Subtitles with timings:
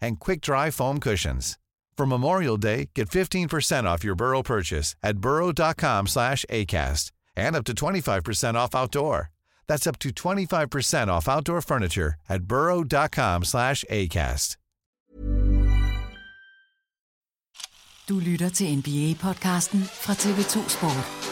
[0.00, 1.58] and quick-dry foam cushions.
[1.96, 7.64] For Memorial Day, get 15% off your Burrow purchase at burrow.com slash ACAST and up
[7.64, 9.30] to 25% off outdoor.
[9.68, 14.56] That's up to 25% off outdoor furniture at burrow.com slash ACAST.
[18.10, 21.29] Du lytter til NBA-podcasten fra TV2 Sport.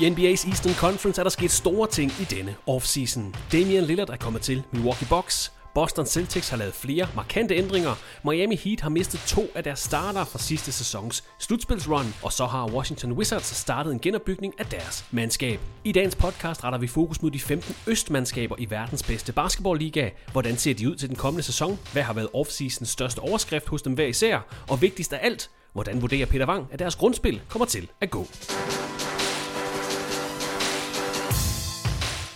[0.00, 3.34] I NBA's Eastern Conference er der sket store ting i denne offseason.
[3.52, 5.52] Damian Lillard er kommet til Milwaukee Bucks.
[5.74, 7.94] Boston Celtics har lavet flere markante ændringer.
[8.24, 12.14] Miami Heat har mistet to af deres starter fra sidste sæsons slutspilsrun.
[12.22, 15.60] Og så har Washington Wizards startet en genopbygning af deres mandskab.
[15.84, 20.10] I dagens podcast retter vi fokus mod de 15 østmandskaber i verdens bedste basketballliga.
[20.32, 21.78] Hvordan ser de ud til den kommende sæson?
[21.92, 24.38] Hvad har været offseasons største overskrift hos dem hver især?
[24.68, 28.26] Og vigtigst af alt, hvordan vurderer Peter Wang, at deres grundspil kommer til at gå?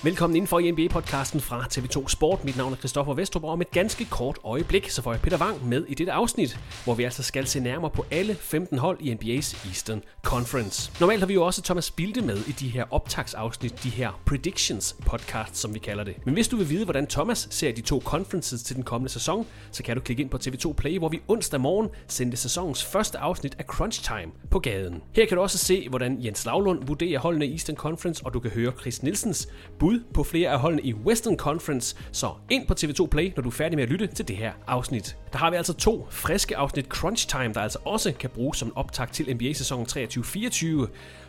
[0.02, 2.44] Velkommen indenfor i NBA-podcasten fra TV2 Sport.
[2.44, 5.38] Mit navn er Christoffer Vestrup, og om et ganske kort øjeblik, så får jeg Peter
[5.38, 8.98] Wang med i dette afsnit, hvor vi altså skal se nærmere på alle 15 hold
[9.00, 10.92] i NBA's Eastern Conference.
[11.00, 14.96] Normalt har vi jo også Thomas Bilde med i de her optagsafsnit, de her predictions
[15.06, 16.14] podcast, som vi kalder det.
[16.24, 19.46] Men hvis du vil vide, hvordan Thomas ser de to conferences til den kommende sæson,
[19.70, 23.18] så kan du klikke ind på TV2 Play, hvor vi onsdag morgen sendte sæsonens første
[23.18, 25.02] afsnit af Crunch Time på gaden.
[25.14, 28.40] Her kan du også se, hvordan Jens Lavlund vurderer holdene i Eastern Conference, og du
[28.40, 29.48] kan høre Chris Nielsens
[29.78, 31.96] bud på flere af holdene i Western Conference.
[32.12, 34.52] Så ind på TV2 Play, når du er færdig med at lytte til det her
[34.66, 35.16] afsnit.
[35.32, 38.68] Der har vi altså to friske afsnit Crunch Time, der altså også kan bruges som
[38.68, 40.88] en optag til NBA-sæsonen 23-24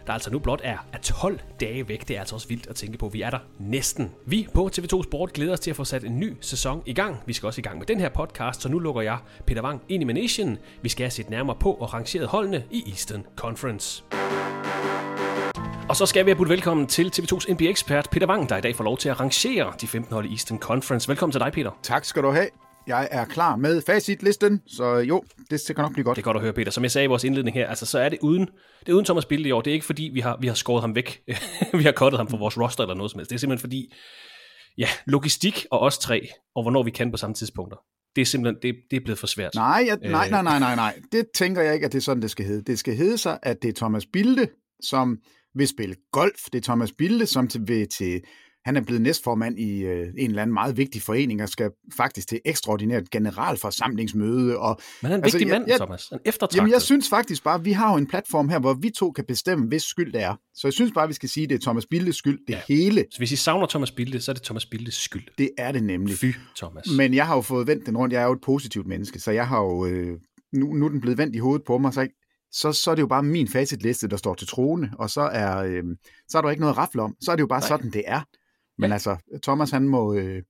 [0.09, 2.08] der altså nu blot er, 12 dage væk.
[2.08, 3.08] Det er altså også vildt at tænke på.
[3.08, 4.12] Vi er der næsten.
[4.25, 7.18] Vi på TV2 Sport glæder os til at få sat en ny sæson i gang.
[7.25, 9.81] Vi skal også i gang med den her podcast, så nu lukker jeg Peter Wang
[9.90, 10.58] ind i Manation.
[10.81, 14.03] Vi skal have set nærmere på og rangeret holdene i Eastern Conference.
[15.89, 18.75] Og så skal vi have budt velkommen til TV2's NBA-ekspert Peter Wang, der i dag
[18.75, 21.07] får lov til at rangere de 15 hold i Eastern Conference.
[21.07, 21.72] Velkommen til dig, Peter.
[21.83, 22.47] Tak skal du have.
[22.88, 26.16] Jeg er klar med facitlisten, så jo, det kan nok blive godt.
[26.16, 26.72] Det er godt at høre, Peter.
[26.72, 28.47] Som jeg sagde i vores indledning her, altså, så er det uden,
[28.79, 29.61] det er uden Thomas Bilde i år.
[29.61, 31.22] Det er ikke fordi, vi har, vi har skåret ham væk.
[31.79, 33.29] vi har kottet ham fra vores roster eller noget som helst.
[33.29, 33.94] Det er simpelthen fordi,
[34.78, 37.78] ja, logistik og os tre, og hvornår vi kan på samme tidspunkter.
[38.16, 39.55] Det er simpelthen, det, det er blevet for svært.
[39.55, 40.99] Nej, jeg, nej, nej, nej, nej, nej.
[41.11, 42.63] Det tænker jeg ikke, at det er sådan, det skal hedde.
[42.63, 44.47] Det skal hedde sig, at det er Thomas Bilde,
[44.83, 45.17] som
[45.55, 46.39] vil spille golf.
[46.53, 48.21] Det er Thomas Bilde, som til, vil til
[48.65, 52.28] han er blevet næstformand i øh, en eller anden meget vigtig forening, og skal faktisk
[52.28, 54.57] til ekstraordinært generalforsamlingsmøde.
[54.57, 56.07] Og, Men han er en altså, vigtig mand, jeg, Thomas.
[56.07, 56.57] En eftertragtet.
[56.57, 59.11] Jamen, jeg synes faktisk bare, at vi har jo en platform her, hvor vi to
[59.11, 60.35] kan bestemme, hvis skyld det er.
[60.53, 62.61] Så jeg synes bare, vi skal sige, at det er Thomas Bildes skyld, det ja.
[62.67, 63.05] hele.
[63.11, 65.28] Så hvis I savner Thomas Bilde, så er det Thomas Bildes skyld.
[65.37, 66.16] Det er det nemlig.
[66.16, 66.85] Fy, Thomas.
[66.97, 68.13] Men jeg har jo fået vendt den rundt.
[68.13, 69.85] Jeg er jo et positivt menneske, så jeg har jo...
[69.85, 70.17] Øh,
[70.53, 72.07] nu, nu er den blevet vendt i hovedet på mig, så,
[72.51, 75.57] så, så er det jo bare min facitliste, der står til troende, og så er,
[75.57, 75.84] øh,
[76.28, 77.16] så er der ikke noget at om.
[77.22, 77.67] Så er det jo bare Nej.
[77.67, 78.22] sådan, det er.
[78.78, 78.93] Men ja.
[78.93, 80.43] altså, Thomas, han må, øh,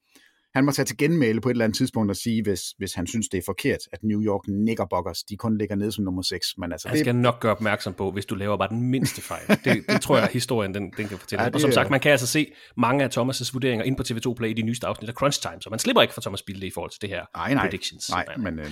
[0.53, 3.07] han må tage til genmæle på et eller andet tidspunkt og sige, hvis, hvis han
[3.07, 6.47] synes, det er forkert, at New York Knickerbockers, de kun ligger nede som nummer 6.
[6.57, 9.21] Men altså, Han det, skal nok gøre opmærksom på, hvis du laver bare den mindste
[9.21, 9.47] fejl.
[9.47, 11.43] Det, det tror jeg, at historien den, den kan fortælle.
[11.43, 14.03] Ja, det og som sagt, man kan altså se mange af Thomas' vurderinger ind på
[14.03, 16.41] TV2 Play i de nyeste afsnit af Crunch Time, så man slipper ikke for Thomas
[16.41, 18.09] Bilde i forhold til det her nej, nej, predictions.
[18.09, 18.71] nej, men øh,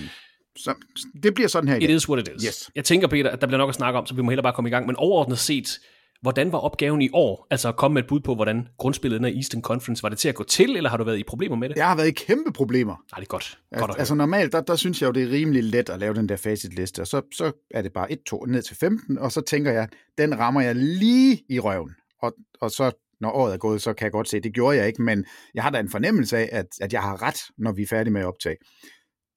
[0.64, 0.74] så,
[1.22, 2.44] det bliver sådan her i It is what it is.
[2.44, 2.70] Yes.
[2.74, 4.52] Jeg tænker, Peter, at der bliver nok at snakke om, så vi må hellere bare
[4.52, 4.86] komme i gang.
[4.86, 5.80] Men overordnet set,
[6.22, 7.46] hvordan var opgaven i år?
[7.50, 10.28] Altså at komme med et bud på, hvordan grundspillet af Eastern Conference, var det til
[10.28, 11.76] at gå til, eller har du været i problemer med det?
[11.76, 12.92] Jeg har været i kæmpe problemer.
[12.92, 13.58] Nej, det er godt.
[13.78, 16.14] Godt at altså normalt, der, der synes jeg jo, det er rimelig let at lave
[16.14, 19.40] den der facitliste, og så, så er det bare 1-2 ned til 15, og så
[19.40, 19.88] tænker jeg,
[20.18, 21.90] den rammer jeg lige i røven.
[22.22, 22.90] Og, og så,
[23.20, 25.24] når året er gået, så kan jeg godt se, det gjorde jeg ikke, men
[25.54, 28.12] jeg har da en fornemmelse af, at, at jeg har ret, når vi er færdige
[28.12, 28.56] med at optage.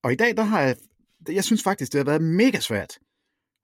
[0.03, 0.75] Og i dag, der har jeg,
[1.29, 2.97] jeg synes faktisk, det har været mega svært.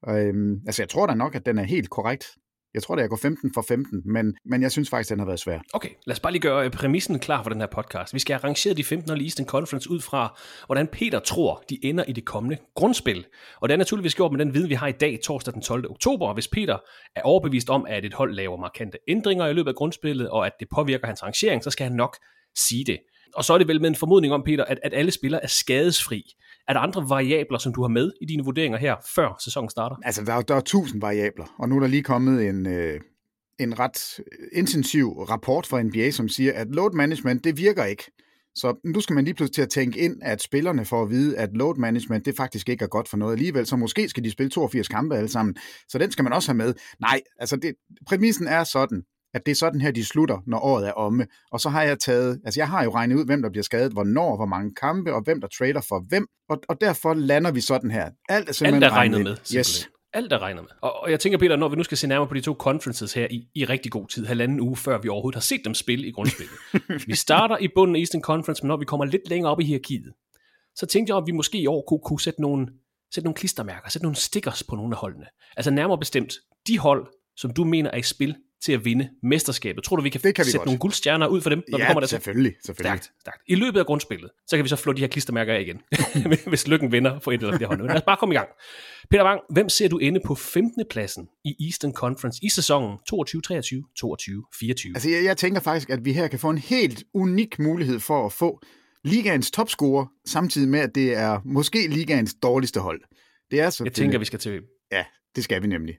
[0.10, 2.26] Øhm, altså, jeg tror da nok, at den er helt korrekt.
[2.74, 5.26] Jeg tror da, jeg går 15 for 15, men, men jeg synes faktisk, den har
[5.26, 5.60] været svær.
[5.74, 8.14] Okay, lad os bare lige gøre øh, præmissen klar for den her podcast.
[8.14, 12.04] Vi skal arrangere de 15 og Eastern Conference ud fra, hvordan Peter tror, de ender
[12.04, 13.26] i det kommende grundspil.
[13.62, 15.92] Og det er naturligvis gjort med den viden, vi har i dag, torsdag den 12.
[15.92, 16.34] oktober.
[16.34, 16.78] Hvis Peter
[17.16, 20.52] er overbevist om, at et hold laver markante ændringer i løbet af grundspillet, og at
[20.60, 22.18] det påvirker hans rangering, så skal han nok
[22.58, 23.00] sige det.
[23.36, 25.48] Og så er det vel med en formodning om, Peter, at, at alle spillere er
[25.48, 26.24] skadesfri.
[26.68, 29.96] Er der andre variabler, som du har med i dine vurderinger her, før sæsonen starter?
[30.04, 33.02] Altså, der er, der er tusind variabler, og nu er der lige kommet en, øh,
[33.60, 38.12] en ret øh, intensiv rapport fra NBA, som siger, at load management, det virker ikke.
[38.56, 41.38] Så nu skal man lige pludselig til at tænke ind, at spillerne får at vide,
[41.38, 44.32] at load management, det faktisk ikke er godt for noget alligevel, så måske skal de
[44.32, 45.56] spille 82 kampe alle sammen.
[45.88, 46.74] Så den skal man også have med.
[47.00, 47.76] Nej, altså det,
[48.08, 49.04] præmissen er sådan,
[49.38, 51.28] at det er sådan her, de slutter, når året er omme.
[51.52, 53.92] Og så har jeg taget, altså jeg har jo regnet ud, hvem der bliver skadet,
[53.94, 56.28] hvornår, hvor mange kampe, og hvem der trader for hvem.
[56.50, 58.10] Og, og derfor lander vi sådan her.
[58.30, 59.28] Alt er simpelthen Alt er regnet ind.
[59.28, 59.48] med, Yes.
[59.48, 59.92] simpelthen.
[60.14, 60.70] Alt er regnet med.
[60.82, 63.14] Og, og jeg tænker, Peter, når vi nu skal se nærmere på de to conferences
[63.14, 66.08] her i, i rigtig god tid, halvanden uge før vi overhovedet har set dem spille
[66.08, 66.56] i grundspillet.
[67.08, 69.64] vi starter i bunden af Eastern Conference, men når vi kommer lidt længere op i
[69.64, 70.14] hierarkiet,
[70.76, 72.68] så tænkte jeg, om vi måske i år kunne, kunne sætte, nogle,
[73.14, 75.26] sætte nogle klistermærker, sætte nogle stickers på nogle af holdene.
[75.58, 76.34] Altså nærmere bestemt
[76.68, 77.08] de hold,
[77.38, 79.84] som du mener er i spil til at vinde mesterskabet.
[79.84, 80.66] Tror du, vi kan, Det kan vi sætte godt.
[80.66, 83.00] nogle guldstjerner ud for dem, når vi Ja, kommer der selvfølgelig, selvfølgelig.
[83.02, 83.42] Stærkt, stærkt.
[83.48, 85.82] I løbet af grundspillet, så kan vi så flå de her klistermærker af igen,
[86.50, 87.78] hvis lykken vinder for et eller hold.
[87.78, 88.50] Men lad os bare komme i gang.
[89.10, 90.84] Peter Wang, hvem ser du inde på 15.
[90.90, 94.92] pladsen i Eastern Conference i sæsonen 22-23, 22-24?
[94.96, 98.26] Altså, jeg, jeg tænker faktisk, at vi her kan få en helt unik mulighed for
[98.26, 98.62] at få
[99.04, 103.02] ligaens topscorer, samtidig med, at det er måske ligaens dårligste hold.
[103.52, 104.62] Det er så Jeg tænker, vi skal til
[104.92, 105.06] Ja,
[105.36, 105.96] det skal vi nemlig.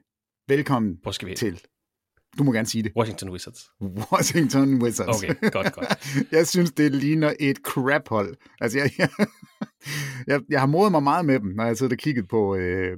[0.47, 1.61] Velkommen Hvor skal vi til,
[2.37, 3.71] du må gerne sige det, Washington Wizards.
[4.11, 5.23] Washington Wizards.
[5.23, 6.15] Okay, godt, godt.
[6.31, 8.35] jeg synes, det ligner et crap-hold.
[8.61, 9.09] Altså, jeg, jeg,
[10.27, 12.97] jeg, jeg har modet mig meget med dem, når jeg sidder og kigget på, øh,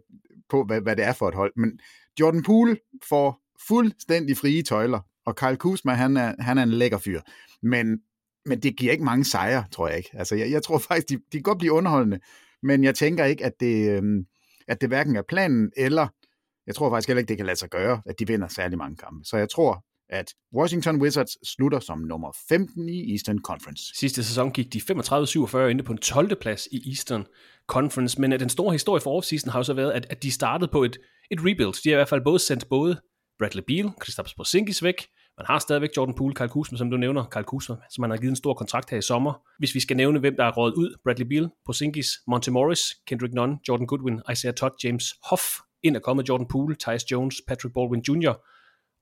[0.49, 1.53] på hvad, hvad det er for et hold.
[1.55, 1.79] Men
[2.19, 2.77] Jordan Poole
[3.09, 7.21] får fuldstændig frie tøjler, og Kyle Kuzma, han er, han er en lækker fyr.
[7.63, 7.99] Men,
[8.45, 10.09] men det giver ikke mange sejre, tror jeg ikke.
[10.13, 12.19] Altså, jeg, jeg tror faktisk, de, de kan godt blive underholdende,
[12.63, 14.03] men jeg tænker ikke, at det, øh,
[14.67, 16.07] at det hverken er planen, eller
[16.67, 18.97] jeg tror faktisk heller ikke, det kan lade sig gøre, at de vinder særlig mange
[18.97, 19.23] kampe.
[19.23, 23.83] Så jeg tror, at Washington Wizards slutter som nummer 15 i Eastern Conference.
[23.99, 26.35] Sidste sæson gik de 35-47 inde på en 12.
[26.41, 27.25] plads i Eastern
[27.67, 30.71] Conference, men den store historie for offseason har jo så været, at, at de startede
[30.71, 30.97] på et,
[31.31, 31.83] et rebuild.
[31.83, 33.01] De har i hvert fald både sendt både
[33.39, 37.25] Bradley Beal, Kristaps Porzingis væk, man har stadigvæk Jordan Poole, Kyle Kuzma, som du nævner,
[37.31, 39.33] Kyle Kuzma, som man har givet en stor kontrakt her i sommer.
[39.59, 43.33] Hvis vi skal nævne, hvem der er rådet ud, Bradley Beal, Porzingis, Monte Morris, Kendrick
[43.33, 45.43] Nunn, Jordan Goodwin, Isaiah Todd, James Hoff,
[45.83, 48.33] ind er kommet Jordan Poole, Tyus Jones, Patrick Baldwin Jr.,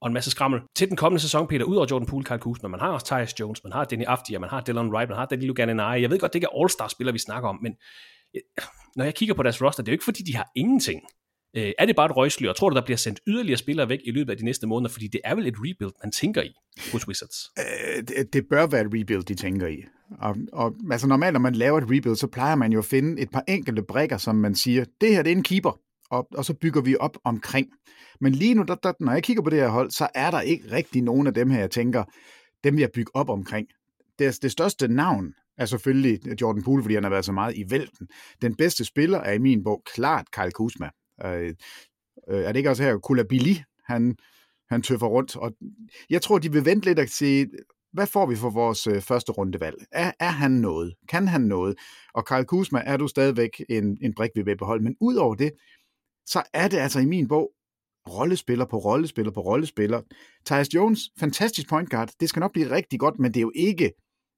[0.02, 0.60] og en masse skrammel.
[0.76, 3.40] Til den kommende sæson, Peter, ud over Jordan Poole, Kyle Kuzma, man har også Tyus
[3.40, 6.02] Jones, man har Danny Afdia, man har Dylan Wright, man har Danny Gallinari.
[6.02, 7.76] Jeg ved godt, det ikke er All-Star-spillere, vi snakker om, men
[8.36, 8.42] øh,
[8.96, 11.02] når jeg kigger på deres roster, det er jo ikke fordi, de har ingenting.
[11.56, 12.54] Øh, er det bare et røgslør?
[12.54, 14.92] Tror du, der bliver sendt yderligere spillere væk i løbet af de næste måneder?
[14.92, 16.54] Fordi det er vel et rebuild, man tænker i
[16.92, 17.36] hos Wizards.
[17.60, 19.78] Øh, det, det bør være et rebuild, de tænker i.
[20.20, 23.22] Og, og altså normalt, når man laver et rebuild, så plejer man jo at finde
[23.22, 25.80] et par enkelte brækker, som man siger, det her det er en keeper,
[26.12, 27.68] og, og så bygger vi op omkring.
[28.22, 30.42] Men lige nu, der, der, når jeg kigger på det her hold, så er der
[30.42, 32.04] ikke rigtig nogen af dem her, jeg tænker,
[32.64, 33.68] dem vil jeg bygge op omkring.
[34.20, 37.64] Det, det største navn er selvfølgelig Jordan Poole, fordi han har været så meget i
[37.70, 38.08] vælten.
[38.42, 40.90] Den bedste spiller er i min bog klart Kyle Kuzma.
[41.26, 41.54] Øh,
[42.30, 44.16] øh, er det ikke også her, Kulabili, han,
[44.70, 45.36] han tøffer rundt.
[45.36, 45.52] Og
[46.10, 47.48] jeg tror, de vil vente lidt og sige,
[47.94, 49.76] hvad får vi for vores øh, første rundevalg?
[49.92, 50.94] Er, er han noget?
[51.10, 51.76] Kan han noget?
[52.14, 54.84] Og Karl Kuzma er du stadigvæk en, en brik, vi vil beholde.
[54.84, 55.52] Men udover det,
[56.30, 57.52] så er det altså i min bog
[58.10, 60.02] rollespiller på rollespiller på rollespiller.
[60.46, 62.10] Tyus Jones, fantastisk point guard.
[62.20, 63.92] Det skal nok blive rigtig godt, men det er jo ikke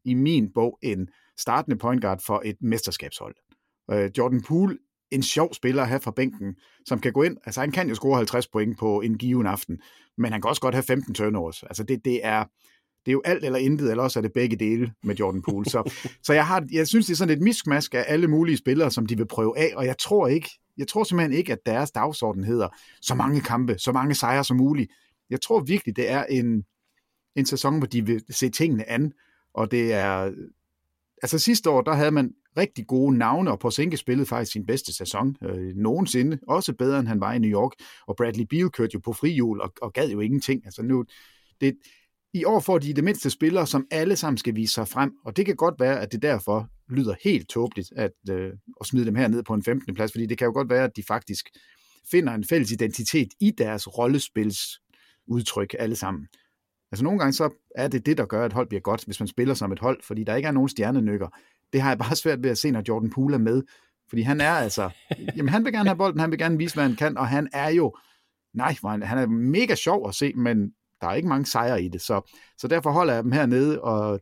[0.06, 1.08] i min bog en
[1.40, 3.36] startende point guard for et mesterskabshold.
[3.92, 4.78] Øh, Jordan Poole,
[5.12, 6.56] en sjov spiller at have fra bænken,
[6.86, 9.82] som kan gå ind, altså han kan jo score 50 point på en given aften,
[10.18, 11.64] men han kan også godt have 15 turnovers.
[11.64, 12.44] Altså det, det er,
[13.06, 15.66] det er jo alt eller intet, eller også er det begge dele med Jordan Poole.
[15.66, 15.92] Så,
[16.26, 19.06] så jeg, har, jeg synes, det er sådan et miskmask af alle mulige spillere, som
[19.06, 22.44] de vil prøve af, og jeg tror ikke, jeg tror simpelthen ikke, at deres dagsorden
[22.44, 22.68] hedder
[23.02, 24.92] så mange kampe, så mange sejre som muligt.
[25.30, 26.66] Jeg tror virkelig, det er en,
[27.36, 29.14] en sæson, hvor de vil se tingene an,
[29.54, 30.32] og det er...
[31.24, 34.94] Altså sidste år, der havde man rigtig gode navne, og Porzingis spillede faktisk sin bedste
[34.94, 37.72] sæson øh, nogensinde, også bedre end han var i New York,
[38.08, 40.66] og Bradley Beal kørte jo på frihjul og, og gad jo ingenting.
[40.66, 41.06] Altså nu,
[41.62, 41.78] det,
[42.34, 45.38] i år får de det mindste spillere, som alle sammen skal vise sig frem, og
[45.38, 49.16] det kan godt være, at det derfor lyder helt tåbeligt at, øh, at smide dem
[49.16, 49.96] her ned på en 15.
[49.96, 51.50] plads, fordi det kan jo godt være, at de faktisk
[52.12, 54.82] finder en fælles identitet i deres rollespils
[55.28, 56.28] udtryk alle sammen.
[56.92, 59.28] Altså nogle gange så er det det, der gør, at hold bliver godt, hvis man
[59.28, 61.28] spiller som et hold, fordi der ikke er nogen stjernenykker.
[61.74, 63.64] Det har jeg bare svært ved at se, når Jordan Poole er med,
[64.10, 64.90] fordi han er altså,
[65.36, 67.50] jamen han vil gerne have bolden, han vil gerne vise, hvad han kan, og han
[67.54, 67.96] er jo,
[68.54, 72.02] nej, han er mega sjov at se, men der er ikke mange sejre i det,
[72.02, 74.20] så, så derfor holder jeg dem hernede, og,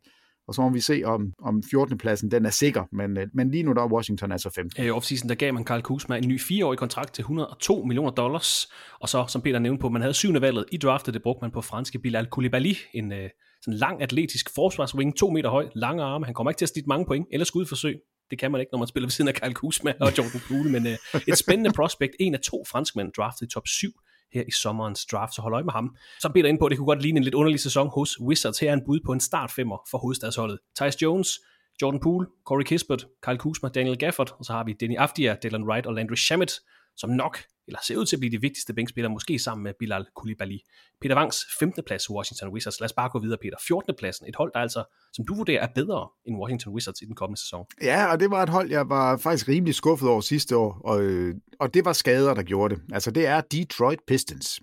[0.47, 1.97] og så må vi se, om, om 14.
[1.97, 4.83] pladsen den er sikker, men, øh, men lige nu der er Washington altså 15.
[4.83, 8.11] I øh, offseason der gav man Karl Kuzma en ny fireårig kontrakt til 102 millioner
[8.11, 8.67] dollars,
[8.99, 11.51] og så, som Peter nævnte på, man havde syvende valget i draftet, det brugte man
[11.51, 13.29] på franske Bilal Koulibaly, en øh,
[13.61, 16.87] sådan lang atletisk forsvarswing, to meter høj, lange arme, han kommer ikke til at snitte
[16.87, 17.99] mange point, eller skudforsøg,
[18.31, 20.71] det kan man ikke, når man spiller ved siden af Karl Kuzma og Jordan Poole,
[20.71, 23.91] men øh, et spændende prospect, en af to franskmænd draftet i top 7
[24.33, 25.95] her i sommerens draft, så hold øje med ham.
[26.19, 28.59] Så Peter ind på, at det kunne godt ligne en lidt underlig sæson hos Wizards.
[28.59, 30.59] Her er en bud på en startfemmer for hovedstadsholdet.
[30.79, 31.39] Tyus Jones,
[31.81, 35.63] Jordan Poole, Corey Kispert, Kyle Kuzma, Daniel Gafford, og så har vi Denny Afdia, Dylan
[35.63, 36.51] Wright og Landry Shamet,
[36.97, 37.39] som nok,
[37.69, 40.57] eller ser ud til at blive de vigtigste bænkspillere, måske sammen med Bilal Koulibaly.
[41.01, 41.83] Peter Wangs 15.
[41.83, 42.79] plads Washington Wizards.
[42.79, 43.57] Lad os bare gå videre, Peter.
[43.67, 43.95] 14.
[43.99, 44.83] pladsen, et hold, der altså,
[45.13, 47.65] som du vurderer, er bedre end Washington Wizards i den kommende sæson.
[47.81, 51.01] Ja, og det var et hold, jeg var faktisk rimelig skuffet over sidste år, og,
[51.01, 52.83] øh, og det var skader, der gjorde det.
[52.93, 54.61] Altså, det er Detroit Pistons.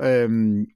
[0.00, 0.66] Øhm,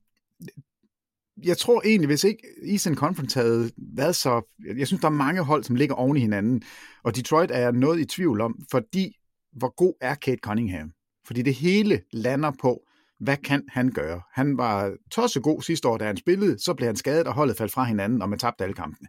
[1.44, 4.42] jeg tror egentlig, hvis ikke Eastern Conference havde været så...
[4.76, 6.62] Jeg synes, der er mange hold, som ligger oven i hinanden,
[7.04, 9.16] og Detroit er jeg noget i tvivl om, fordi
[9.52, 10.92] hvor god er Kate Cunningham?
[11.26, 12.86] Fordi det hele lander på,
[13.20, 14.20] hvad kan han gøre?
[14.32, 17.72] Han var tossegod sidste år, da han spillede, så blev han skadet, og holdet faldt
[17.72, 19.08] fra hinanden, og man tabte alle kampene.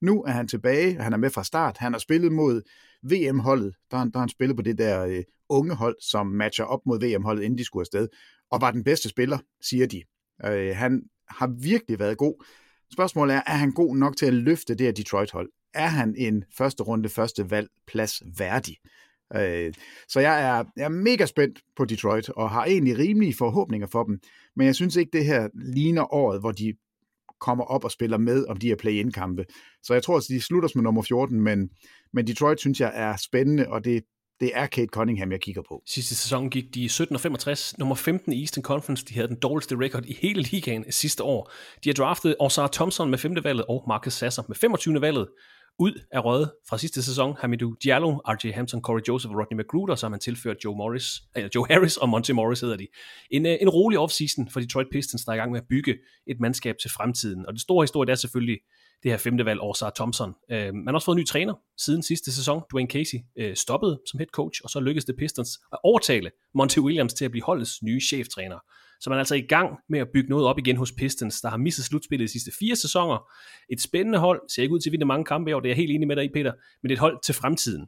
[0.00, 1.78] Nu er han tilbage, og han er med fra start.
[1.78, 2.62] Han har spillet mod
[3.02, 6.80] VM-holdet, der, der har han spillet på det der øh, unge hold, som matcher op
[6.86, 8.08] mod VM-holdet, inden de skulle afsted,
[8.50, 10.02] og var den bedste spiller, siger de.
[10.46, 12.44] Øh, han har virkelig været god.
[12.92, 15.50] Spørgsmålet er, er han god nok til at løfte det her Detroit-hold?
[15.74, 18.76] Er han en første runde, første valg plads værdig?
[19.36, 19.72] Øh,
[20.08, 24.04] så jeg er, jeg er mega spændt på Detroit, og har egentlig rimelige forhåbninger for
[24.04, 24.20] dem.
[24.56, 26.74] Men jeg synes ikke, det her ligner året, hvor de
[27.40, 29.44] kommer op og spiller med om de her play-in-kampe.
[29.82, 31.70] Så jeg tror, at de slutter med nummer 14, men,
[32.12, 34.02] men Detroit synes jeg er spændende, og det,
[34.40, 35.82] det er Kate Cunningham, jeg kigger på.
[35.86, 39.04] Sidste sæson gik de 17 og 65, nummer 15 i Eastern Conference.
[39.04, 41.52] De havde den dårligste record i hele ligaen sidste år.
[41.84, 43.44] De har draftet Osar Thompson med 5.
[43.44, 45.00] valget og Marcus Sasser med 25.
[45.00, 45.28] valget.
[45.78, 48.52] Ud af røde fra sidste sæson, Hamidou Diallo, R.J.
[48.52, 51.96] Hampton, Corey Joseph og Rodney McGruder, så har man tilført Joe, Morris, eller Joe Harris
[51.96, 52.86] og Monty Morris hedder de.
[53.30, 55.98] En, øh, en rolig offseason for Detroit Pistons, der er i gang med at bygge
[56.26, 57.46] et mandskab til fremtiden.
[57.46, 58.58] Og det store historie det er selvfølgelig
[59.02, 60.34] det her femte valg, Orsar Thompson.
[60.50, 62.62] Øh, man har også fået en ny træner siden sidste sæson.
[62.72, 66.78] Dwayne Casey øh, stoppede som head coach, og så lykkedes det Pistons at overtale Monty
[66.78, 68.58] Williams til at blive holdets nye cheftræner.
[69.02, 71.48] Så man er altså i gang med at bygge noget op igen hos Pistons, der
[71.48, 73.18] har misset slutspillet de sidste fire sæsoner.
[73.72, 75.70] Et spændende hold, ser ikke ud til at vinde mange kampe i år, det er
[75.70, 77.86] jeg helt enig med dig i, Peter, men et hold til fremtiden.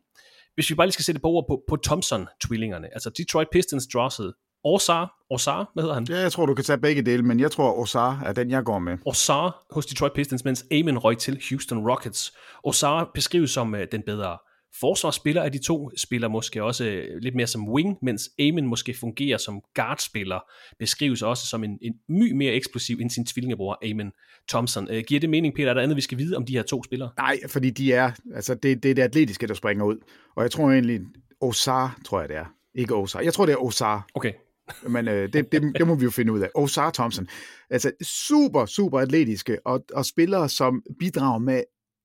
[0.54, 4.34] Hvis vi bare lige skal sætte på ord på, på Thompson-tvillingerne, altså Detroit Pistons draftede
[4.64, 6.06] Orsar, Orsar, hvad hedder han?
[6.08, 8.64] Ja, jeg tror, du kan tage begge dele, men jeg tror, Orsar er den, jeg
[8.64, 8.98] går med.
[9.04, 12.32] Orsar hos Detroit Pistons, mens Amen røg til Houston Rockets.
[12.62, 14.38] Orsar beskrives som uh, den bedre
[14.80, 18.94] forsvarsspiller af de to, spiller måske også øh, lidt mere som wing, mens Amen måske
[19.00, 20.40] fungerer som guardspiller,
[20.78, 24.12] beskrives også som en, en my mere eksplosiv end sin tvillingebror Amen
[24.48, 24.88] Thompson.
[24.90, 25.70] Uh, giver det mening, Peter?
[25.70, 27.10] Er der andet, vi skal vide om de her to spillere?
[27.16, 29.96] Nej, fordi de er, altså det, det er det atletiske, der springer ud.
[30.36, 31.00] Og jeg tror egentlig,
[31.40, 32.54] Osar, tror jeg det er.
[32.74, 33.20] Ikke Osar.
[33.20, 34.06] Jeg tror, det er Osar.
[34.14, 34.32] Okay.
[34.94, 36.48] Men øh, det, det, det må vi jo finde ud af.
[36.54, 37.28] Osar Thompson.
[37.70, 41.62] Altså super, super atletiske og, og spillere, som bidrager med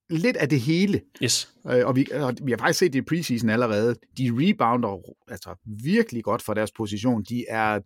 [0.09, 1.01] lidt af det hele.
[1.23, 1.53] Yes.
[1.67, 3.95] Øh, og, vi, og vi har faktisk set det i preseason allerede.
[4.17, 7.23] De rebounder altså, virkelig godt for deres position.
[7.23, 7.79] De er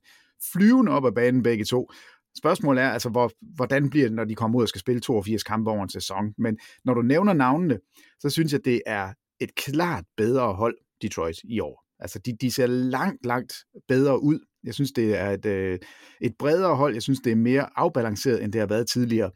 [0.53, 1.92] flyvende op ad banen begge to.
[2.38, 5.44] Spørgsmålet er, altså, hvor, hvordan bliver det, når de kommer ud og skal spille 82
[5.44, 6.34] kampe over en sæson?
[6.38, 7.80] Men når du nævner navnene,
[8.20, 11.84] så synes jeg, det er et klart bedre hold, Detroit, i år.
[12.00, 13.53] Altså, de, de ser langt, langt
[13.88, 14.39] bedre ud.
[14.63, 15.80] Jeg synes, det er et, øh,
[16.22, 16.94] et bredere hold.
[16.94, 19.32] Jeg synes, det er mere afbalanceret, end det har været tidligere.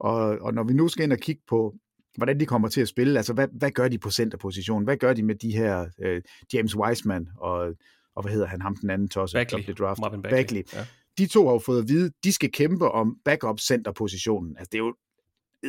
[0.00, 1.74] Og, og når vi nu skal ind og kigge på,
[2.16, 4.84] hvordan de kommer til at spille, altså hvad, hvad gør de på centerpositionen?
[4.84, 6.22] Hvad gør de med de her øh,
[6.52, 7.74] James Wiseman og,
[8.16, 9.36] og hvad hedder han, ham den anden tosse?
[9.36, 9.74] Bagley.
[9.74, 10.00] Draft?
[10.00, 10.36] Marvin Bagley.
[10.36, 10.62] Bagley.
[10.74, 10.86] Ja.
[11.18, 14.56] De to har jo fået at vide, de skal kæmpe om backup centerpositionen.
[14.58, 14.94] Altså det er jo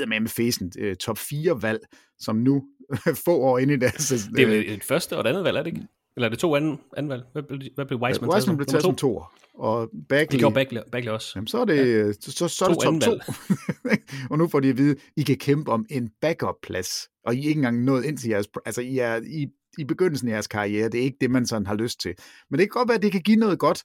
[0.07, 1.79] med fesen øh, top 4 valg,
[2.19, 2.63] som nu
[3.25, 4.07] få år ind i deres...
[4.35, 5.87] Det er jo et første og et andet valg, er det ikke?
[6.19, 7.23] Eller er det to anden, anden valg?
[7.31, 9.23] Hvad, blev- hvad blev Wiseman, Wiseman blev taget som to?
[9.53, 10.31] og Bagley...
[10.31, 11.31] Det gjorde Bagley, Bagley også.
[11.35, 12.11] Jamen, så er det, ja.
[12.13, 13.33] så, så, så er det To top to.
[14.31, 17.47] og nu får de at vide, I kan kæmpe om en backup-plads, og I er
[17.47, 18.47] ikke engang nået ind til jeres...
[18.65, 19.47] Altså, I er i,
[19.77, 20.89] i begyndelsen af jeres karriere.
[20.89, 22.15] Det er ikke det, man sådan har lyst til.
[22.49, 23.83] Men det kan godt være, at det kan give noget godt.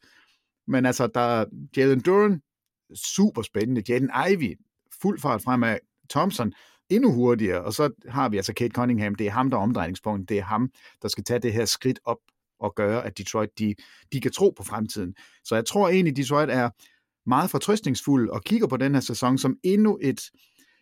[0.68, 1.44] Men altså, der er
[1.76, 2.40] Jalen Duran,
[2.94, 3.82] super spændende.
[3.88, 4.58] Jaden Ivey,
[5.02, 5.78] fuld fart fremad.
[6.10, 6.52] Thompson,
[6.90, 7.64] endnu hurtigere.
[7.64, 9.14] Og så har vi altså Kate Cunningham.
[9.14, 10.70] Det er ham, der er omdrejningspunktet, Det er ham,
[11.02, 12.18] der skal tage det her skridt op
[12.60, 13.74] og gøre, at Detroit de,
[14.12, 15.14] de kan tro på fremtiden.
[15.44, 16.70] Så jeg tror egentlig, Detroit er
[17.26, 20.20] meget fortrøstningsfuld og kigger på den her sæson som endnu et,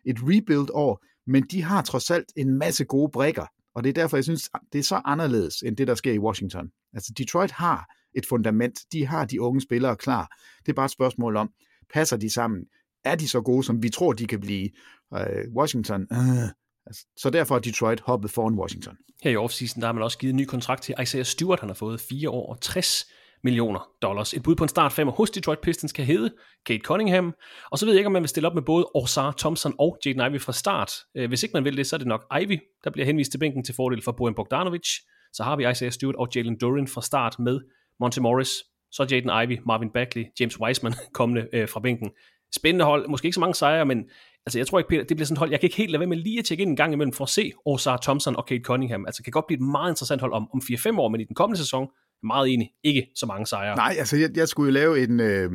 [0.05, 4.17] et rebuild-år, men de har trods alt en masse gode brækker, og det er derfor,
[4.17, 6.71] jeg synes, det er så anderledes end det, der sker i Washington.
[6.95, 10.37] Altså Detroit har et fundament, de har de unge spillere klar.
[10.59, 11.51] Det er bare et spørgsmål om,
[11.93, 12.65] passer de sammen?
[13.05, 14.71] Er de så gode, som vi tror, de kan blive?
[15.15, 15.21] Øh,
[15.57, 16.49] Washington, øh,
[16.87, 18.97] altså, så derfor er Detroit hoppet foran Washington.
[19.23, 21.61] Her i offseason, der har man også givet en ny kontrakt til Isaiah Stewart.
[21.61, 23.07] Han har fået 4 år og 60
[23.45, 24.35] millioner dollars.
[24.35, 26.35] Et bud på en start femmer hos Detroit Pistons kan hedde
[26.67, 27.35] Kate Cunningham.
[27.71, 29.99] Og så ved jeg ikke, om man vil stille op med både Orsar Thompson og
[30.07, 30.93] Jaden Ivey fra start.
[31.15, 33.39] Øh, hvis ikke man vil det, så er det nok Ivy, der bliver henvist til
[33.39, 34.89] bænken til fordel for Bojan Bogdanovic.
[35.33, 37.61] Så har vi Isaiah Stewart og Jalen Duran fra start med
[38.01, 38.51] Monte Morris.
[38.91, 42.11] Så Jaden Ivey, Marvin Bagley, James Wiseman kommende øh, fra bænken.
[42.57, 43.09] Spændende hold.
[43.09, 43.99] Måske ikke så mange sejre, men
[44.47, 45.51] altså, jeg tror ikke, Peter, det bliver sådan et hold.
[45.51, 47.25] Jeg kan ikke helt lade være med lige at tjekke ind en gang imellem for
[47.25, 49.07] at se Osar Thompson og Kate Cunningham.
[49.07, 51.25] Altså, det kan godt blive et meget interessant hold om, om 4-5 år, men i
[51.25, 51.89] den kommende sæson,
[52.23, 53.77] meget enig, ikke så mange sejre.
[53.77, 55.51] Nej, altså jeg, jeg skulle jo lave en, øh,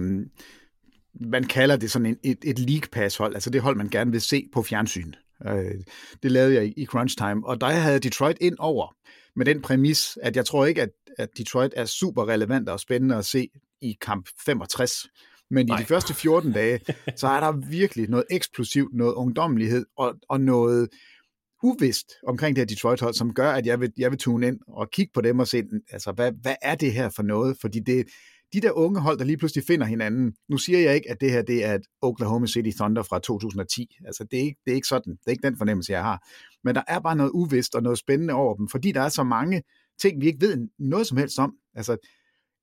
[1.22, 4.12] man kalder det sådan en, et, et league pass hold, altså det hold, man gerne
[4.12, 5.14] vil se på fjernsyn.
[5.48, 5.72] Øh,
[6.24, 8.96] det lavede jeg i, i crunch time, og der havde Detroit ind over
[9.36, 13.16] med den præmis, at jeg tror ikke, at, at Detroit er super relevant og spændende
[13.16, 13.50] at se
[13.82, 15.08] i kamp 65.
[15.52, 15.78] Men Nej.
[15.78, 16.80] i de første 14 dage,
[17.16, 20.90] så er der virkelig noget eksplosivt, noget ungdommelighed og, og noget
[21.64, 24.90] uvist omkring det her Detroit-hold, som gør, at jeg vil, jeg vil tune ind og
[24.92, 27.58] kigge på dem og se, altså, hvad, hvad er det her for noget?
[27.62, 28.06] Fordi det,
[28.54, 31.32] de der unge hold, der lige pludselig finder hinanden, nu siger jeg ikke, at det
[31.32, 33.96] her det er et Oklahoma City Thunder fra 2010.
[34.06, 35.14] Altså, det er, ikke, det er ikke sådan.
[35.14, 36.28] Det er ikke den fornemmelse, jeg har.
[36.64, 39.24] Men der er bare noget uvist og noget spændende over dem, fordi der er så
[39.24, 39.64] mange
[40.02, 41.54] ting, vi ikke ved noget som helst om.
[41.76, 41.98] Altså,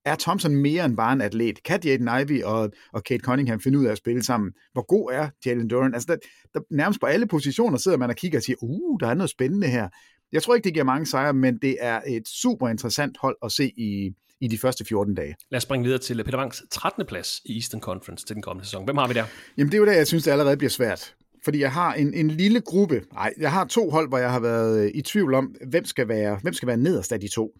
[0.05, 1.63] er Thompson mere end bare en atlet?
[1.63, 4.51] Kan Jaden Ivey og, og Kate Cunningham finde ud af at spille sammen?
[4.73, 5.93] Hvor god er Jalen Duran?
[5.93, 6.17] Altså, der,
[6.53, 9.29] der, nærmest på alle positioner sidder man og kigger og siger, uh, der er noget
[9.29, 9.89] spændende her.
[10.31, 13.51] Jeg tror ikke, det giver mange sejre, men det er et super interessant hold at
[13.51, 15.35] se i, i de første 14 dage.
[15.51, 17.05] Lad os springe videre til Peter Wangs 13.
[17.05, 18.85] plads i Eastern Conference til den kommende sæson.
[18.85, 19.25] Hvem har vi der?
[19.57, 21.15] Jamen, det er jo der, jeg synes, det allerede bliver svært.
[21.45, 24.39] Fordi jeg har en, en lille gruppe, nej, jeg har to hold, hvor jeg har
[24.39, 27.51] været i tvivl om, hvem skal være, hvem skal være nederst af de to.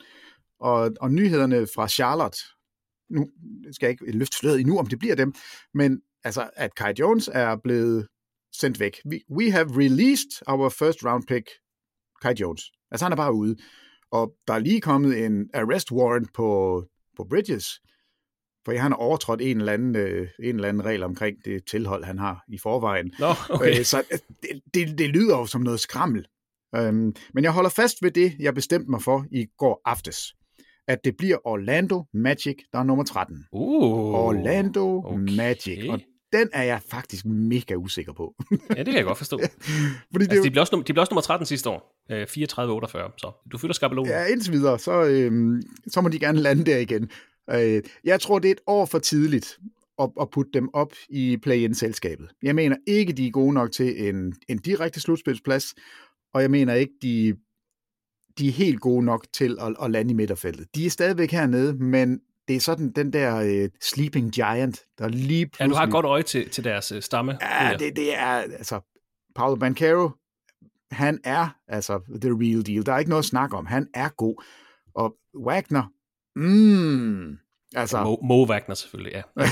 [0.65, 2.37] Og, og nyhederne fra Charlotte,
[3.09, 3.29] nu
[3.71, 5.33] skal jeg ikke løfte sløret endnu, om det bliver dem,
[5.73, 8.07] men altså, at Kai Jones er blevet
[8.53, 9.01] sendt væk.
[9.05, 11.49] We, we have released our first round pick,
[12.21, 12.63] Kai Jones.
[12.91, 13.55] Altså, han er bare ude.
[14.11, 16.83] Og der er lige kommet en arrest warrant på,
[17.17, 17.65] på Bridges,
[18.65, 22.03] for han har overtrådt en eller, anden, øh, en eller anden regel omkring det tilhold,
[22.03, 23.13] han har i forvejen.
[23.19, 23.79] Nå, okay.
[23.79, 24.03] øh, så
[24.41, 26.25] det, det, det lyder jo som noget skrammel.
[26.75, 30.35] Øhm, men jeg holder fast ved det, jeg bestemte mig for i går aftes.
[30.87, 33.45] At det bliver Orlando Magic, der er nummer 13.
[33.51, 35.35] Uh, Orlando okay.
[35.35, 35.89] Magic.
[35.89, 35.99] Og
[36.33, 38.35] den er jeg faktisk mega usikker på.
[38.51, 39.39] ja, det kan jeg godt forstå.
[40.11, 41.95] Fordi det, altså, de, blev også, de blev også nummer 13 sidste år.
[42.11, 42.27] Øh, 34-48,
[43.17, 44.11] så du fylder skabelonen.
[44.11, 47.09] Ja, indtil videre, så, øhm, så må de gerne lande der igen.
[47.51, 49.57] Øh, jeg tror, det er et år for tidligt
[50.01, 52.29] at, at putte dem op i play-in-selskabet.
[52.43, 55.75] Jeg mener ikke, de er gode nok til en, en direkte slutspilsplads,
[56.33, 57.33] og jeg mener ikke, de,
[58.37, 60.75] de er helt gode nok til at, at lande i midterfeltet.
[60.75, 65.45] De er stadigvæk hernede, men det er sådan den der uh, sleeping giant, der lige
[65.45, 65.65] pludselig...
[65.65, 67.37] Ja, du har et godt øje til, til deres uh, stamme.
[67.41, 68.79] Ja, det, det er, altså,
[69.35, 70.09] Paolo Bancaro,
[70.91, 72.85] han er, altså, the real deal.
[72.85, 73.65] Der er ikke noget at snakke om.
[73.65, 74.43] Han er god.
[74.95, 75.83] Og Wagner,
[76.35, 77.37] mm,
[77.75, 78.03] altså...
[78.03, 79.21] Mo, Mo Wagner selvfølgelig, ja.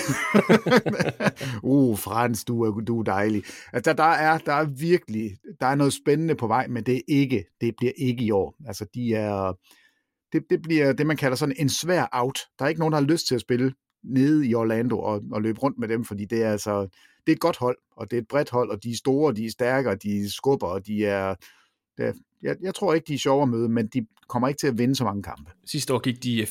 [1.64, 3.44] uh, Frans, du er, du er dejlig.
[3.74, 7.02] Altså, der, er, der er virkelig, der er noget spændende på vej, men det er
[7.08, 8.56] ikke, det bliver ikke i år.
[8.68, 9.54] Altså, de er,
[10.34, 12.40] det, det bliver det, man kalder sådan en svær out.
[12.60, 13.74] Der er ikke nogen, der har lyst til at spille
[14.04, 16.82] nede i Orlando og, og løbe rundt med dem, fordi det er altså,
[17.26, 19.34] det er et godt hold, og det er et bredt hold, og de er store,
[19.34, 21.36] de er stærke, og de skubber, og de er,
[21.98, 24.68] det jeg, jeg tror ikke, de er sjove at møde, men de kommer ikke til
[24.68, 25.52] at vinde så mange kampe.
[25.66, 26.48] Sidste år gik de øh,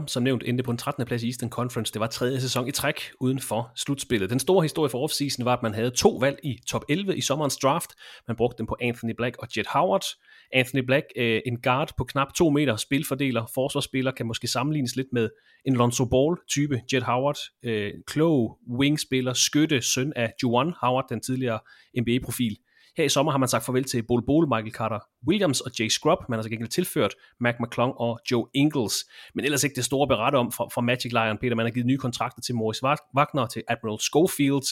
[0.00, 1.06] 34-48, som nævnt endte på en 13.
[1.06, 1.92] plads i Eastern Conference.
[1.92, 4.30] Det var tredje sæson i træk uden for slutspillet.
[4.30, 7.20] Den store historie for offseason var, at man havde to valg i top 11 i
[7.20, 7.90] sommerens draft.
[8.28, 10.04] Man brugte dem på Anthony Black og Jet Howard.
[10.52, 15.08] Anthony Black, øh, en guard på knap 2 meter, spilfordeler, forsvarsspiller, kan måske sammenlignes lidt
[15.12, 15.28] med
[15.64, 16.80] en Lonzo Ball-type.
[16.92, 21.58] Jet Howard, øh, klog wingspiller, skytte, søn af Juwan Howard, den tidligere
[21.98, 22.56] NBA-profil.
[22.96, 25.88] Her i sommer har man sagt farvel til Bol Bol, Michael Carter Williams og Jay
[25.88, 26.18] Scrub.
[26.28, 29.04] Man har så gengæld tilført Mac McClung og Joe Ingles.
[29.34, 31.54] Men ellers ikke det store beret om fra, fra Magic Lion, Peter.
[31.54, 32.82] Man har givet nye kontrakter til Morris
[33.16, 34.66] Wagner, til Admiral Schofield.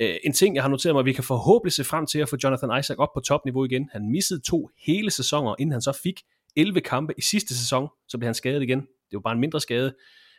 [0.00, 2.28] Øh, en ting, jeg har noteret mig, at vi kan forhåbentlig se frem til at
[2.28, 3.88] få Jonathan Isaac op på topniveau igen.
[3.92, 6.20] Han missede to hele sæsoner, inden han så fik
[6.56, 7.88] 11 kampe i sidste sæson.
[8.08, 8.80] Så blev han skadet igen.
[8.80, 9.94] Det var bare en mindre skade.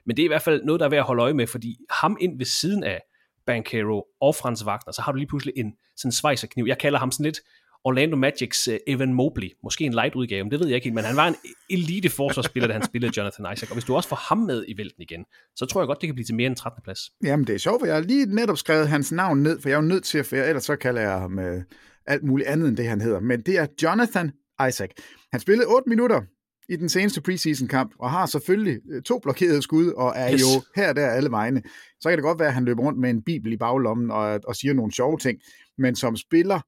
[0.05, 1.77] Men det er i hvert fald noget, der er værd at holde øje med, fordi
[1.89, 3.01] ham ind ved siden af
[3.45, 6.65] Bankero og Franz Wagner, så har du lige pludselig en sådan svejserkniv.
[6.67, 7.39] Jeg kalder ham sådan lidt
[7.83, 9.49] Orlando Magics uh, Evan Mobley.
[9.63, 11.35] Måske en light udgave, det ved jeg ikke helt, men han var en
[11.69, 13.69] elite forsvarsspiller, da han spillede Jonathan Isaac.
[13.69, 15.25] Og hvis du også får ham med i vælten igen,
[15.55, 16.81] så tror jeg godt, det kan blive til mere end 13.
[16.83, 16.99] plads.
[17.23, 19.75] Jamen, det er sjovt, for jeg har lige netop skrevet hans navn ned, for jeg
[19.75, 21.61] er jo nødt til at, for ellers så kalder jeg ham uh,
[22.05, 23.19] alt muligt andet end det, han hedder.
[23.19, 24.31] Men det er Jonathan
[24.67, 24.89] Isaac.
[25.31, 26.21] Han spillede 8 minutter
[26.69, 30.41] i den seneste preseason kamp, og har selvfølgelig øh, to blokerede skud, og er yes.
[30.41, 31.61] jo her og der alle vegne.
[31.99, 34.39] Så kan det godt være, at han løber rundt med en bibel i baglommen og,
[34.47, 35.39] og siger nogle sjove ting,
[35.77, 36.59] men som spiller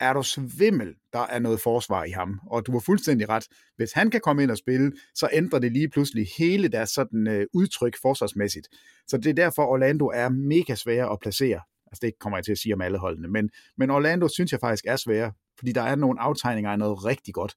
[0.00, 2.40] er du svimmel, der er noget forsvar i ham.
[2.46, 3.44] Og du har fuldstændig ret.
[3.76, 7.26] Hvis han kan komme ind og spille, så ændrer det lige pludselig hele deres sådan,
[7.28, 8.68] øh, udtryk forsvarsmæssigt.
[9.08, 11.60] Så det er derfor, Orlando er mega svære at placere.
[11.86, 13.28] Altså det kommer jeg til at sige om alle holdene.
[13.28, 17.04] Men, men Orlando synes jeg faktisk er svære, fordi der er nogle aftegninger af noget
[17.04, 17.54] rigtig godt.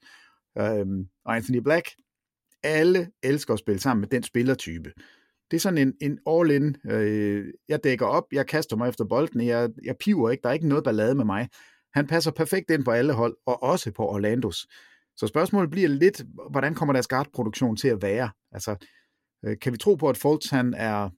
[0.57, 1.89] Øhm, og Anthony Black,
[2.63, 4.93] alle elsker at spille sammen med den spillertype.
[5.51, 9.41] Det er sådan en, en all-in, øh, jeg dækker op, jeg kaster mig efter bolden,
[9.41, 11.49] jeg, jeg piver ikke, der er ikke noget ballade med mig.
[11.93, 14.67] Han passer perfekt ind på alle hold, og også på Orlandos.
[15.15, 18.29] Så spørgsmålet bliver lidt, hvordan kommer deres guardproduktion til at være?
[18.51, 18.87] Altså,
[19.45, 21.09] øh, kan vi tro på, at Fultz han er,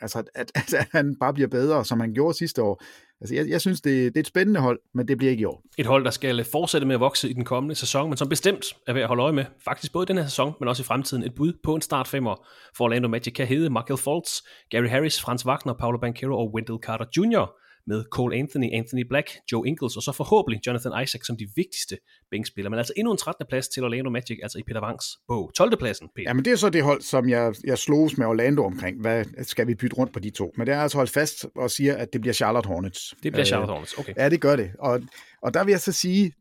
[0.00, 2.82] altså, at, at, at han bare bliver bedre, som han gjorde sidste år?
[3.20, 5.44] Altså, jeg, jeg synes, det, det er et spændende hold, men det bliver ikke i
[5.44, 5.62] år.
[5.78, 8.64] Et hold, der skal fortsætte med at vokse i den kommende sæson, men som bestemt
[8.86, 9.44] er ved at holde øje med.
[9.64, 11.22] Faktisk både den her sæson, men også i fremtiden.
[11.22, 15.20] Et bud på en start femmer for Orlando Magic kan hedde Michael Fultz, Gary Harris,
[15.20, 17.54] Franz Wagner, Paolo Banchero og Wendell Carter Jr.,
[17.88, 21.98] med Cole Anthony, Anthony Black, Joe Ingles og så forhåbentlig Jonathan Isaac som de vigtigste
[22.30, 22.70] bænkspillere.
[22.70, 23.46] Men altså endnu en 13.
[23.48, 25.50] plads til Orlando Magic, altså i Peter Wangs bog.
[25.54, 25.78] 12.
[25.78, 26.28] pladsen, Peter.
[26.28, 29.00] Ja, men det er så det hold, som jeg, jeg sloges med Orlando omkring.
[29.00, 30.52] Hvad skal vi bytte rundt på de to?
[30.56, 33.14] Men det er altså holdt fast og siger, at det bliver Charlotte Hornets.
[33.22, 34.12] Det bliver Charlotte Hornets, okay.
[34.16, 34.70] Ja, det gør det.
[34.78, 35.00] Og,
[35.42, 36.32] og der vil jeg så sige,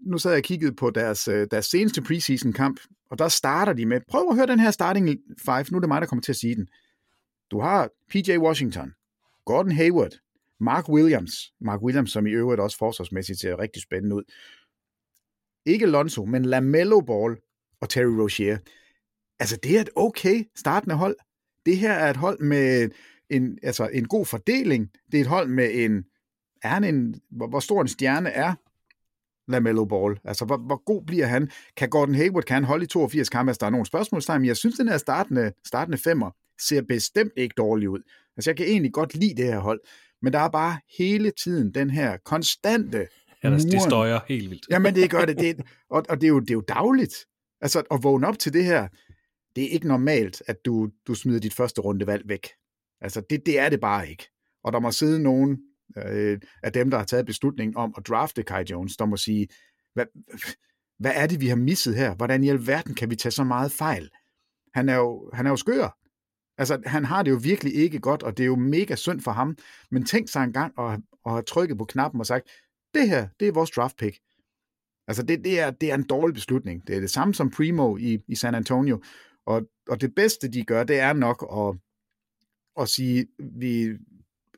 [0.00, 3.72] nu sad jeg og kiggede på deres, øh, deres seneste preseason kamp, og der starter
[3.72, 5.08] de med, prøv at høre den her starting
[5.44, 6.68] five, nu er det mig, der kommer til at sige den.
[7.50, 8.92] Du har PJ Washington,
[9.46, 10.12] Gordon Hayward,
[10.60, 14.22] Mark Williams, Mark Williams, som i øvrigt også forsvarsmæssigt ser rigtig spændende ud.
[15.66, 17.36] Ikke Lonzo, men LaMelo Ball
[17.80, 18.58] og Terry Rozier.
[19.38, 21.16] Altså, det er et okay startende hold.
[21.66, 22.90] Det her er et hold med
[23.30, 24.90] en, altså en god fordeling.
[25.12, 26.04] Det er et hold med en,
[26.62, 28.54] er han en, hvor, hvor stor en stjerne er
[29.48, 30.20] LaMelo Ball?
[30.24, 31.50] Altså, hvor, hvor god bliver han?
[31.76, 33.50] Kan Gordon Hayward, kan han holde i 82 kampe?
[33.50, 37.32] Altså, der er nogle spørgsmålstegn, men jeg synes, den her startende, startende femmer ser bestemt
[37.36, 38.02] ikke dårlig ud.
[38.36, 39.80] Altså, jeg kan egentlig godt lide det her hold
[40.22, 43.06] men der er bare hele tiden den her konstante
[43.44, 44.66] Ja, det støjer helt vildt.
[44.70, 45.38] Jamen, det gør det.
[45.44, 45.56] det
[45.90, 47.14] og, og det, er jo, det er jo dagligt.
[47.60, 48.88] Altså, at vågne op til det her,
[49.56, 52.48] det er ikke normalt, at du, du smider dit første rundevalg væk.
[53.00, 54.28] Altså, det, det er det bare ikke.
[54.64, 55.58] Og der må sidde nogen
[55.96, 59.48] øh, af dem, der har taget beslutningen om at drafte Kai Jones, der må sige,
[59.94, 60.06] hvad,
[60.98, 62.14] hvad er det, vi har misset her?
[62.14, 64.10] Hvordan i alverden kan vi tage så meget fejl?
[64.74, 65.98] Han er jo, han er jo skør.
[66.58, 69.30] Altså, han har det jo virkelig ikke godt, og det er jo mega synd for
[69.30, 69.56] ham.
[69.90, 72.48] Men tænk sig en gang at, at have trykket på knappen og sagt,
[72.94, 74.18] det her, det er vores draft pick.
[75.08, 76.86] Altså, det, det, er, det er en dårlig beslutning.
[76.86, 79.02] Det er det samme som Primo i, i San Antonio.
[79.46, 81.80] Og, og det bedste, de gør, det er nok at,
[82.82, 83.90] at sige, vi,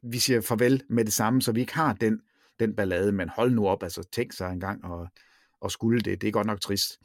[0.02, 2.20] vi siger farvel med det samme, så vi ikke har den,
[2.60, 3.12] den ballade.
[3.12, 5.08] Men hold nu op, altså tænk sig en gang og,
[5.60, 6.20] og skulle det.
[6.20, 6.98] Det er godt nok trist.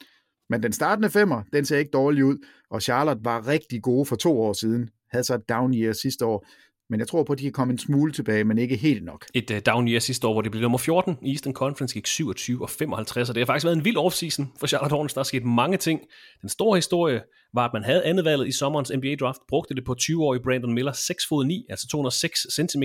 [0.50, 2.38] Men den startende femmer, den ser ikke dårlig ud,
[2.70, 4.90] og Charlotte var rigtig gode for to år siden.
[5.12, 6.48] Havde så et down year sidste år,
[6.90, 9.26] men jeg tror på, at de kan komme en smule tilbage, men ikke helt nok.
[9.34, 12.08] Et uh, down year sidste år, hvor det blev nummer 14 i Eastern Conference, gik
[12.08, 15.14] 27 og 55, og det har faktisk været en vild offseason for Charlotte Hornets.
[15.14, 16.02] Der er sket mange ting.
[16.42, 17.22] Den store historie
[17.54, 20.74] var, at man havde andet valget i sommerens NBA draft, brugte det på 20-årige Brandon
[20.74, 22.84] Miller, 6 fod 9, altså 206 cm.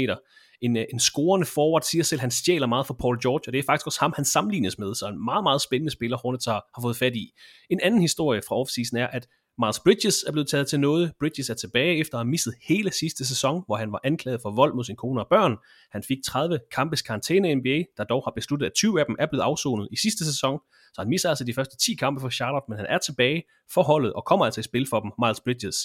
[0.63, 3.53] En, uh, en scorende forward siger selv, at han stjæler meget for Paul George, og
[3.53, 6.45] det er faktisk også ham, han sammenlignes med, så en meget, meget spændende spiller, Hornets
[6.45, 7.33] har, har fået fat i.
[7.71, 9.27] En anden historie fra offseason er, at
[9.63, 11.13] Miles Bridges er blevet taget til noget.
[11.19, 14.51] Bridges er tilbage efter at have misset hele sidste sæson, hvor han var anklaget for
[14.51, 15.57] vold mod sin kone og børn.
[15.93, 19.17] Han fik 30 kampes karantæne i NBA, der dog har besluttet, at 20 af dem
[19.19, 20.59] er blevet afsonet i sidste sæson.
[20.95, 23.43] Så han misser altså de første 10 kampe for Charlotte, men han er tilbage
[23.75, 25.77] for holdet og kommer altså i spil for dem, Miles Bridges.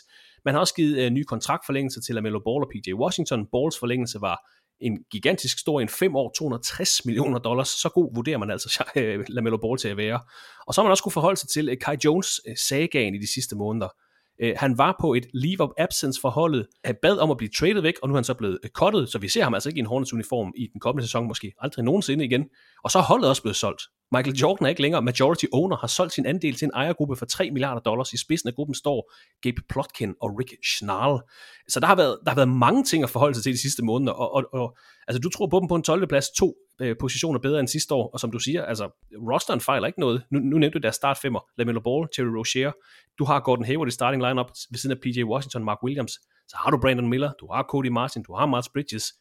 [0.46, 3.48] Man har også givet uh, ny kontraktforlængelse til Lamelo Ball og PJ Washington.
[3.54, 4.38] Balls forlængelse var
[4.82, 7.68] en gigantisk stor en 5 år, 260 millioner dollars.
[7.68, 10.20] Så god vurderer man altså øh, Lamelo Ball til at være.
[10.68, 13.18] Og så har man også kunne forholde sig til øh, Kai Jones øh, sagaen i
[13.18, 13.88] de sidste måneder.
[14.42, 17.38] Øh, han var på et leave of absence for holdet, han øh, bad om at
[17.38, 19.54] blive traded væk, og nu er han så blevet kottet, cuttet, så vi ser ham
[19.54, 22.46] altså ikke i en Hornets uniform i den kommende sæson, måske aldrig nogensinde igen.
[22.84, 23.82] Og så er holdet også blevet solgt.
[24.12, 27.26] Michael Jordan er ikke længere majority owner, har solgt sin andel til en ejergruppe for
[27.26, 28.14] 3 milliarder dollars.
[28.14, 31.20] I spidsen af gruppen står Gabe Plotkin og Rick Schnall.
[31.70, 33.84] Så der har været, der har været mange ting at forholde sig til de sidste
[33.84, 36.08] måneder, og, og, og altså, du tror på dem på en 12.
[36.08, 38.90] plads, to øh, positioner bedre end sidste år, og som du siger, altså,
[39.32, 40.24] rosteren fejler ikke noget.
[40.32, 42.72] Nu, nu nævnte du deres startfemmer, LaMelo Ball, Terry Rozier,
[43.20, 46.12] du har Gordon Hayward i starting lineup ved siden af PJ Washington, Mark Williams,
[46.48, 49.14] så har du Brandon Miller, du har Cody Martin, du har Miles Bridges,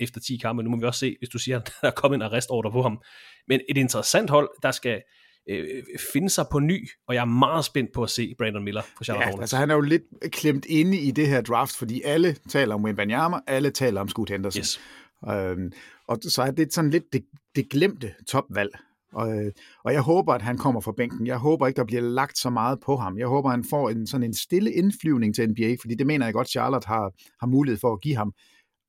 [0.00, 0.62] efter 10 kampe.
[0.62, 2.82] Nu må vi også se, hvis du siger, at der er kommet en arrestorder på
[2.82, 3.02] ham.
[3.48, 5.02] Men et interessant hold, der skal
[5.50, 8.82] øh, finde sig på ny, og jeg er meget spændt på at se Brandon Miller
[8.96, 9.42] for Charlotte ja, Hornets.
[9.42, 12.84] altså han er jo lidt klemt inde i det her draft, fordi alle taler om
[12.84, 14.60] Wembanyama, alle taler om Scoot Henderson.
[14.60, 14.80] Yes.
[15.28, 15.70] Øh,
[16.06, 17.24] og så er det sådan lidt det,
[17.56, 18.78] det glemte topvalg.
[19.12, 19.52] Og, øh,
[19.84, 21.26] og jeg håber, at han kommer fra bænken.
[21.26, 23.18] Jeg håber ikke, der bliver lagt så meget på ham.
[23.18, 26.34] Jeg håber, han får en sådan en stille indflyvning til NBA, fordi det mener jeg
[26.34, 28.32] godt, Charlotte har, har mulighed for at give ham.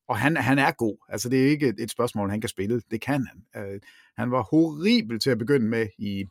[0.07, 0.97] Og han, han er god.
[1.09, 2.81] Altså, det er ikke et, et spørgsmål, han kan spille.
[2.91, 3.63] Det kan han.
[3.63, 3.79] Øh,
[4.17, 6.25] han var horribel til at begynde med i,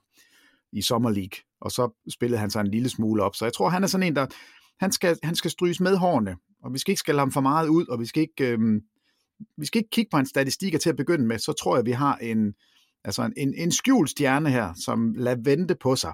[0.73, 3.35] i Summer League, og så spillede han sig en lille smule op.
[3.35, 4.27] Så jeg tror, han er sådan en, der
[4.81, 7.69] han skal, han skal stryges med hårene, og vi skal ikke skælde ham for meget
[7.69, 8.81] ud, og vi skal ikke, øh,
[9.57, 11.39] vi skal ikke kigge på hans statistikker til at begynde med.
[11.39, 12.55] Så tror jeg, vi har en,
[13.05, 16.13] altså en, en, en skjult stjerne her, som lader vente på sig.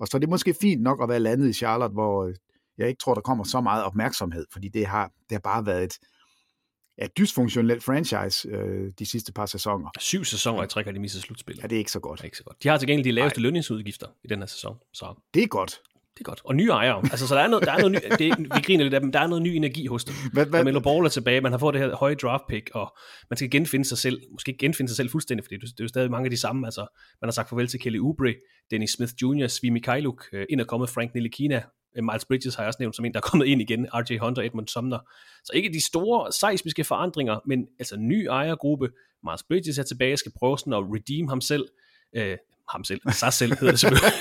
[0.00, 2.32] Og så er det måske fint nok at være landet i Charlotte, hvor
[2.78, 5.84] jeg ikke tror, der kommer så meget opmærksomhed, fordi det har, det har bare været
[5.84, 5.98] et,
[6.98, 9.90] ja, dysfunktionelt franchise øh, de sidste par sæsoner.
[9.98, 11.62] Syv sæsoner i træk har de mistet slutspillet.
[11.62, 12.18] Ja, det er ikke så godt.
[12.18, 12.62] Det er ikke så godt.
[12.62, 14.76] De har til gengæld de laveste lønningsudgifter i den her sæson.
[14.92, 15.80] Så Det er godt.
[16.14, 16.40] Det er godt.
[16.44, 17.02] Og nye ejere.
[17.10, 19.12] Altså, så der er noget, der er noget ny, det vi griner lidt af dem,
[19.12, 20.14] der er noget ny energi hos dem.
[20.32, 22.96] Hvad, hvad, Melo Ball er tilbage, man har fået det her høje draft pick, og
[23.30, 25.84] man skal genfinde sig selv, måske ikke genfinde sig selv fuldstændig, fordi det det er
[25.84, 26.80] jo stadig mange af de samme, altså
[27.20, 28.34] man har sagt farvel til Kelly Oubre,
[28.70, 31.62] Dennis Smith Jr., Svi Mikhailuk, øh, ind er kommet Frank Nilikina,
[31.96, 34.18] øh, Miles Bridges har jeg også nævnt som en, der er kommet ind igen, RJ
[34.18, 34.98] Hunter, Edmund Sumner.
[35.44, 38.88] Så ikke de store seismiske forandringer, men altså ny ejergruppe,
[39.24, 41.68] Miles Bridges er tilbage, skal prøve sådan at redeem ham selv,
[42.16, 42.36] øh,
[42.72, 44.12] ham selv, sig selv hedder det selvfølgelig.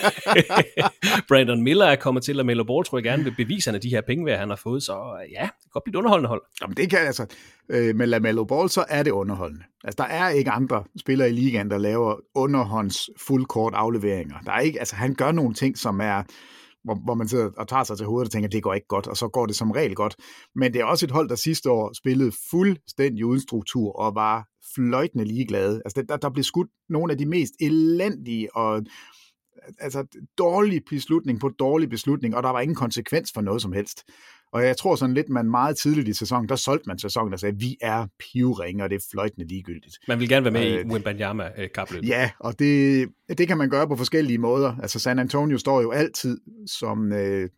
[1.28, 3.90] Brandon Miller er kommet til, og Melo Ball tror jeg gerne vil bevise, at de
[3.90, 4.94] her penge, han har fået, så
[5.32, 6.42] ja, det kan godt blive et underholdende hold.
[6.62, 7.26] Jamen det kan altså,
[7.70, 9.64] øh, med LaMelo Ball, så er det underholdende.
[9.84, 14.36] Altså der er ikke andre spillere i ligaen, der laver underhånds fuldkort afleveringer.
[14.46, 16.24] Der er ikke, altså han gør nogle ting, som er,
[16.84, 19.08] hvor, hvor man sidder og tager sig til hovedet og tænker, det går ikke godt,
[19.08, 20.16] og så går det som regel godt.
[20.56, 24.49] Men det er også et hold, der sidste år spillede fuldstændig uden struktur og var
[24.76, 25.82] fløjtende ligeglade.
[25.86, 28.86] Altså der, der blev skudt nogle af de mest elendige og
[29.80, 30.06] altså
[30.38, 34.04] dårlig beslutning på dårlig beslutning, og der var ingen konsekvens for noget som helst.
[34.52, 37.40] Og jeg tror sådan lidt, man meget tidligt i sæsonen, der solgte man sæsonen og
[37.40, 39.98] sagde, vi er pivringe, og det er fløjtende ligegyldigt.
[40.08, 42.08] Man vil gerne være med Øh, i Wembanyama-kapløbet.
[42.08, 44.76] Ja, og det, det kan man gøre på forskellige måder.
[44.82, 47.50] Altså San Antonio står jo altid som øh,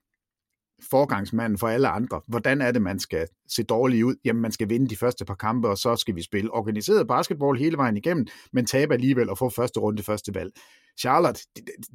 [0.90, 2.22] forgangsmanden for alle andre.
[2.28, 4.16] Hvordan er det, man skal se dårligt ud?
[4.26, 7.58] Jamen, man skal vinde de første par kampe, og så skal vi spille organiseret basketball
[7.58, 10.52] hele vejen igennem, men tabe alligevel og få første runde, første valg.
[11.00, 11.42] Charlotte,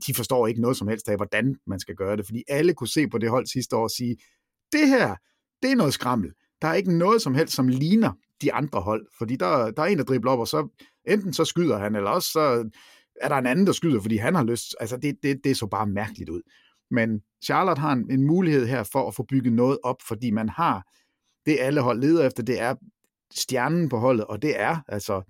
[0.07, 2.89] de forstår ikke noget som helst af, hvordan man skal gøre det, fordi alle kunne
[2.89, 4.17] se på det hold sidste år og sige,
[4.73, 5.17] det her,
[5.63, 6.33] det er noget skrammel.
[6.63, 9.87] Der er ikke noget som helst, som ligner de andre hold, fordi der, der er
[9.87, 10.69] en, der dribler op, og så
[11.09, 12.71] enten så skyder han, eller også så
[13.21, 14.77] er der en anden, der skyder, fordi han har lyst.
[14.81, 16.43] Altså, det, det, det så bare mærkeligt ud.
[16.91, 20.49] Men Charlotte har en, en mulighed her for at få bygget noget op, fordi man
[20.49, 20.83] har
[21.47, 22.75] det, alle hold leder efter, det er
[23.35, 25.23] stjernen på holdet, og det er altså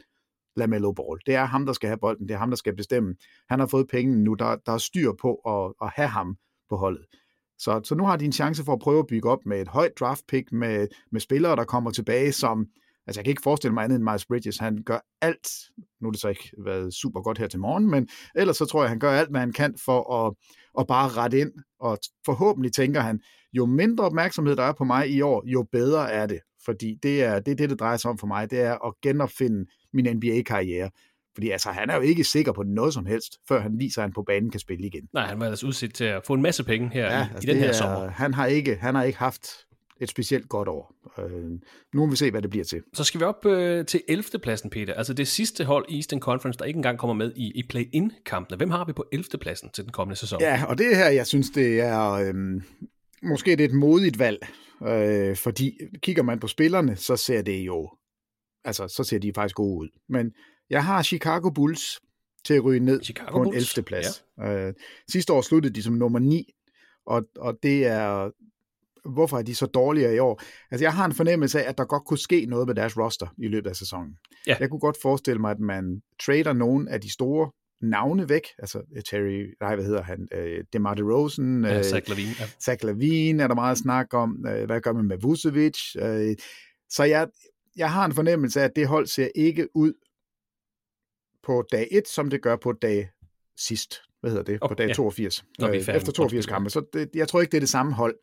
[0.56, 1.20] LaMelo Ball.
[1.26, 3.14] Det er ham, der skal have bolden, det er ham, der skal bestemme.
[3.48, 6.36] Han har fået pengene nu, der, der er styr på at, at have ham
[6.68, 7.06] på holdet.
[7.58, 9.68] Så, så nu har de en chance for at prøve at bygge op med et
[9.68, 12.66] højt draft pick, med, med spillere, der kommer tilbage, som,
[13.06, 15.48] altså jeg kan ikke forestille mig andet end Miles Bridges, han gør alt,
[16.00, 18.82] nu har det så ikke været super godt her til morgen, men ellers så tror
[18.82, 20.34] jeg, han gør alt, hvad han kan for at,
[20.78, 23.20] at bare rette ind, og forhåbentlig tænker han,
[23.52, 27.22] jo mindre opmærksomhed der er på mig i år, jo bedre er det, fordi det
[27.22, 30.16] er det, er det, det drejer sig om for mig, det er at genopfinde min
[30.16, 30.90] NBA-karriere.
[31.36, 34.02] Fordi altså, han er jo ikke sikker på noget som helst, før han viser, at
[34.02, 35.08] han på banen kan spille igen.
[35.14, 37.50] Nej, han var ellers udsat til at få en masse penge her ja, i, altså
[37.50, 38.10] i den her er, sommer.
[38.10, 39.48] Han har, ikke, han har ikke haft
[40.00, 40.94] et specielt godt år.
[41.18, 41.50] Øh,
[41.94, 42.82] nu må vi se, hvad det bliver til.
[42.94, 44.38] Så skal vi op øh, til 11.
[44.42, 44.94] pladsen, Peter.
[44.94, 48.56] Altså det sidste hold i Eastern Conference, der ikke engang kommer med i, i play-in-kampene.
[48.56, 49.24] Hvem har vi på 11.
[49.40, 50.40] pladsen til den kommende sæson?
[50.40, 52.34] Ja, og det her, jeg synes, det er øh,
[53.22, 54.46] måske det er et modigt valg,
[54.86, 57.90] øh, fordi kigger man på spillerne, så ser det jo,
[58.64, 59.88] altså så ser de faktisk gode ud.
[60.08, 60.32] Men
[60.70, 62.00] jeg har Chicago Bulls
[62.44, 63.84] til at ryge ned Chicago på en Bulls, 11.
[63.84, 64.24] plads.
[64.38, 64.66] Ja.
[64.68, 64.74] Øh,
[65.10, 66.52] sidste år sluttede de som nummer 9,
[67.06, 68.30] og, og det er,
[69.14, 70.42] hvorfor er de så dårligere i år?
[70.70, 73.26] Altså jeg har en fornemmelse af, at der godt kunne ske noget med deres roster
[73.38, 74.16] i løbet af sæsonen.
[74.46, 74.56] Ja.
[74.60, 77.50] Jeg kunne godt forestille mig, at man trader nogle af de store
[77.82, 78.42] navne væk.
[78.58, 80.28] Altså Terry, nej, hvad hedder han?
[80.34, 81.64] Øh, DeMar DeRozan.
[81.64, 82.30] Ja, øh, Zach Lavine.
[82.40, 82.44] Ja.
[82.64, 84.46] Zach Lavine er der meget snak om.
[84.48, 85.78] Øh, hvad gør man med Vucevic?
[85.98, 86.36] Øh,
[86.90, 87.28] så jeg,
[87.76, 89.92] jeg har en fornemmelse af, at det hold ser ikke ud
[91.42, 93.10] på dag 1, som det gør på dag
[93.58, 93.94] sidst.
[94.20, 94.58] Hvad hedder det?
[94.62, 94.92] Oh, på dag ja.
[94.94, 95.44] 82.
[95.58, 95.96] Når vi er Øh, færdige.
[96.00, 96.52] efter 82 Undskyld.
[96.54, 96.70] kampe.
[96.70, 98.16] Så det, jeg tror ikke, det er det samme hold.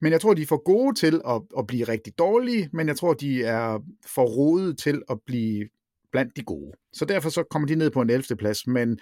[0.00, 2.96] Men jeg tror, de er for gode til at, at blive rigtig dårlige, men jeg
[2.96, 5.68] tror, de er for rode til at blive
[6.12, 6.72] blandt de gode.
[6.92, 8.36] Så derfor så kommer de ned på en 11.
[8.36, 8.98] plads, men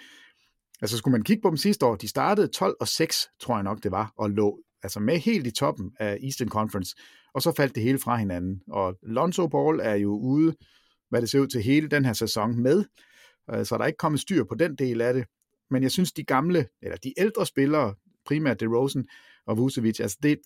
[0.81, 3.63] altså skulle man kigge på dem sidste år, de startede 12 og 6, tror jeg
[3.63, 6.95] nok det var, og lå altså med helt i toppen af Eastern Conference,
[7.33, 8.61] og så faldt det hele fra hinanden.
[8.67, 10.55] Og Lonzo Ball er jo ude,
[11.09, 12.85] hvad det ser ud til hele den her sæson med,
[13.53, 15.25] øh, så der er ikke kommet styr på den del af det.
[15.69, 19.07] Men jeg synes, de gamle, eller de ældre spillere, primært DeRozan
[19.45, 20.37] og Vucevic, altså det,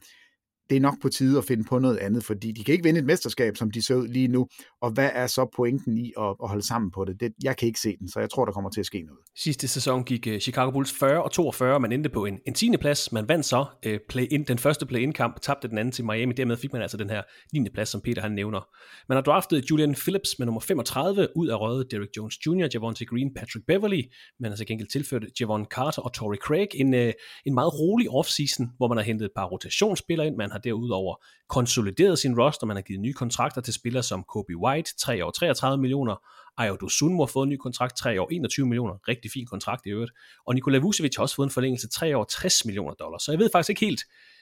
[0.71, 2.99] det er nok på tide at finde på noget andet, fordi de kan ikke vinde
[2.99, 4.47] et mesterskab, som de ser ud lige nu.
[4.81, 7.19] Og hvad er så pointen i at, at holde sammen på det?
[7.19, 7.33] det?
[7.43, 9.19] Jeg kan ikke se den, så jeg tror, der kommer til at ske noget.
[9.37, 12.77] Sidste sæson gik øh, Chicago Bulls 40 og 42, man endte på en, en 10.
[12.77, 13.11] plads.
[13.11, 16.33] Man vandt så øh, play-in, den første play-in-kamp, tabte den anden til Miami.
[16.33, 17.21] Dermed fik man altså den her
[17.53, 17.69] 9.
[17.73, 18.67] plads, som Peter han nævner.
[19.09, 23.05] Man har draftet Julian Phillips med nummer 35, ud af røget Derrick Jones Jr., Javonte
[23.05, 24.01] Green, Patrick Beverly.
[24.39, 27.13] Man har så gengæld tilført Javon Carter og Torrey Craig en, øh,
[27.45, 30.35] en meget rolig offseason, hvor man har hentet et par rotationsspillere ind.
[30.35, 31.15] Man har derudover
[31.49, 35.31] konsolideret sin roster, man har givet nye kontrakter til spillere som Kobe White, 3 år
[35.31, 36.15] 33 millioner,
[36.57, 39.89] Ayo Dosunmu har fået en ny kontrakt, 3 år 21 millioner, rigtig fin kontrakt i
[39.89, 40.11] øvrigt,
[40.47, 43.23] og Nikola Vucevic har også fået en forlængelse, 3 år 60 millioner dollars.
[43.23, 44.01] Så jeg ved faktisk ikke helt,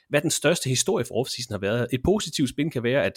[0.10, 1.88] hvad den største historie for offseason har været.
[1.93, 3.13] Et positivt spin kan være, at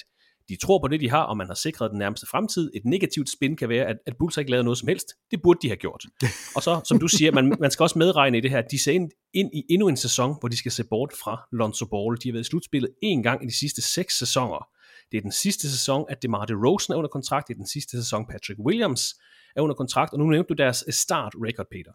[0.49, 2.71] de tror på det, de har, og man har sikret den nærmeste fremtid.
[2.75, 5.07] Et negativt spin kan være, at, at Bulls ikke lavet noget som helst.
[5.31, 6.05] Det burde de have gjort.
[6.57, 8.83] Og så, som du siger, man, man skal også medregne i det her, at de
[8.83, 12.17] ser ind, ind i endnu en sæson, hvor de skal se bort fra Lonzo Ball.
[12.23, 14.69] De har været i slutspillet én gang i de sidste seks sæsoner.
[15.13, 17.49] Det er den sidste sæson, at DeMar DeRozan er under kontrakt.
[17.49, 19.15] Det er den sidste sæson, Patrick Williams
[19.57, 20.13] er under kontrakt.
[20.13, 21.93] Og nu nævnte du deres start record, Peter.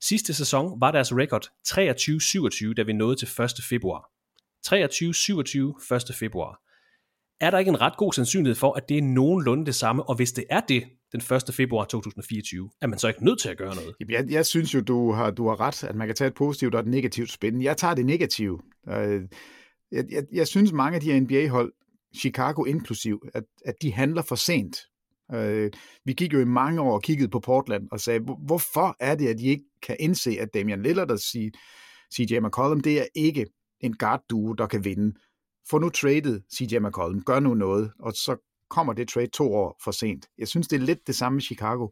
[0.00, 1.44] Sidste sæson var deres record
[2.70, 3.50] 23-27, da vi nåede til 1.
[3.68, 4.10] februar.
[4.66, 6.14] 23-27 1.
[6.14, 6.60] februar.
[7.40, 10.14] Er der ikke en ret god sandsynlighed for, at det er nogenlunde det samme, og
[10.14, 11.54] hvis det er det, den 1.
[11.54, 13.94] februar 2024, er man så ikke nødt til at gøre noget?
[14.08, 16.74] Jeg, jeg synes jo, du har, du har ret, at man kan tage et positivt
[16.74, 17.62] og et negativt spin.
[17.62, 18.60] Jeg tager det negative.
[18.88, 19.22] Øh,
[19.92, 21.72] jeg, jeg, jeg synes, mange af de her NBA-hold,
[22.16, 24.76] Chicago inklusiv, at, at de handler for sent.
[25.34, 25.70] Øh,
[26.04, 29.28] vi gik jo i mange år og kiggede på Portland og sagde, hvorfor er det,
[29.28, 31.18] at de ikke kan indse, at Damian Lillard og
[32.14, 33.46] CJ McCollum, det er ikke
[33.80, 35.14] en guard-duo, der kan vinde.
[35.70, 38.36] Få nu traded CJ McCollum, gør nu noget, og så
[38.70, 40.26] kommer det trade to år for sent.
[40.38, 41.88] Jeg synes, det er lidt det samme med Chicago.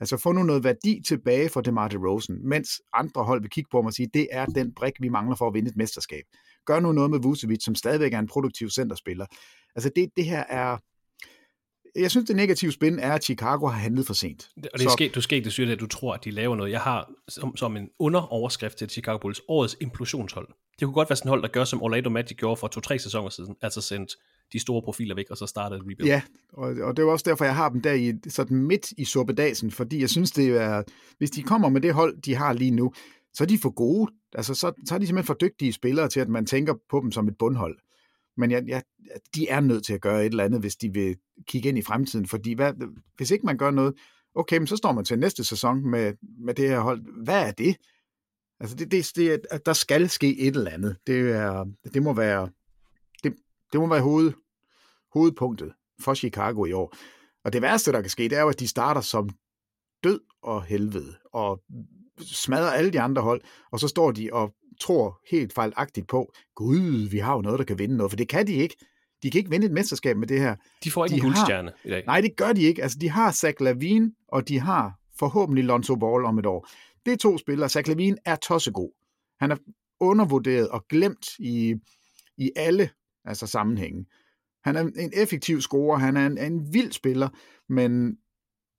[0.00, 3.82] Altså få nu noget værdi tilbage for DeMar DeRozan, mens andre hold vil kigge på
[3.82, 6.22] mig og sige, det er den brik, vi mangler for at vinde et mesterskab.
[6.66, 9.26] Gør nu noget med Vucevic, som stadigvæk er en produktiv centerspiller.
[9.76, 10.78] Altså det, det her er...
[11.96, 14.48] Jeg synes, det negative spin er, at Chicago har handlet for sent.
[14.56, 16.70] Og det er sket, du skal ikke det at du tror, at de laver noget.
[16.70, 20.48] Jeg har som, som en underoverskrift til Chicago Bulls årets implosionshold.
[20.82, 22.98] Det kunne godt være sådan et hold, der gør, som Orlando Magic gjorde for to-tre
[22.98, 23.56] sæsoner siden.
[23.60, 24.16] Altså sendt
[24.52, 26.04] de store profiler væk, og så startede et rebuild.
[26.04, 29.04] Ja, og, og det er også derfor, jeg har dem der i, sådan midt i
[29.04, 30.82] suppedasen, fordi jeg synes, det er,
[31.18, 32.92] hvis de kommer med det hold, de har lige nu,
[33.34, 34.12] så er de for gode.
[34.34, 37.12] Altså, så, så er de simpelthen for dygtige spillere til, at man tænker på dem
[37.12, 37.78] som et bundhold.
[38.36, 38.82] Men jeg, jeg,
[39.34, 41.16] de er nødt til at gøre et eller andet, hvis de vil
[41.48, 42.72] kigge ind i fremtiden, fordi hvad,
[43.16, 43.94] hvis ikke man gør noget,
[44.34, 46.12] okay, men så står man til næste sæson med,
[46.44, 47.24] med det her hold.
[47.24, 47.76] Hvad er det?
[48.62, 50.96] Altså, det, det, det, der skal ske et eller andet.
[51.06, 52.48] Det, er, det må være,
[53.24, 53.34] det,
[53.72, 54.32] det må være hoved,
[55.12, 56.94] hovedpunktet for Chicago i år.
[57.44, 59.28] Og det værste, der kan ske, det er jo, at de starter som
[60.04, 61.62] død og helvede, og
[62.20, 63.40] smadrer alle de andre hold,
[63.72, 67.64] og så står de og tror helt fejlagtigt på, gud, vi har jo noget, der
[67.64, 68.76] kan vinde noget, for det kan de ikke.
[69.22, 70.56] De kan ikke vinde et mesterskab med det her.
[70.84, 72.04] De får ikke De en guldstjerne har- i dag.
[72.06, 72.82] Nej, det gør de ikke.
[72.82, 76.68] Altså, de har Zach Lavine, og de har forhåbentlig Lonzo Ball om et år.
[77.06, 77.68] Det er to spillere.
[77.68, 77.90] Zach
[78.24, 78.90] er tossegod.
[79.40, 79.56] Han er
[80.00, 81.74] undervurderet og glemt i,
[82.36, 82.90] i alle
[83.24, 84.06] altså sammenhænge.
[84.64, 87.28] Han er en effektiv scorer, han er en, en vild spiller,
[87.68, 88.18] men,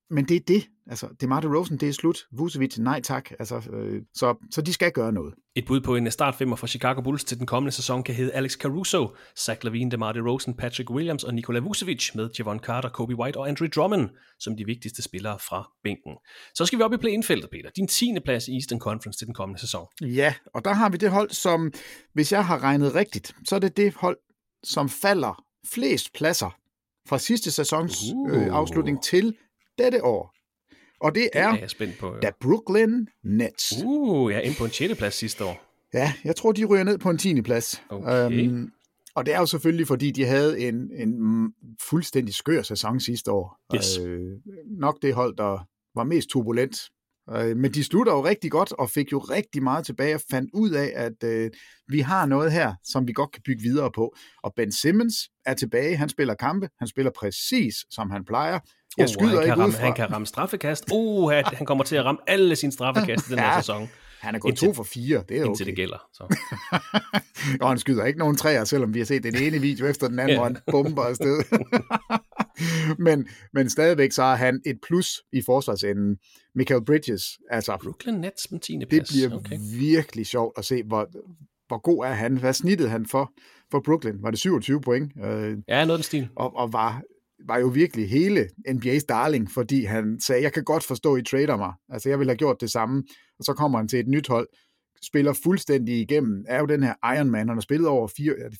[0.10, 0.70] men det er det.
[0.88, 2.20] Altså, DeMar DeRozan, det er slut.
[2.32, 3.32] Vucevic, nej tak.
[3.39, 5.34] Altså, øh, så, så de skal gøre noget.
[5.56, 8.54] Et bud på en startfemmer for Chicago Bulls til den kommende sæson kan hedde Alex
[8.54, 13.38] Caruso, Zach Lavine, DeMar DeRozan, Patrick Williams og Nikola Vucevic med Javon Carter, Kobe White
[13.38, 16.13] og Andre Drummond som de vigtigste spillere fra bænken.
[16.56, 17.70] Så skal vi op i play-in-feltet, Peter.
[17.76, 18.16] Din 10.
[18.26, 19.88] plads i Eastern Conference til den kommende sæson.
[20.02, 21.74] Ja, og der har vi det hold, som,
[22.13, 24.18] hvis jeg har regnet rigtigt, så er det det hold,
[24.63, 26.56] som falder flest pladser
[27.08, 28.38] fra sidste sæsons uh.
[28.38, 29.36] øh, afslutning til
[29.78, 30.34] dette år.
[30.99, 32.15] Og det Det er er jeg spændt på.
[32.21, 33.74] da Brooklyn Nets.
[33.86, 34.97] Uh, jeg er inde på en 6.
[34.97, 35.63] plads sidste år.
[35.93, 37.41] Ja, jeg tror, de ryger ned på en 10.
[37.41, 37.84] plads.
[37.89, 38.32] Okay.
[38.47, 38.71] Øhm,
[39.15, 41.13] og det er jo selvfølgelig, fordi de havde en, en
[41.82, 43.59] fuldstændig skør sæson sidste år.
[43.76, 43.97] Yes.
[43.97, 44.32] Øh,
[44.78, 46.78] nok det hold, der var mest turbulent
[47.30, 50.49] Øh, men de slutter jo rigtig godt, og fik jo rigtig meget tilbage, og fandt
[50.53, 51.51] ud af, at øh,
[51.88, 54.15] vi har noget her, som vi godt kan bygge videre på.
[54.43, 55.15] Og Ben Simmons
[55.45, 58.59] er tilbage, han spiller kampe, han spiller præcis, som han plejer.
[58.98, 60.86] Jeg skyder uh, han, kan ramme, han kan ramme straffekast.
[60.94, 63.89] Uh, han kommer til at ramme alle sine straffekast i den her sæson.
[64.24, 65.50] Han er gået indtil, to for fire, det er okay.
[65.50, 65.98] Indtil det gælder.
[66.14, 66.36] Så.
[67.62, 70.20] og han skyder ikke nogen træer, selvom vi har set den ene video efter den
[70.20, 71.44] anden, hvor han bomber afsted.
[73.06, 76.18] men, men stadigvæk så har han et plus i forsvarsenden.
[76.56, 77.78] Michael Bridges, altså...
[77.84, 78.78] Brooklyn Nets med 10.
[78.78, 79.58] Det bliver okay.
[79.80, 81.08] virkelig sjovt at se, hvor,
[81.68, 82.38] hvor god er han.
[82.38, 83.32] Hvad snittede han for,
[83.72, 84.18] for Brooklyn?
[84.22, 85.12] Var det 27 point?
[85.26, 86.30] Øh, ja, noget den stil.
[86.36, 87.02] Og, og var,
[87.48, 91.58] var jo virkelig hele NBA's darling, fordi han sagde, jeg kan godt forstå, I trader
[91.58, 91.74] mig.
[91.89, 93.04] Altså, jeg ville have gjort det samme.
[93.39, 94.48] Og så kommer han til et nyt hold,
[95.04, 97.48] spiller fuldstændig igennem, er jo den her Iron Man.
[97.48, 98.08] Han har spillet over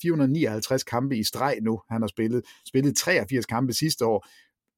[0.02, 1.82] 459 kampe i streg nu.
[1.90, 4.28] Han har spillet, spillet 83 kampe sidste år.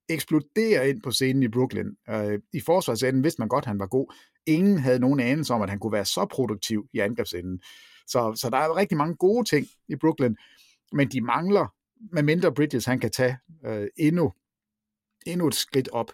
[0.09, 1.91] Eksploderer ind på scenen i Brooklyn.
[2.09, 4.13] Øh, I forsvarsenden vidste man godt, at han var god.
[4.45, 7.59] Ingen havde nogen anelse om, at han kunne være så produktiv i angrebsenden.
[8.07, 10.35] Så, så der er rigtig mange gode ting i Brooklyn,
[10.91, 11.73] men de mangler,
[12.11, 14.33] med mindre Bridges han kan tage øh, endnu,
[15.25, 16.11] endnu et skridt op,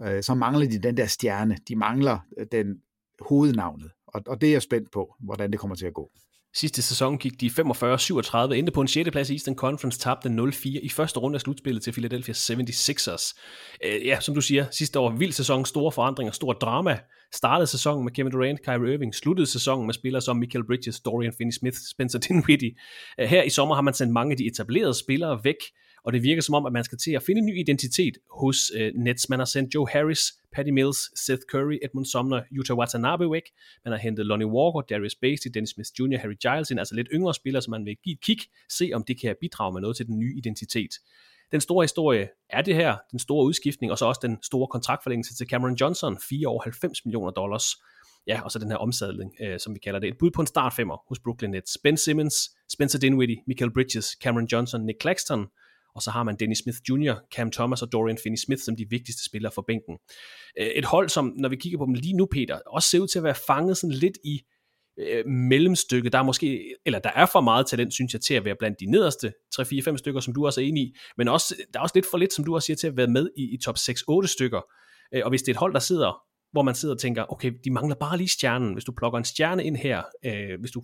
[0.00, 1.56] øh, så mangler de den der stjerne.
[1.68, 2.82] De mangler øh, den
[3.20, 3.90] hovednavnet.
[4.06, 6.10] Og, og det er jeg spændt på, hvordan det kommer til at gå.
[6.56, 9.10] Sidste sæson gik de 45-37, endte på en 6.
[9.10, 13.34] plads i Eastern Conference, tabte 0-4 i første runde af slutspillet til Philadelphia 76ers.
[13.86, 16.98] Uh, øh, ja, som du siger, sidste år vild sæson, store forandringer, stor drama.
[17.32, 21.32] Startede sæsonen med Kevin Durant, Kyrie Irving, sluttede sæsonen med spillere som Michael Bridges, Dorian
[21.32, 22.72] Finney-Smith, Spencer Dinwiddie.
[23.20, 25.56] Øh, her i sommer har man sendt mange af de etablerede spillere væk,
[26.04, 28.56] og det virker som om, at man skal til at finde en ny identitet hos
[28.76, 29.28] øh, Nets.
[29.28, 33.42] Man har sendt Joe Harris, Patty Mills, Seth Curry, Edmund Sumner, Utah Watanabe væk.
[33.84, 37.08] Man har hentet Lonnie Walker, Darius Basie, Dennis Smith Jr., Harry Giles ind, altså lidt
[37.12, 38.38] yngre spillere, som man vil give et kig,
[38.70, 40.90] se om det kan bidrage med noget til den nye identitet.
[41.52, 45.34] Den store historie er det her, den store udskiftning, og så også den store kontraktforlængelse
[45.36, 47.64] til Cameron Johnson, 4 år 90 millioner dollars.
[48.26, 50.08] Ja, og så den her omsadling, øh, som vi kalder det.
[50.08, 51.78] Et bud på en startfemmer hos Brooklyn Nets.
[51.82, 52.34] Ben Simmons,
[52.72, 55.46] Spencer Dinwiddie, Michael Bridges, Cameron Johnson, Nick Claxton,
[55.94, 59.24] og så har man Dennis Smith Jr., Cam Thomas og Dorian Finney-Smith som de vigtigste
[59.24, 59.98] spillere for bænken.
[60.60, 63.08] Øh, et hold, som når vi kigger på dem lige nu, Peter, også ser ud
[63.08, 64.42] til at være fanget sådan lidt i
[64.98, 66.10] øh, mellemstykke.
[66.10, 68.80] Der er måske, eller der er for meget talent, synes jeg, til at være blandt
[68.80, 71.94] de nederste 3-4-5 stykker, som du også er enig i, men også, der er også
[71.94, 74.26] lidt for lidt, som du også siger, til at være med i, i top 6-8
[74.26, 74.60] stykker.
[75.14, 76.24] Øh, og hvis det er et hold, der sidder
[76.54, 78.72] hvor man sidder og tænker, okay, de mangler bare lige stjernen.
[78.72, 80.82] Hvis du plukker en stjerne ind her, øh, hvis du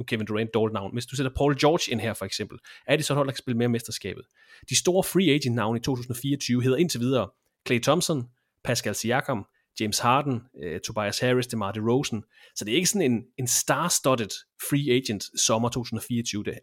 [0.00, 2.96] nu Kevin Durant dårligt navn, hvis du sætter Paul George ind her for eksempel, er
[2.96, 4.24] det så et hold, der kan spille mere mesterskabet.
[4.70, 7.28] De store free agent navne i 2024 hedder indtil videre
[7.66, 8.24] Clay Thompson,
[8.64, 9.46] Pascal Siakam,
[9.80, 12.22] James Harden, eh, Tobias Harris, DeMar DeRozan.
[12.56, 14.30] Så det er ikke sådan en, en star-studded
[14.70, 16.44] free agent sommer 2024.
[16.44, 16.58] Det,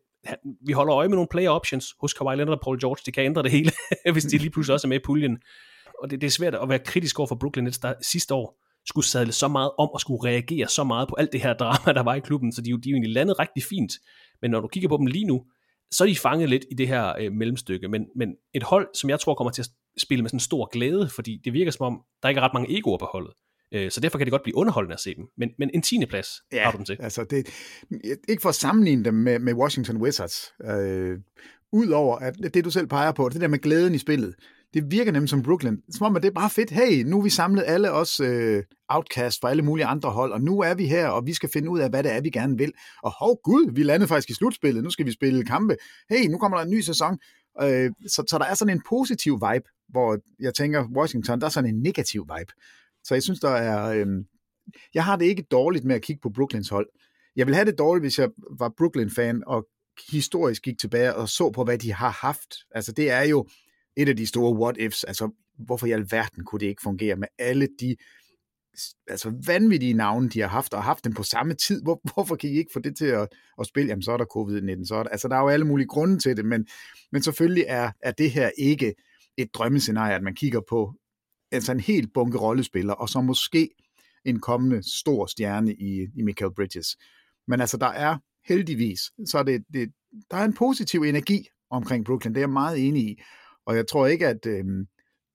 [0.67, 3.01] vi holder øje med nogle player options hos Kawhi Leonard og Paul George.
[3.05, 3.71] Det kan ændre det hele,
[4.13, 5.37] hvis de lige pludselig også er med i puljen.
[6.03, 8.66] Og det, det er svært at være kritisk over for Brooklyn Nets, der sidste år
[8.87, 11.93] skulle sadle så meget om og skulle reagere så meget på alt det her drama,
[11.93, 13.93] der var i klubben, så de, de er jo egentlig landet rigtig fint.
[14.41, 15.45] Men når du kigger på dem lige nu,
[15.91, 17.87] så er de fanget lidt i det her øh, mellemstykke.
[17.87, 21.09] Men, men et hold, som jeg tror kommer til at spille med sådan stor glæde,
[21.09, 23.33] fordi det virker som om, der ikke er ret mange egoer på holdet.
[23.71, 25.25] Øh, så derfor kan det godt blive underholdende at se dem.
[25.37, 26.97] Men, men en tiende plads ja, har du dem til.
[26.99, 27.47] altså det,
[28.29, 30.53] ikke for at sammenligne dem med, med Washington Wizards.
[30.63, 31.19] Øh,
[31.71, 34.35] Udover at det, du selv peger på, det der med glæden i spillet,
[34.73, 35.77] det virker nemlig som Brooklyn.
[35.91, 36.71] Som om, at det er bare fedt.
[36.71, 40.41] Hey, nu er vi samlet alle os øh, outcast fra alle mulige andre hold, og
[40.41, 42.57] nu er vi her, og vi skal finde ud af, hvad det er, vi gerne
[42.57, 42.71] vil.
[43.03, 44.83] Og hov gud, vi landede faktisk i slutspillet.
[44.83, 45.75] Nu skal vi spille kampe.
[46.09, 47.17] Hey, nu kommer der en ny sæson.
[47.61, 51.51] Øh, så, så der er sådan en positiv vibe, hvor jeg tænker, Washington, der er
[51.51, 52.53] sådan en negativ vibe.
[53.03, 53.91] Så jeg synes, der er...
[53.91, 54.07] Øh,
[54.93, 56.87] jeg har det ikke dårligt med at kigge på Brooklyns hold.
[57.35, 59.67] Jeg vil have det dårligt, hvis jeg var Brooklyn-fan og
[60.11, 62.55] historisk gik tilbage og så på, hvad de har haft.
[62.71, 63.47] Altså det er jo
[63.97, 67.67] et af de store what-ifs, altså hvorfor i alverden kunne det ikke fungere med alle
[67.79, 67.95] de
[69.07, 71.83] altså vanvittige navne, de har haft, og haft dem på samme tid.
[71.83, 73.27] Hvor, hvorfor kan I ikke få det til at,
[73.59, 73.89] at spille?
[73.89, 74.85] Jamen, så er der covid-19.
[74.85, 76.67] Så er der, altså, der er jo alle mulige grunde til det, men,
[77.11, 78.93] men selvfølgelig er, er det her ikke
[79.37, 80.93] et drømmescenarie, at man kigger på
[81.51, 83.69] altså en helt bunke rollespiller, og så måske
[84.25, 86.97] en kommende stor stjerne i, i Michael Bridges.
[87.47, 89.91] Men altså, der er heldigvis, så er det, det,
[90.31, 93.21] der er en positiv energi omkring Brooklyn, det er jeg meget enig i.
[93.67, 94.65] Og jeg tror ikke, at øh,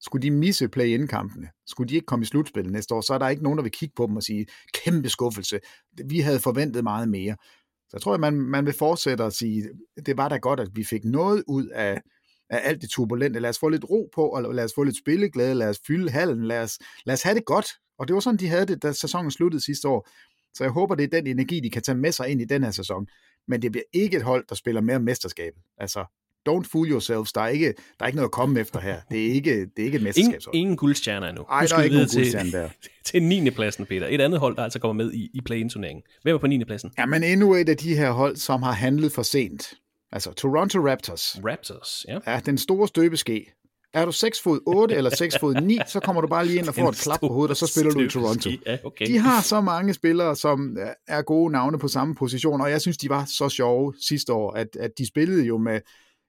[0.00, 3.28] skulle de misse play-in-kampene, skulle de ikke komme i slutspillet næste år, så er der
[3.28, 5.60] ikke nogen, der vil kigge på dem og sige, kæmpe skuffelse,
[6.04, 7.36] vi havde forventet meget mere.
[7.88, 9.68] Så jeg tror, at man, man vil fortsætte at sige,
[10.06, 12.00] det var da godt, at vi fik noget ud af,
[12.50, 13.40] af alt det turbulente.
[13.40, 16.10] Lad os få lidt ro på, og lad os få lidt spilleglæde, lad os fylde
[16.10, 17.66] hallen, lad os, lad os have det godt.
[17.98, 20.08] Og det var sådan, de havde det, da sæsonen sluttede sidste år.
[20.54, 22.64] Så jeg håber, det er den energi, de kan tage med sig ind i den
[22.64, 23.06] her sæson.
[23.48, 25.62] Men det bliver ikke et hold, der spiller mere mesterskabet.
[25.78, 27.32] Altså, don't fool yourselves.
[27.32, 29.00] Der er ikke, der er ikke noget at komme efter her.
[29.10, 30.54] Det er ikke, det er ikke et mesterskabshold.
[30.54, 31.42] Ingen, ingen guldstjerner endnu.
[31.42, 32.68] Ej, der er ikke nogen guldstjerne der.
[32.82, 33.50] til, til 9.
[33.50, 34.06] pladsen, Peter.
[34.10, 36.02] Et andet hold, der altså kommer med i, i play-in-turneringen.
[36.22, 36.64] Hvem er på 9.
[36.64, 36.90] pladsen?
[36.98, 39.74] Ja, men endnu et af de her hold, som har handlet for sent.
[40.12, 41.38] Altså Toronto Raptors.
[41.44, 42.18] Raptors, ja.
[42.26, 43.52] Ja, den store støbeske.
[43.94, 46.68] Er du 6 fod 8 eller 6 fod 9, så kommer du bare lige ind
[46.68, 48.40] og får En et klap på hovedet, og så spiller du i Toronto.
[48.40, 48.62] støbeski.
[48.66, 49.06] Ja, okay.
[49.06, 50.78] De har så mange spillere, som
[51.08, 54.52] er gode navne på samme position, og jeg synes, de var så sjove sidste år,
[54.52, 55.80] at, at de spillede jo med,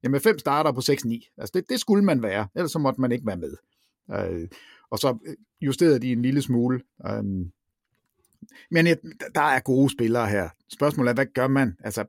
[0.04, 1.36] ja, med fem starter på 6-9.
[1.38, 3.56] Altså det, det skulle man være, ellers så måtte man ikke være med.
[4.12, 4.48] Øh,
[4.92, 6.82] og så øh, justerede de en lille smule.
[7.08, 7.24] Øh,
[8.72, 9.00] men et,
[9.36, 10.50] der er gode spillere her.
[10.74, 11.76] Spørgsmålet er, hvad gør man?
[11.84, 12.06] Altså,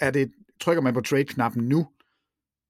[0.00, 1.86] er det, trykker man på trade-knappen nu?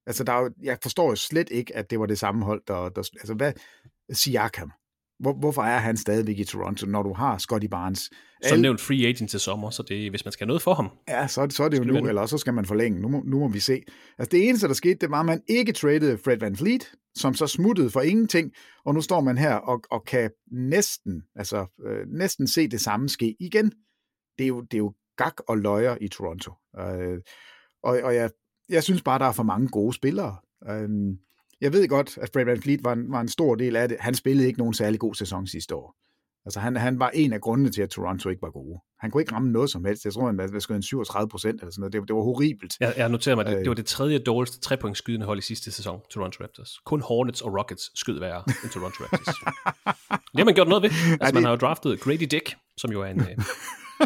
[0.05, 2.61] Altså, der er jo, jeg forstår jo slet ikke, at det var det samme hold,
[2.67, 2.89] der...
[2.89, 3.53] der altså, hvad...
[4.11, 4.71] Siakam.
[5.23, 8.09] Hvor, hvorfor er han stadigvæk i Toronto, når du har Scotty Barnes?
[8.43, 10.89] Som nævnt free agent til sommer, så det, hvis man skal have noget for ham.
[11.07, 13.01] Ja, så, er det- så er det jo nu, eller så skal man forlænge.
[13.01, 13.81] Nu må, nu må vi se.
[14.17, 17.33] Altså det eneste, der skete, det var, at man ikke tradede Fred Van Fleet, som
[17.33, 18.51] så smuttede for ingenting,
[18.85, 23.09] og nu står man her og, og kan næsten, altså, øh, næsten se det samme
[23.09, 23.71] ske igen.
[24.37, 26.51] Det er jo, det er jo gak og løjer i Toronto.
[26.79, 27.17] Øh,
[27.83, 28.29] og og jeg,
[28.69, 30.35] jeg synes bare, der er for mange gode spillere.
[30.69, 30.89] Øh,
[31.63, 33.97] jeg ved godt, at Fred Van Fleet var en, var en stor del af det.
[33.99, 35.95] Han spillede ikke nogen særlig god sæson sidste år.
[36.45, 38.79] Altså han, han var en af grundene til, at Toronto ikke var gode.
[38.99, 40.05] Han kunne ikke ramme noget som helst.
[40.05, 41.93] Jeg tror, han var skød en 37 procent eller sådan noget.
[41.93, 42.73] Det, det var horribelt.
[42.79, 43.59] Jeg, jeg noterer mig, det, Øh.
[43.59, 46.69] det var det tredje dårligste trepointsskydende hold i sidste sæson, Toronto Raptors.
[46.85, 49.35] Kun Hornets og Rockets skød værre end Toronto Raptors.
[50.31, 50.89] det har man gjort noget ved.
[51.11, 53.27] Altså, det- man har jo draftet Grady Dick, som jo er en, øh,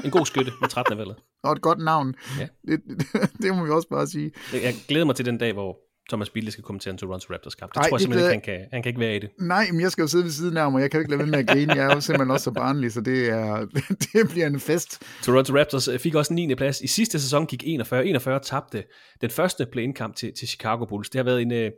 [0.05, 0.97] en god skytte med 13.
[0.97, 1.15] valget.
[1.43, 2.15] Og et godt navn.
[2.39, 2.47] Ja.
[2.67, 3.07] Det, det,
[3.41, 4.31] det må vi også bare sige.
[4.53, 5.77] Jeg glæder mig til den dag, hvor
[6.09, 7.73] Thomas Bilde skal kommentere en Toronto Raptors kamp.
[7.73, 9.29] Det Ej, tror jeg simpelthen ikke, han kan, han kan ikke være i det.
[9.37, 11.19] Nej, men jeg skal jo sidde ved siden af ham, og jeg kan ikke lade
[11.19, 11.73] være med at grine.
[11.73, 13.65] Jeg er jo simpelthen også så barnlig, så det, er,
[14.13, 15.01] det bliver en fest.
[15.23, 16.55] Toronto Raptors øh, fik også en 9.
[16.55, 16.81] plads.
[16.81, 18.83] I sidste sæson gik 41-41, tabte
[19.21, 21.09] den første play-in-kamp til, til Chicago Bulls.
[21.09, 21.71] Det har været en, øh,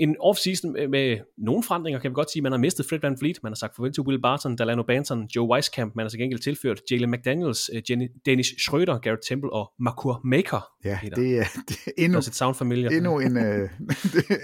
[0.00, 2.42] en off-season med, nogle forandringer, kan vi godt sige.
[2.42, 5.28] Man har mistet Fred Van Fleet, man har sagt farvel til Will Barton, Delano Banton,
[5.36, 9.52] Joe Weiskamp, man har til gengæld tilført Jalen McDaniels, øh, Jenny, Dennis Schröder, Garrett Temple
[9.52, 10.68] og Makur Maker.
[10.84, 11.16] Ja, Peter.
[11.16, 12.90] det er, det er endnu, Does it sound familiar?
[12.90, 13.68] endnu, en, øh,
[14.02, 14.34] det er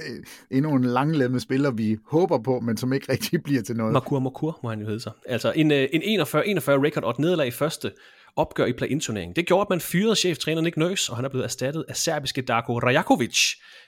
[0.50, 3.92] endnu en langlemmet spiller, vi håber på, men som ikke rigtig bliver til noget.
[3.92, 5.12] Makur Makur må han jo hedde sig.
[5.26, 7.90] Altså en, øh, en 41-41 record og et nederlag i første
[8.36, 9.36] opgør i play-in-turneringen.
[9.36, 12.42] Det gjorde, at man fyrede cheftræner Nick Nurse, og han er blevet erstattet af serbiske
[12.42, 13.38] Darko Rajakovic.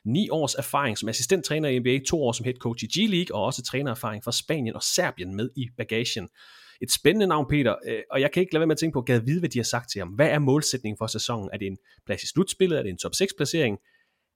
[0.04, 3.44] Ni års erfaring som assistenttræner i NBA, to år som head coach i G-League, og
[3.44, 6.28] også trænererfaring fra Spanien og Serbien med i bagagen.
[6.82, 9.04] Et spændende navn, Peter, øh, og jeg kan ikke lade være med at tænke på,
[9.08, 10.08] at vide, hvad de har sagt til ham.
[10.08, 11.50] Hvad er målsætningen for sæsonen?
[11.52, 12.78] Er det en plads i slutspillet?
[12.78, 13.78] Er det en top 6-placering?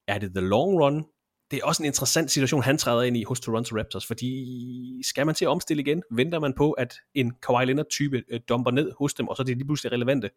[0.08, 1.04] Er det the long run?
[1.52, 5.26] Det er også en interessant situation, han træder ind i hos Toronto Raptors, fordi skal
[5.26, 6.02] man til at omstille igen?
[6.10, 9.44] Venter man på, at en Kawhi Leonard-type øh, dumper ned hos dem, og så er
[9.44, 10.30] det lige pludselig relevante?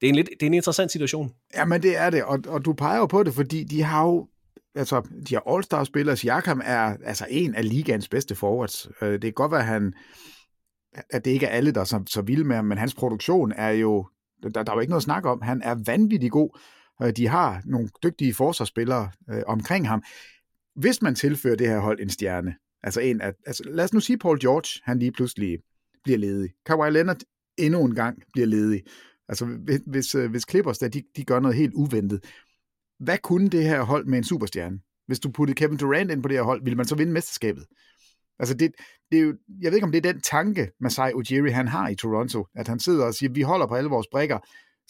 [0.00, 1.32] Det er en, lidt, det er en interessant situation.
[1.54, 4.28] Jamen det er det, og, og du peger jo på det, fordi de har jo
[4.74, 6.16] altså, de har All-Star-spillere.
[6.16, 8.88] Siakam er altså en af ligaens bedste forwards.
[9.02, 9.94] Øh, det kan godt være, at, han,
[11.10, 13.52] at det ikke er alle, der er så, så vilde med ham, men hans produktion
[13.52, 14.06] er jo,
[14.42, 15.42] der, der er jo ikke noget at snakke om.
[15.42, 16.58] Han er vanvittig god.
[17.02, 20.02] Øh, de har nogle dygtige forsvarsspillere øh, omkring ham.
[20.80, 24.00] Hvis man tilfører det her hold en stjerne, altså en af, altså lad os nu
[24.00, 25.58] sige Paul George, han lige pludselig
[26.04, 26.50] bliver ledig.
[26.66, 27.20] Kawhi Leonard
[27.58, 28.82] endnu en gang bliver ledig.
[29.28, 32.24] Altså hvis, hvis, øh, hvis Clippers der, de, de gør noget helt uventet,
[32.98, 34.78] hvad kunne det her hold med en superstjerne?
[35.06, 37.64] Hvis du puttede Kevin Durant ind på det her hold, ville man så vinde mesterskabet?
[38.38, 38.72] Altså det,
[39.10, 41.88] det er jo, jeg ved ikke, om det er den tanke, Masai Ujiri han har
[41.88, 44.38] i Toronto, at han sidder og siger, vi holder på alle vores brækker,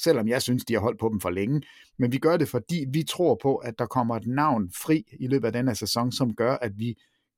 [0.02, 1.62] selvom jeg synes, de har holdt på dem for længe.
[1.98, 5.26] Men vi gør det, fordi vi tror på, at der kommer et navn fri i
[5.26, 6.96] løbet af den her sæson, som gør, at vi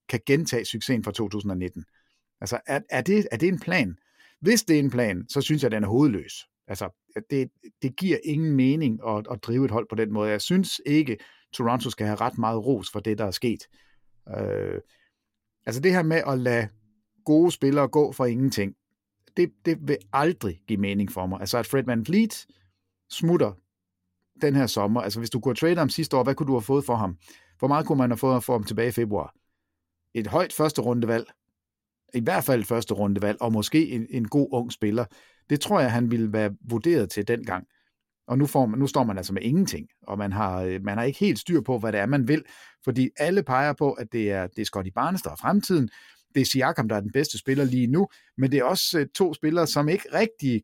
[0.08, 1.84] kan gentage succesen fra 2019.
[2.40, 3.96] Altså, er, er, det, er det en plan?
[4.40, 6.46] Hvis det er en plan, så synes jeg, at den er hovedløs.
[6.66, 6.88] Altså,
[7.30, 7.50] det,
[7.82, 10.30] det giver ingen mening at, at drive et hold på den måde.
[10.30, 11.16] Jeg synes ikke,
[11.52, 13.68] Toronto skal have ret meget ros for det, der er sket.
[14.38, 14.80] Øh,
[15.66, 16.68] altså det her med at lade
[17.24, 18.74] gode spillere gå for ingenting,
[19.36, 21.40] det, det vil aldrig give mening for mig.
[21.40, 22.46] Altså at Fred Van Vliet
[23.10, 23.52] smutter
[24.42, 26.62] den her sommer, altså hvis du kunne trade ham sidste år, hvad kunne du have
[26.62, 27.16] fået for ham?
[27.58, 29.34] Hvor meget kunne man have fået for ham tilbage i februar?
[30.14, 31.26] Et højt første rundevalg,
[32.14, 35.04] i hvert fald et første rundevalg, og måske en, en god ung spiller.
[35.50, 37.66] Det tror jeg, han ville være vurderet til dengang.
[38.26, 40.98] Og nu, får man, nu står man altså med ingenting, og man har, øh, man
[40.98, 42.44] har ikke helt styr på, hvad det er, man vil,
[42.84, 45.90] fordi alle peger på, at det er, det er Scotty Barnes, der er fremtiden,
[46.34, 48.08] det er Siakam, der er den bedste spiller lige nu,
[48.38, 50.62] men det er også øh, to spillere, som ikke rigtig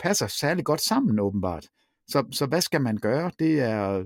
[0.00, 1.66] passer særlig godt sammen, åbenbart.
[2.08, 3.30] Så, så hvad skal man gøre?
[3.38, 4.04] Det er,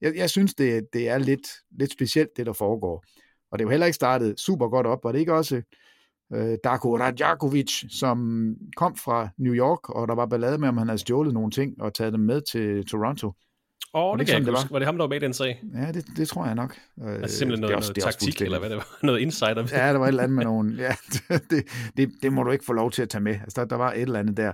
[0.00, 3.04] jeg, jeg synes, det, det er lidt, lidt specielt, det der foregår.
[3.50, 5.62] Og det er jo heller ikke startet super godt op, Var det ikke også
[6.32, 10.88] øh, Darko Radjakovic, som kom fra New York, og der var ballade med, om han
[10.88, 13.32] havde stjålet nogle ting og taget dem med til Toronto.
[13.94, 14.72] Åh, oh, det, det kan jeg ikke det huske.
[14.72, 15.62] Var det ham, der var med i den sag?
[15.74, 16.78] Ja, det, det tror jeg nok.
[17.02, 18.98] Øh, Altså simpelthen noget, det er også- noget det er taktik, eller hvad det var?
[19.06, 19.66] Noget insider?
[19.72, 20.74] Ja, der var et eller andet med nogen.
[20.74, 20.94] Ja,
[21.50, 21.64] det,
[21.96, 23.32] det, det må du ikke få lov til at tage med.
[23.34, 24.48] Altså, der, der var et eller andet der.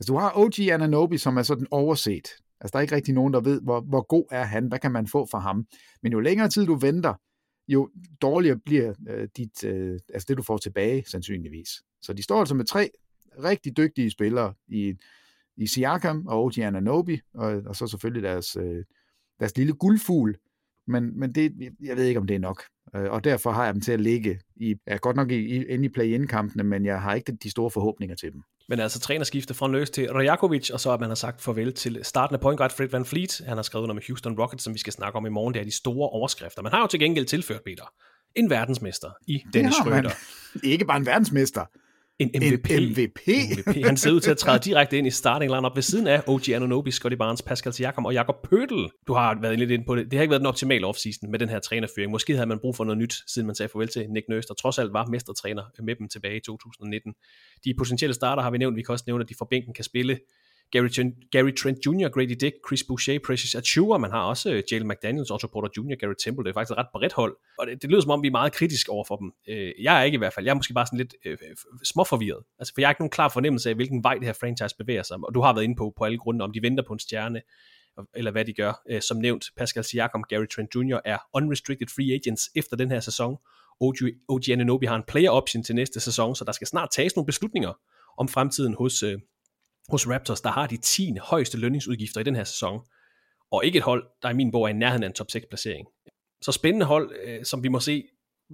[0.00, 2.28] Altså, du har OG Ananobi, som er sådan overset.
[2.60, 4.92] Altså, der er ikke rigtig nogen, der ved, hvor, hvor god er han, hvad kan
[4.92, 5.66] man få fra ham.
[6.02, 7.14] Men jo længere tid du venter,
[7.68, 7.90] jo
[8.22, 11.68] dårligere bliver øh, dit, øh, altså det, du får tilbage, sandsynligvis.
[12.02, 12.90] Så de står altså med tre
[13.44, 14.94] rigtig dygtige spillere i,
[15.56, 18.84] i Siakam og OG Ananobi, og, og så selvfølgelig deres, øh,
[19.40, 20.36] deres lille guldfugl,
[20.86, 22.62] men, men det, jeg ved ikke, om det er nok.
[22.96, 25.64] Øh, Og derfor har jeg dem til at ligge i, ja, godt nok i, i,
[25.64, 28.42] inde i play-in-kampene, men jeg har ikke de store forhåbninger til dem.
[28.68, 32.00] Men altså trænerskifte fra Nurse til Rajakovic, og så at man har sagt farvel til
[32.02, 33.42] startende point guard Fred Van Fleet.
[33.46, 35.54] Han har skrevet under med Houston Rockets, som vi skal snakke om i morgen.
[35.54, 36.62] Det er de store overskrifter.
[36.62, 37.84] Man har jo til gengæld tilført, Peter,
[38.36, 39.74] en verdensmester i Dennis.
[39.74, 40.14] Schröder.
[40.72, 41.64] Ikke bare en verdensmester,
[42.18, 42.70] En MVP.
[42.70, 43.20] en MVP.
[43.26, 43.84] MVP.
[43.84, 46.48] Han ser ud til at træde direkte ind i starting lineup ved siden af OG
[46.48, 48.84] Anunobi, Scotty Barnes, Pascal Siakam og Jakob Pøtl.
[49.06, 50.04] Du har været lidt inde på det.
[50.04, 52.10] Det har ikke været den optimale offseason med den her trænerføring.
[52.10, 54.54] Måske havde man brug for noget nyt, siden man sagde farvel til Nick Nurse, der
[54.54, 57.14] trods alt var mestertræner med dem tilbage i 2019.
[57.64, 58.76] De potentielle starter har vi nævnt.
[58.76, 60.18] Vi kan også nævne, at de fra bænken kan spille
[60.72, 63.98] Gary, Trent, Gary Trent Jr., Grady Dick, Chris Boucher, Precious Achua.
[63.98, 66.44] Man har også øh, Jalen McDaniels, Otto Porter Jr., Gary Temple.
[66.44, 67.36] Det er faktisk et ret bredt hold.
[67.58, 69.32] Og det, det lyder som om, vi er meget kritiske over for dem.
[69.48, 70.46] Øh, jeg er ikke i hvert fald.
[70.46, 71.38] Jeg er måske bare sådan lidt øh,
[71.84, 72.42] småforvirret.
[72.58, 75.02] Altså, for jeg har ikke nogen klar fornemmelse af, hvilken vej det her franchise bevæger
[75.02, 75.16] sig.
[75.22, 77.42] Og du har været inde på, på alle grunde, om de venter på en stjerne,
[78.14, 78.82] eller hvad de gør.
[78.90, 80.98] Øh, som nævnt, Pascal Siakam, Gary Trent Jr.
[81.04, 83.36] er unrestricted free agents efter den her sæson.
[83.80, 83.96] OG,
[84.28, 87.26] OG Ananobi har en player option til næste sæson, så der skal snart tages nogle
[87.26, 87.72] beslutninger
[88.18, 89.18] om fremtiden hos, øh,
[89.88, 92.80] hos Raptors, der har de 10 højeste lønningsudgifter i den her sæson,
[93.52, 95.46] og ikke et hold, der i min bog er i nærheden af en top 6
[95.50, 95.86] placering.
[96.42, 98.04] Så spændende hold, øh, som vi må se,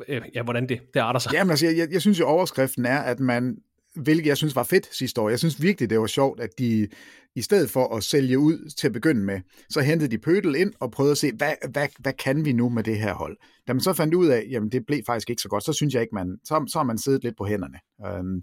[0.09, 1.33] øh, ja, hvordan det, det arter sig.
[1.33, 3.57] Jamen altså, jeg, jeg synes jo, overskriften er, at man,
[3.95, 6.89] hvilket jeg synes var fedt sidste år, jeg synes virkelig, det var sjovt, at de
[7.35, 10.73] i stedet for at sælge ud til at begynde med, så hentede de Pøtel ind
[10.81, 13.37] og prøvede at se, hvad, hvad, hvad kan vi nu med det her hold?
[13.69, 15.95] Da man så fandt ud af, jamen det blev faktisk ikke så godt, så synes
[15.95, 17.79] jeg ikke, man, så, så har man siddet lidt på hænderne.
[18.07, 18.43] Øhm,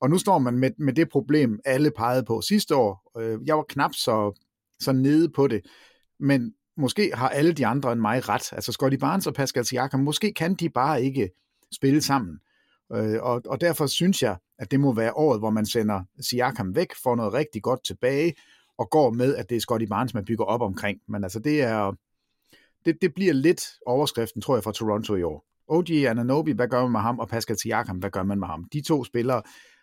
[0.00, 3.12] og nu står man med, med det problem, alle pegede på sidste år.
[3.20, 4.44] Øh, jeg var knap så,
[4.80, 5.60] så nede på det,
[6.20, 8.52] men måske har alle de andre end mig ret.
[8.52, 11.30] Altså Scotty Barnes og Pascal Siakam, måske kan de bare ikke
[11.72, 12.38] spille sammen.
[12.92, 16.74] Øh, og, og derfor synes jeg, at det må være året, hvor man sender Siakam
[16.74, 18.34] væk, får noget rigtig godt tilbage,
[18.78, 21.00] og går med, at det er Scotty Barnes, man bygger op omkring.
[21.08, 21.92] Men altså, det er
[22.84, 25.44] det, det bliver lidt overskriften, tror jeg, for Toronto i år.
[25.68, 28.64] OG Ananobi, hvad gør man med ham, og Pascal Siakam, hvad gør man med ham?
[28.72, 29.42] De to spillere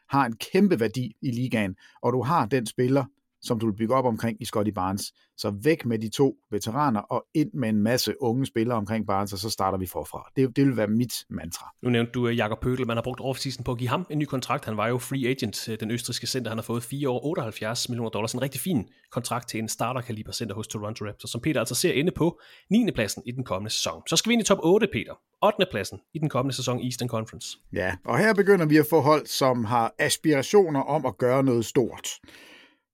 [0.09, 3.05] har en kæmpe værdi i ligaen, og du har den spiller,
[3.45, 5.13] som du vil bygge op omkring i Scotty Barnes.
[5.37, 9.33] Så væk med de to veteraner, og ind med en masse unge spillere omkring Barnes,
[9.33, 10.31] og så starter vi forfra.
[10.35, 11.73] Det, det vil være mit mantra.
[11.83, 14.19] Nu nævnte du øh, Jakob Pøtel, man har brugt offseason på at give ham en
[14.19, 14.65] ny kontrakt.
[14.65, 16.51] Han var jo free agent, øh, den østriske center.
[16.51, 18.33] Han har fået 4 år 78 millioner dollars.
[18.33, 21.93] En rigtig fin kontrakt til en starterkaliber center hos Toronto Raptors, som Peter altså ser
[21.93, 22.39] inde på
[22.69, 22.91] 9.
[22.91, 24.01] pladsen i den kommende sæson.
[24.09, 25.13] Så skal vi ind i top 8, Peter.
[25.43, 25.65] 8.
[25.71, 27.57] pladsen i den kommende sæson i Eastern Conference.
[27.73, 31.65] Ja, og her begynder vi at få hold, som har aspirationer om at gøre noget
[31.65, 32.07] stort.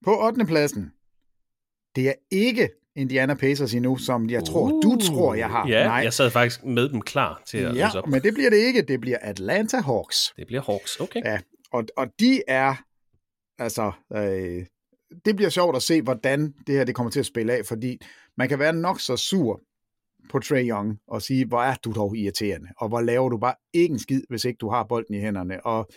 [0.05, 0.45] På 8.
[0.45, 0.91] pladsen,
[1.95, 5.67] det er ikke Indiana Pacers endnu, som jeg tror, uh, du tror, jeg har.
[5.67, 5.95] Ja, Nej.
[5.95, 8.07] jeg sad faktisk med dem klar til at Ja, op.
[8.07, 8.81] men det bliver det ikke.
[8.81, 10.33] Det bliver Atlanta Hawks.
[10.37, 11.21] Det bliver Hawks, okay.
[11.25, 11.39] Ja,
[11.71, 12.75] og, og de er,
[13.59, 14.65] altså, øh,
[15.25, 17.97] det bliver sjovt at se, hvordan det her det kommer til at spille af, fordi
[18.37, 19.61] man kan være nok så sur
[20.29, 23.55] på Trey Young og sige, hvor er du dog irriterende, og hvor laver du bare
[23.73, 25.89] ikke en skid, hvis ikke du har bolden i hænderne, og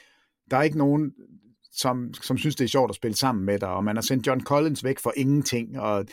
[0.51, 1.13] der er ikke nogen,
[1.77, 4.27] som, som synes, det er sjovt at spille sammen med dig, og man har sendt
[4.27, 6.07] John Collins væk for ingenting, og,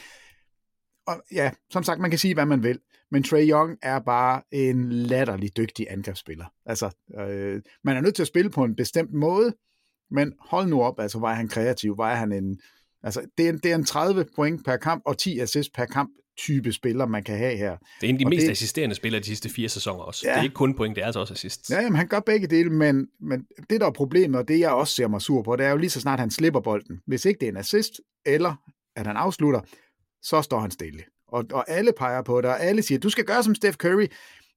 [1.08, 2.80] og ja, som sagt, man kan sige, hvad man vil,
[3.12, 6.46] men Trey Young er bare en latterlig dygtig angrebsspiller.
[6.66, 6.90] Altså,
[7.20, 9.54] øh, man er nødt til at spille på en bestemt måde,
[10.12, 12.60] men hold nu op, altså, hvor er han kreativ, hvor er han en,
[13.04, 15.86] altså, det er, en, det er en 30 point per kamp, og 10 assists per
[15.86, 17.78] kamp type spiller, man kan have her.
[18.02, 20.22] Det er en af de og mest det, assisterende spillere de sidste fire sæsoner også.
[20.26, 20.32] Ja.
[20.32, 21.70] Det er ikke kun point, det er altså også assists.
[21.70, 24.72] Ja, jamen, han gør begge dele, men, men det, der er problemet, og det jeg
[24.72, 27.02] også ser mig sur på, det er jo lige så snart han slipper bolden.
[27.08, 28.56] Hvis ikke det er en assist, eller
[28.96, 29.62] at han afslutter,
[30.22, 31.04] så står han stille.
[31.28, 34.08] Og, og alle peger på det, og alle siger, du skal gøre som Steph Curry.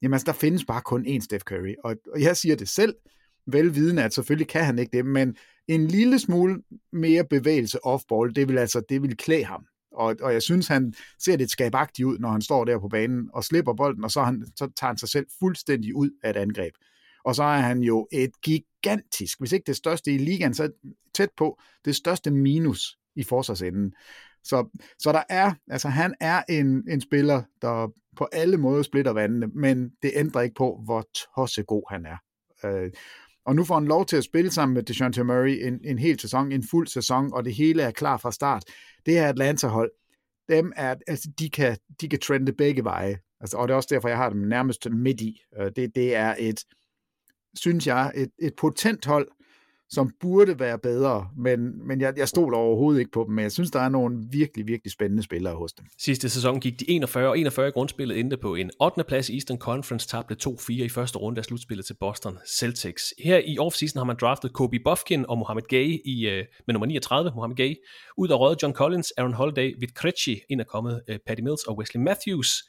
[0.03, 1.75] Jamen altså, der findes bare kun én Steph Curry.
[1.85, 2.95] Og, og jeg siger det selv,
[3.47, 5.37] velvidende, at selvfølgelig kan han ikke det, men
[5.69, 6.63] en lille smule
[6.93, 9.67] mere bevægelse off-ball, det vil altså, det vil klæde ham.
[9.95, 13.31] Og, og jeg synes, han ser lidt skabagtigt ud, når han står der på banen
[13.33, 16.37] og slipper bolden, og så, han, så tager han sig selv fuldstændig ud af et
[16.37, 16.75] angreb.
[17.25, 20.71] Og så er han jo et gigantisk, hvis ikke det største i ligaen, så
[21.15, 23.95] tæt på det største minus i forsvarsenden.
[24.45, 29.13] Så, så der er, altså han er en, en spiller, der på alle måder splitter
[29.13, 31.05] vandene, men det ændrer ikke på, hvor
[31.37, 32.17] tossegod han er.
[32.65, 32.91] Øh,
[33.47, 36.21] og nu får han lov til at spille sammen med DeJounte Murray en, en hel
[36.21, 38.65] sæson, en fuld sæson, og det hele er klar fra start.
[39.07, 39.91] Det her Atlanta-hold,
[40.49, 43.19] dem er, altså, de kan, de kan trende begge veje.
[43.41, 45.41] Altså, og det er også derfor, jeg har dem nærmest midt i.
[45.61, 46.65] Øh, det, det er et,
[47.55, 49.29] synes jeg, et, et potent hold,
[49.95, 53.53] som burde være bedre, men, men jeg, jeg stoler overhovedet ikke på dem, men jeg
[53.53, 55.87] synes, der er nogle virkelig, virkelig spændende spillere hos dem.
[55.99, 59.05] Sidste sæson gik de 41 og 41 i grundspillet, endte på en 8.
[59.05, 63.15] plads i Eastern Conference, tabte 2-4 i første runde af slutspillet til Boston Celtics.
[63.25, 66.87] Her i offseason har man draftet Kobe Bufkin og Mohamed Gay i, uh, med nummer
[66.87, 67.75] 39, Mohamed Gay.
[68.19, 71.65] Ud af røget John Collins, Aaron Holiday, Vit Krejci, ind er kommet øh, Patty Mills
[71.65, 72.63] og Wesley Matthews.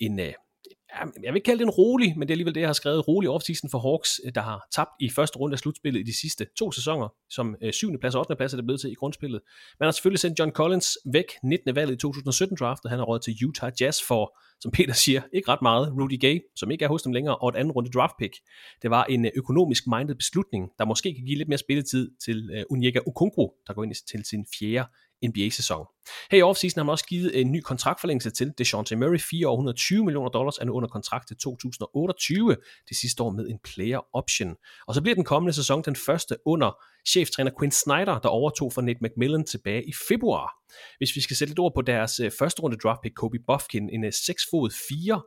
[0.00, 0.47] En uh,
[0.96, 3.08] jeg vil ikke kalde det en rolig, men det er alligevel det, jeg har skrevet,
[3.08, 6.20] rolig offseason for Hawks, øh, der har tabt i første runde af slutspillet i de
[6.20, 7.98] sidste to sæsoner, som øh, 7.
[8.00, 8.36] plads og 8.
[8.36, 9.40] plads er det blevet til i grundspillet.
[9.80, 11.74] Man har selvfølgelig sendt John Collins væk 19.
[11.74, 15.50] valget i 2017 draftet, han har råd til Utah Jazz for, som Peter siger, ikke
[15.50, 18.14] ret meget, Rudy Gay, som ikke er hos dem længere, og et andet runde draft
[18.18, 18.34] pick.
[18.82, 22.50] Det var en øh, økonomisk minded beslutning, der måske kan give lidt mere spilletid til
[22.52, 24.88] øh, uh, Unyeka Okonkwo, der går ind til sin fjerde
[25.26, 25.86] NBA-sæson.
[26.30, 29.52] Her i offseason har man også givet en ny kontraktforlængelse til DeJounte Murray, 4 år
[29.52, 32.56] 120 millioner dollars, er nu under kontrakt til 2028,
[32.88, 34.54] det sidste år med en player option.
[34.86, 36.70] Og så bliver den kommende sæson den første under
[37.08, 40.52] cheftræner Quinn Snyder, der overtog for Nate McMillan tilbage i februar.
[40.98, 43.90] Hvis vi skal sætte lidt ord på deres øh, første runde draft pick, Kobe Buffkin,
[43.90, 45.22] en 6 fod 4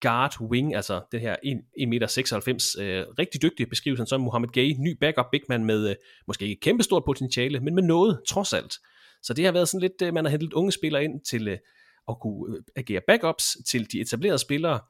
[0.00, 4.96] guard wing, altså det her 1,96 meter, øh, rigtig dygtig beskrivelse som Mohamed Gay, ny
[5.00, 8.74] backup big man med øh, måske ikke kæmpestort potentiale, men med noget trods alt.
[9.22, 11.58] Så det har været sådan lidt, øh, man har hentet unge spillere ind til øh,
[12.08, 14.80] at kunne øh, agere backups til de etablerede spillere.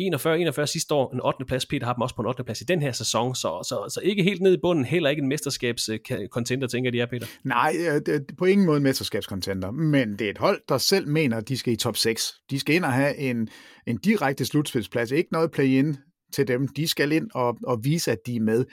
[0.00, 1.44] 41-41 sidste år, en 8.
[1.44, 1.66] plads.
[1.66, 2.44] Peter har dem også på en 8.
[2.44, 5.22] plads i den her sæson, så, så, så ikke helt ned i bunden, heller ikke
[5.22, 7.26] en mesterskabskontenter, tænker de er, Peter.
[7.44, 7.72] Nej,
[8.06, 11.36] det er på ingen måde en mesterskabskontenter, men det er et hold, der selv mener,
[11.36, 12.34] at de skal i top 6.
[12.50, 13.48] De skal ind og have en,
[13.86, 15.96] en direkte slutspilsplads, ikke noget play-in
[16.34, 16.68] til dem.
[16.68, 18.64] De skal ind og, og vise, at de er med.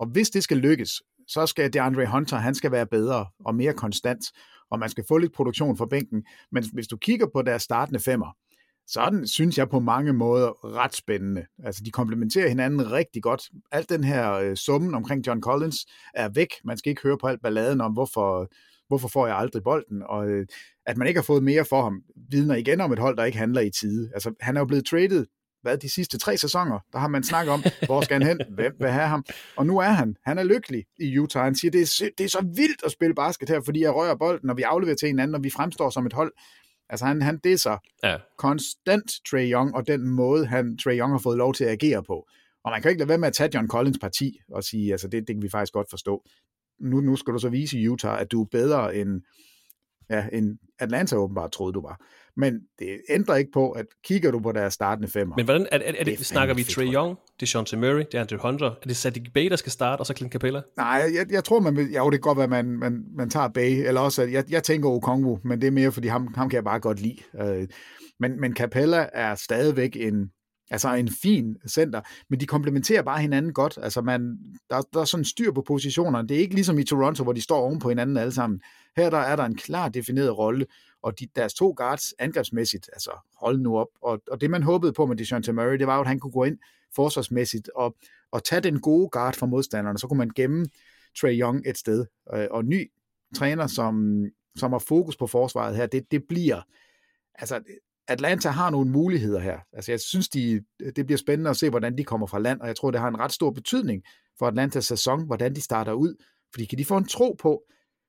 [0.00, 3.72] Og hvis det skal lykkes, så skal DeAndre Hunter, han skal være bedre og mere
[3.72, 4.24] konstant
[4.70, 6.24] og man skal få lidt produktion fra bænken.
[6.52, 8.36] Men hvis du kigger på deres startende femmer,
[8.86, 11.46] så den, synes jeg på mange måder ret spændende.
[11.64, 13.42] Altså, de komplementerer hinanden rigtig godt.
[13.72, 16.48] Alt den her øh, summen omkring John Collins er væk.
[16.64, 18.48] Man skal ikke høre på alt balladen om, hvorfor,
[18.88, 20.46] hvorfor får jeg aldrig bolden, og øh,
[20.86, 23.38] at man ikke har fået mere for ham, vidner igen om et hold, der ikke
[23.38, 24.10] handler i tide.
[24.14, 25.26] Altså, han er jo blevet traded
[25.62, 28.72] hvad, de sidste tre sæsoner, der har man snakket om, hvor skal han hen, hvem
[28.78, 29.24] vil have ham,
[29.56, 32.28] og nu er han, han er lykkelig i Utah, han siger, det er, det er
[32.28, 35.34] så vildt at spille basket her, fordi jeg rører bolden, og vi afleverer til hinanden,
[35.34, 36.32] og vi fremstår som et hold,
[36.88, 38.16] altså han, han disser ja.
[38.38, 42.02] konstant Trey Young, og den måde, han, Trey Young har fået lov til at agere
[42.02, 42.26] på,
[42.64, 45.08] og man kan ikke lade være med at tage John Collins parti, og sige, altså
[45.08, 46.22] det, det kan vi faktisk godt forstå,
[46.80, 49.22] nu, nu skal du så vise i Utah, at du er bedre end,
[50.10, 52.00] ja, end Atlanta åbenbart troede, du var.
[52.36, 55.36] Men det ændrer ikke på, at kigger du på deres startende femmer.
[55.36, 58.66] Men hvordan, er, er, er det, det snakker vi Trey Young, DeJounte Murray, DeAndre Hunter,
[58.66, 60.62] er det Sadiq Bey, der skal starte, og så Clint Capella?
[60.76, 63.30] Nej, jeg, jeg tror, man vil, jo, det kan godt være, at man, man, man
[63.30, 66.48] tager Bay, eller også, jeg, jeg tænker Okongwu, men det er mere, fordi ham, ham
[66.48, 67.16] kan jeg bare godt lide.
[67.40, 67.68] Øh,
[68.20, 70.30] men, men Capella er stadigvæk en,
[70.70, 72.00] altså en fin center,
[72.30, 73.78] men de komplementerer bare hinanden godt.
[73.82, 74.38] Altså man,
[74.70, 76.28] der, der er sådan styr på positionerne.
[76.28, 78.60] Det er ikke ligesom i Toronto, hvor de står oven på hinanden alle sammen.
[78.96, 80.66] Her der er der en klar defineret rolle,
[81.02, 83.88] og de, deres to guards angrebsmæssigt, altså hold nu op.
[84.02, 86.32] Og, og det man håbede på med DeJounte Murray, det var jo, at han kunne
[86.32, 86.58] gå ind
[86.94, 87.96] forsvarsmæssigt og,
[88.32, 89.98] og tage den gode guard fra modstanderne.
[89.98, 90.66] Så kunne man gemme
[91.20, 92.06] Trey Young et sted.
[92.26, 92.90] Og, og ny
[93.36, 94.24] træner, som,
[94.56, 96.62] som har fokus på forsvaret her, det, det bliver,
[97.34, 97.60] altså
[98.08, 99.58] Atlanta har nogle muligheder her.
[99.72, 100.64] Altså jeg synes, de,
[100.96, 103.08] det bliver spændende at se, hvordan de kommer fra land, og jeg tror, det har
[103.08, 104.02] en ret stor betydning
[104.38, 106.14] for Atlantas sæson, hvordan de starter ud.
[106.52, 107.62] Fordi kan de få en tro på,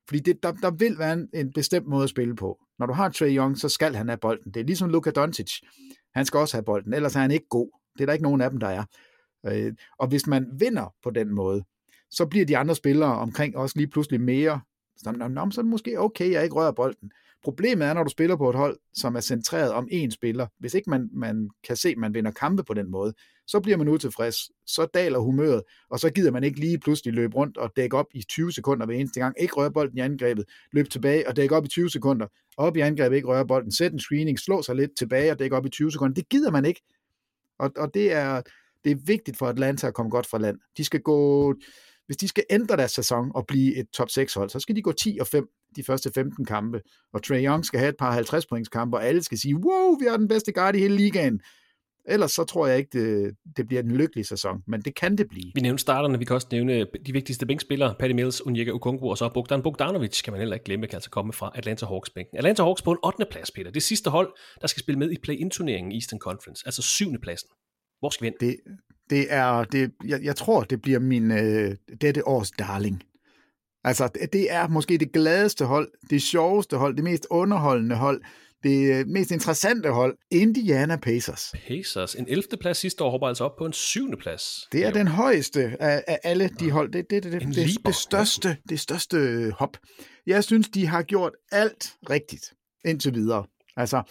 [0.08, 2.58] fordi det, der, der vil være en, en bestemt måde at spille på.
[2.82, 4.54] Når du har Trey Young, så skal han have bolden.
[4.54, 5.60] Det er ligesom Luka Doncic.
[6.14, 7.80] Han skal også have bolden, ellers er han ikke god.
[7.94, 8.84] Det er der ikke nogen af dem, der er.
[9.46, 11.64] Øh, og hvis man vinder på den måde,
[12.10, 14.60] så bliver de andre spillere omkring også lige pludselig mere,
[14.96, 15.14] så,
[15.50, 17.12] så er det måske okay, jeg ikke rører bolden.
[17.44, 20.74] Problemet er, når du spiller på et hold, som er centreret om én spiller, hvis
[20.74, 23.14] ikke man, man kan se, at man vinder kampe på den måde,
[23.46, 24.36] så bliver man utilfreds,
[24.66, 28.06] så daler humøret, og så gider man ikke lige pludselig løbe rundt og dække op
[28.14, 31.56] i 20 sekunder hver eneste gang, ikke røre bolden i angrebet, løb tilbage og dække
[31.56, 32.26] op i 20 sekunder,
[32.56, 35.56] op i angrebet, ikke røre bolden, sæt en screening, slå sig lidt tilbage og dække
[35.56, 36.14] op i 20 sekunder.
[36.14, 36.82] Det gider man ikke.
[37.58, 38.42] Og, og det, er,
[38.84, 40.58] det er vigtigt for Atlanta at komme godt fra land.
[40.76, 41.54] De skal gå,
[42.12, 44.82] hvis de skal ændre deres sæson og blive et top 6 hold, så skal de
[44.82, 46.80] gå 10 og 5 de første 15 kampe,
[47.12, 49.98] og Trae Young skal have et par 50 points kampe, og alle skal sige, wow,
[50.00, 51.40] vi har den bedste guard i hele ligaen.
[52.08, 55.28] Ellers så tror jeg ikke, det, det bliver en lykkelig sæson, men det kan det
[55.28, 55.52] blive.
[55.54, 59.18] Vi nævner starterne, vi kan også nævne de vigtigste bænkspillere, Patty Mills, Unyeka Ukongwu og
[59.18, 62.36] så Bogdan Bogdanovic, kan man heller ikke glemme, kan altså komme fra Atlanta Hawks bænken.
[62.38, 63.26] Atlanta Hawks på en 8.
[63.30, 63.70] plads, Peter.
[63.70, 67.20] Det sidste hold, der skal spille med i play-in-turneringen i Eastern Conference, altså 7.
[67.22, 67.48] pladsen.
[67.98, 68.36] Hvor skal vi ind?
[68.40, 68.56] Det,
[69.10, 73.02] det er, det, jeg, jeg tror, det bliver min øh, dette års darling.
[73.84, 78.22] Altså, det er måske det gladeste hold, det sjoveste hold, det mest underholdende hold,
[78.62, 81.52] det mest interessante hold, Indiana Pacers.
[81.68, 82.14] Pacers.
[82.14, 82.42] En 11.
[82.60, 84.16] plads sidste år hopper altså op på en 7.
[84.20, 84.68] plads.
[84.72, 86.92] Det er den højeste af, af alle de hold.
[86.92, 87.90] Det, det, det, det, En det, Liber.
[87.90, 89.76] det, største, det største hop.
[90.26, 92.52] Jeg synes, de har gjort alt rigtigt
[92.84, 93.44] indtil videre.
[93.76, 94.02] Altså,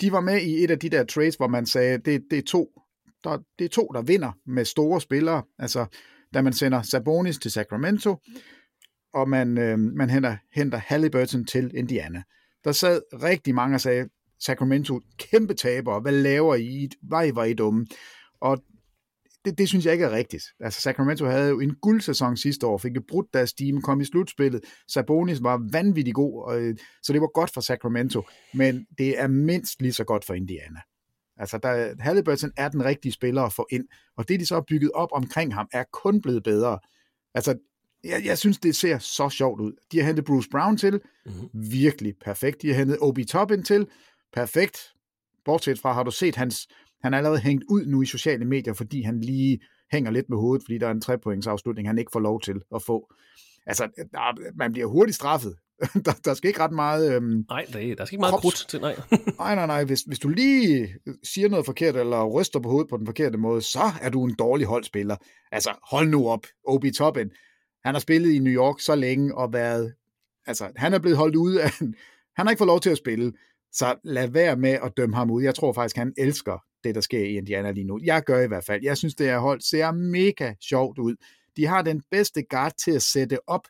[0.00, 2.42] de var med i et af de der trades, hvor man sagde, det, det, er,
[2.42, 2.68] to,
[3.24, 5.42] der, det er to, der vinder med store spillere.
[5.58, 5.86] Altså,
[6.34, 8.16] da man sender Sabonis til Sacramento,
[9.14, 12.22] og man, øh, man henter, henter Halliburton til Indiana.
[12.64, 14.08] Der sad rigtig mange og sagde,
[14.40, 16.88] Sacramento, kæmpe tabere, hvad laver I?
[17.02, 17.86] Var I, var I dumme?
[18.40, 18.58] Og
[19.44, 20.44] det, det synes jeg ikke er rigtigt.
[20.60, 24.60] Altså, Sacramento havde jo en guldsæson sidste år, fik brudt deres team, kom i slutspillet.
[24.92, 28.22] Sabonis var vanvittig god, og, øh, så det var godt for Sacramento,
[28.54, 30.80] men det er mindst lige så godt for Indiana.
[31.38, 33.84] Altså, der, Halliburton er den rigtige spiller at få ind,
[34.16, 36.78] og det, de så har bygget op omkring ham, er kun blevet bedre.
[37.34, 37.58] Altså,
[38.04, 39.72] jeg, jeg synes, det ser så sjovt ud.
[39.92, 41.48] De har hentet Bruce Brown til, mm-hmm.
[41.72, 42.62] virkelig perfekt.
[42.62, 43.86] De har hentet Obi Toppin til,
[44.32, 44.78] perfekt.
[45.44, 46.68] Bortset fra, har du set hans,
[47.02, 49.60] han er allerede hængt ud nu i sociale medier, fordi han lige
[49.92, 52.82] hænger lidt med hovedet, fordi der er en trepointsafslutning, han ikke får lov til at
[52.82, 53.12] få.
[53.66, 53.88] Altså,
[54.54, 55.56] man bliver hurtigt straffet.
[56.04, 57.14] der, der skal ikke ret meget...
[57.14, 58.96] Øhm, Nej, der, der skal ikke meget krops- krudt til, nej.
[59.38, 59.84] nej, nej, nej.
[59.84, 63.62] Hvis, hvis du lige siger noget forkert, eller ryster på hovedet på den forkerte måde,
[63.62, 65.16] så er du en dårlig holdspiller.
[65.52, 66.46] Altså, hold nu op.
[66.66, 67.30] Obi Toppin,
[67.84, 69.94] han har spillet i New York så længe og været...
[70.46, 71.70] Altså, han er blevet holdt ude af...
[72.36, 73.32] Han har ikke fået lov til at spille,
[73.72, 75.42] så lad være med at dømme ham ud.
[75.42, 77.98] Jeg tror faktisk, han elsker det, der sker i Indiana lige nu.
[78.04, 78.80] Jeg gør i hvert fald.
[78.82, 81.16] Jeg synes, det her hold ser mega sjovt ud.
[81.56, 83.60] De har den bedste guard til at sætte op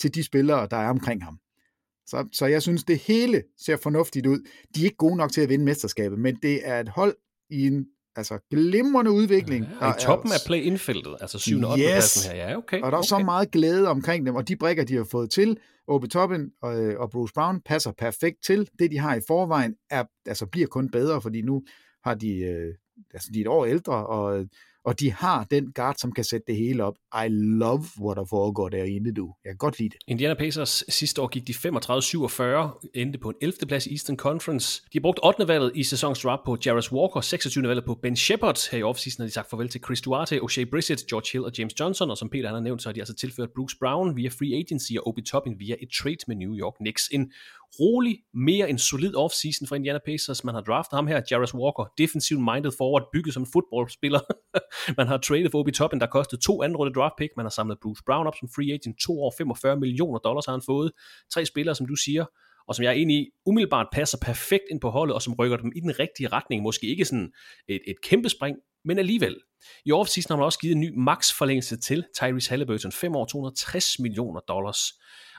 [0.00, 1.38] til de spillere, der er omkring ham.
[2.06, 4.38] Så, så jeg synes, det hele ser fornuftigt ud.
[4.74, 7.16] De er ikke gode nok til at vinde mesterskabet, men det er et hold
[7.50, 7.86] i en
[8.16, 9.66] altså, glimrende udvikling.
[9.80, 11.60] Ja, I toppen af play-in-feltet, altså 7.
[11.60, 11.82] og 8.
[11.82, 11.88] Yes.
[11.88, 12.48] pladsen her.
[12.48, 12.80] Ja, okay.
[12.80, 13.08] Og der er okay.
[13.08, 16.72] så meget glæde omkring dem, og de brækker, de har fået til, Obi Toppin og,
[16.98, 18.68] og Bruce Brown, passer perfekt til.
[18.78, 21.62] Det, de har i forvejen, er, altså, bliver kun bedre, fordi nu
[22.04, 22.74] har de, øh,
[23.14, 24.44] altså, de er et år ældre, og,
[24.86, 26.94] og de har den guard, som kan sætte det hele op.
[27.26, 29.34] I love, what der foregår derinde, du.
[29.44, 29.98] Jeg kan godt lide det.
[30.06, 33.54] Indiana Pacers sidste år gik de 35-47, endte på en 11.
[33.68, 34.82] plads i Eastern Conference.
[34.92, 35.48] De har brugt 8.
[35.48, 37.68] valget i sæsonens draft på Jarvis Walker, 26.
[37.68, 38.70] valget på Ben Shepard.
[38.70, 41.52] Her i offseason har de sagt farvel til Chris Duarte, O'Shea Brissett, George Hill og
[41.58, 44.16] James Johnson, og som Peter han har nævnt, så har de altså tilført Bruce Brown
[44.16, 47.08] via free agency og Obi Toppin via et trade med New York Knicks.
[47.12, 47.32] En
[47.80, 50.44] rolig, mere en solid offseason for Indiana Pacers.
[50.44, 54.20] Man har draftet ham her, Jarvis Walker, defensive minded forward, bygget som en fodboldspiller.
[54.98, 57.30] man har traded for Obi Toppin, der kostede to andre runde draft pick.
[57.36, 58.96] Man har samlet Bruce Brown op som free agent.
[59.00, 60.92] To år, 45 millioner dollars har han fået.
[61.32, 62.24] Tre spillere, som du siger,
[62.68, 65.56] og som jeg er enig i, umiddelbart passer perfekt ind på holdet, og som rykker
[65.56, 66.62] dem i den rigtige retning.
[66.62, 67.32] Måske ikke sådan
[67.68, 69.36] et, et kæmpe spring, men alligevel.
[69.84, 73.24] I offseason har man også givet en ny max forlængelse til Tyrese Halliburton, 5 år,
[73.24, 74.78] 260 millioner dollars.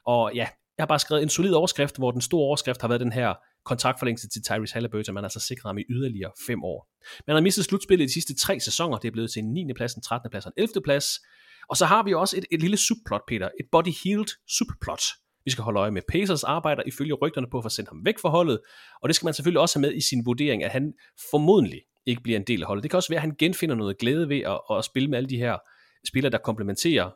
[0.05, 0.47] Og ja,
[0.77, 3.33] jeg har bare skrevet en solid overskrift, hvor den store overskrift har været den her
[3.65, 5.13] kontraktforlængelse til Tyrese Halliburton.
[5.13, 6.89] Man har altså sikret ham i yderligere 5 år.
[7.27, 8.97] Man har mistet slutspillet i de sidste tre sæsoner.
[8.97, 9.73] Det er blevet til en 9.
[9.75, 10.29] plads, en 13.
[10.29, 10.81] plads og en 11.
[10.83, 11.07] plads.
[11.69, 13.49] Og så har vi også et, et lille subplot, Peter.
[13.59, 15.03] Et body-healed subplot.
[15.45, 18.19] Vi skal holde øje med Pacers arbejder ifølge rygterne på at få sendt ham væk
[18.21, 18.59] fra holdet.
[19.01, 20.93] Og det skal man selvfølgelig også have med i sin vurdering, at han
[21.31, 22.83] formodentlig ikke bliver en del af holdet.
[22.83, 25.29] Det kan også være, at han genfinder noget glæde ved at, at spille med alle
[25.29, 25.57] de her
[26.07, 27.09] spillere, der komplementerer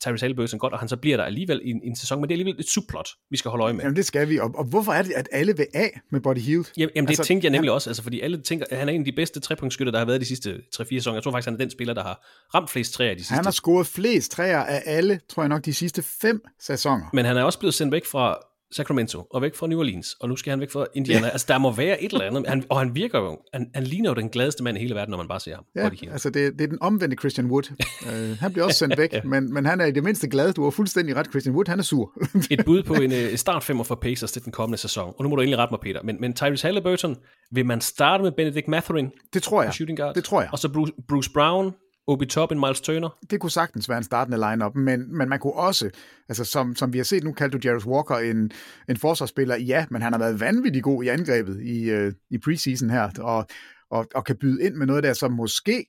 [0.00, 2.34] Tyrese Halliburton godt, og han så bliver der alligevel i en, en sæson, men det
[2.34, 3.82] er alligevel et subplot, vi skal holde øje med.
[3.82, 4.38] Jamen, det skal vi.
[4.38, 6.64] Og, og hvorfor er det, at alle vil af med Body Healed?
[6.76, 8.92] Jamen, jamen det altså, tænkte jeg nemlig også, altså, fordi alle tænker, at han er
[8.92, 11.16] en af de bedste trepunktsskytter, der har været de sidste 3-4 sæsoner.
[11.16, 13.34] Jeg tror faktisk, han er den spiller, der har ramt flest træer de sidste.
[13.34, 17.06] Han har scoret flest træer af alle, tror jeg nok, de sidste fem sæsoner.
[17.12, 18.38] Men han er også blevet sendt væk fra
[18.72, 21.26] Sacramento og væk fra New Orleans, og nu skal han væk fra Indiana.
[21.26, 21.32] Ja.
[21.32, 22.46] Altså, der må være et eller andet.
[22.48, 25.10] Han, og han virker jo, han, han ligner jo den gladeste mand i hele verden,
[25.10, 25.64] når man bare ser ham.
[25.76, 27.62] Ja, altså det, det er den omvendte Christian Wood.
[28.02, 30.52] uh, han bliver også sendt væk, men, men han er i det mindste glad.
[30.52, 32.12] Du har fuldstændig ret, Christian Wood, han er sur.
[32.50, 35.14] et bud på en uh, startfemmer for Pacers til den kommende sæson.
[35.18, 36.02] Og nu må du endelig rette mig, Peter.
[36.02, 37.16] Men, men Tyrese Halliburton,
[37.52, 39.10] vil man starte med Benedict Mathurin?
[39.34, 39.72] Det tror jeg.
[39.74, 40.14] Shooting guard?
[40.14, 40.50] Det tror jeg.
[40.52, 41.72] Og så Bruce, Bruce Brown,
[42.08, 43.18] Obi Toppin, Miles Turner?
[43.30, 45.90] Det kunne sagtens være en startende line-up, men, men man kunne også,
[46.28, 48.50] altså som, som vi har set, nu kaldte du Jarvis Walker en,
[48.88, 52.90] en forsvarsspiller, ja, men han har været vanvittig god i angrebet i, uh, i preseason
[52.90, 53.46] her, og,
[53.90, 55.86] og, og kan byde ind med noget der, som måske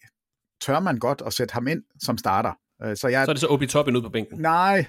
[0.62, 2.54] tør man godt at sætte ham ind som starter.
[2.86, 4.42] Uh, så, jeg, så er det så Obi Toppin ud på bænken?
[4.42, 4.86] Nej,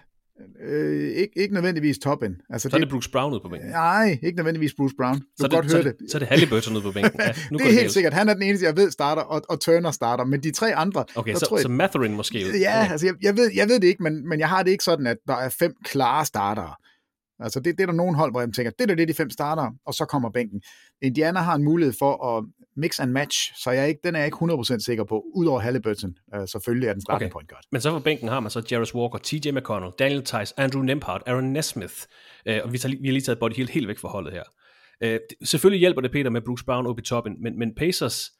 [0.62, 2.36] Øh, ikke, ikke nødvendigvis toppen.
[2.50, 3.70] Altså, så er det, det Bruce Brown ude på bænken?
[3.70, 5.14] Nej, ikke nødvendigvis Bruce Brown.
[5.14, 5.94] Du så kan det, godt så høre det.
[5.98, 6.10] det.
[6.10, 7.20] Så er det Halliburton ude på bænken?
[7.20, 8.14] Ja, nu det er helt det sikkert.
[8.14, 10.24] Han er den eneste, jeg ved starter, og, og Turner starter.
[10.24, 11.04] Men de tre andre...
[11.14, 12.58] Okay, så, tror jeg, så Mathurin måske ud?
[12.60, 12.92] Ja, okay.
[12.92, 15.06] altså jeg, jeg, ved, jeg ved det ikke, men, men jeg har det ikke sådan,
[15.06, 16.74] at der er fem klare startere.
[17.40, 19.30] Altså det, det er der nogen hold, hvor jeg tænker, det er det, de fem
[19.30, 20.62] starter, og så kommer bænken.
[21.02, 22.44] Indiana har en mulighed for at
[22.78, 25.60] mix and match, så jeg er ikke, den er jeg ikke 100% sikker på, udover
[25.60, 26.14] Halliburton.
[26.36, 27.32] Uh, selvfølgelig er den startende okay.
[27.32, 27.64] point guard.
[27.72, 31.22] Men så på bænken har man så Jarvis Walker, TJ McConnell, Daniel Tice, Andrew Nembhard,
[31.26, 31.94] Aaron Nesmith,
[32.50, 34.44] uh, og vi, tager, vi har lige taget Body Hill helt væk fra holdet her.
[35.06, 38.30] Uh, selvfølgelig hjælper det Peter med Bruce Brown op i toppen, men, men Pacers,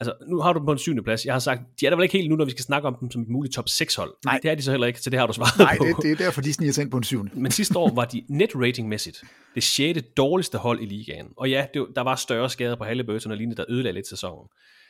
[0.00, 1.26] altså nu har du dem på en syvende plads.
[1.26, 2.96] Jeg har sagt, de er der vel ikke helt nu, når vi skal snakke om
[3.00, 4.14] dem som et muligt top 6 hold.
[4.24, 4.38] Nej.
[4.42, 5.84] Det er de så heller ikke, så det har du svaret Nej, på.
[5.84, 7.32] det, det er derfor, de sniger sig ind på en syvende.
[7.34, 9.22] Men sidste år var de net ratingmæssigt
[9.54, 11.28] det sjette dårligste hold i ligaen.
[11.36, 14.48] Og ja, det, der var større skader på Halliburton og lignende, der ødelagde lidt sæsonen.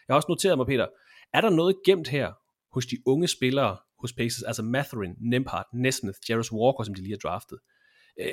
[0.09, 0.87] Jeg har også noteret mig, Peter,
[1.35, 2.33] er der noget gemt her
[2.73, 7.13] hos de unge spillere hos Pacers, altså Matherin, Nembhard, Nesmith, Jarvis Walker, som de lige
[7.13, 7.59] har draftet?
[8.21, 8.27] Øh,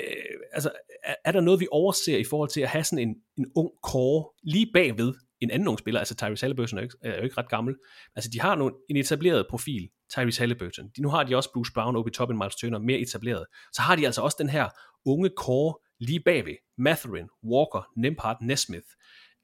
[0.52, 0.70] altså,
[1.04, 3.70] er, er der noget, vi overser i forhold til at have sådan en, en ung
[3.82, 7.22] core lige bagved en anden ung spiller, altså Tyrese Halliburton er jo ikke, er jo
[7.22, 7.76] ikke ret gammel.
[8.16, 10.88] Altså de har nu en etableret profil, Tyrese Halliburton.
[10.96, 13.46] De, nu har de også Bruce Brown oppe i toppen, Miles Turner, mere etableret.
[13.72, 14.68] Så har de altså også den her
[15.04, 16.54] unge core lige bagved.
[16.78, 18.86] Matherin, Walker, Nembhard, Nesmith.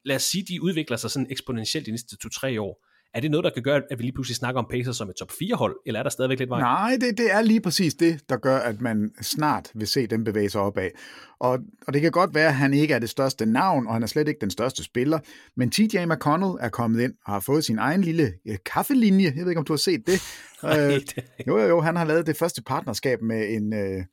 [0.05, 2.85] Lad os sige, de udvikler sig sådan eksponentielt de næste 2-3 år.
[3.15, 5.15] Er det noget, der kan gøre, at vi lige pludselig snakker om Pacers som et
[5.15, 6.59] top 4-hold, eller er der stadigvæk lidt vej?
[6.59, 10.23] Nej, det, det er lige præcis det, der gør, at man snart vil se dem
[10.23, 10.89] bevæge sig opad.
[11.39, 14.03] Og, og det kan godt være, at han ikke er det største navn, og han
[14.03, 15.19] er slet ikke den største spiller,
[15.57, 19.33] men TJ McConnell er kommet ind og har fået sin egen lille øh, kaffelinje.
[19.35, 20.21] Jeg ved ikke, om du har set det.
[20.63, 21.01] Nej, øh,
[21.47, 24.03] jo, jo, jo, han har lavet det første partnerskab med en, øh,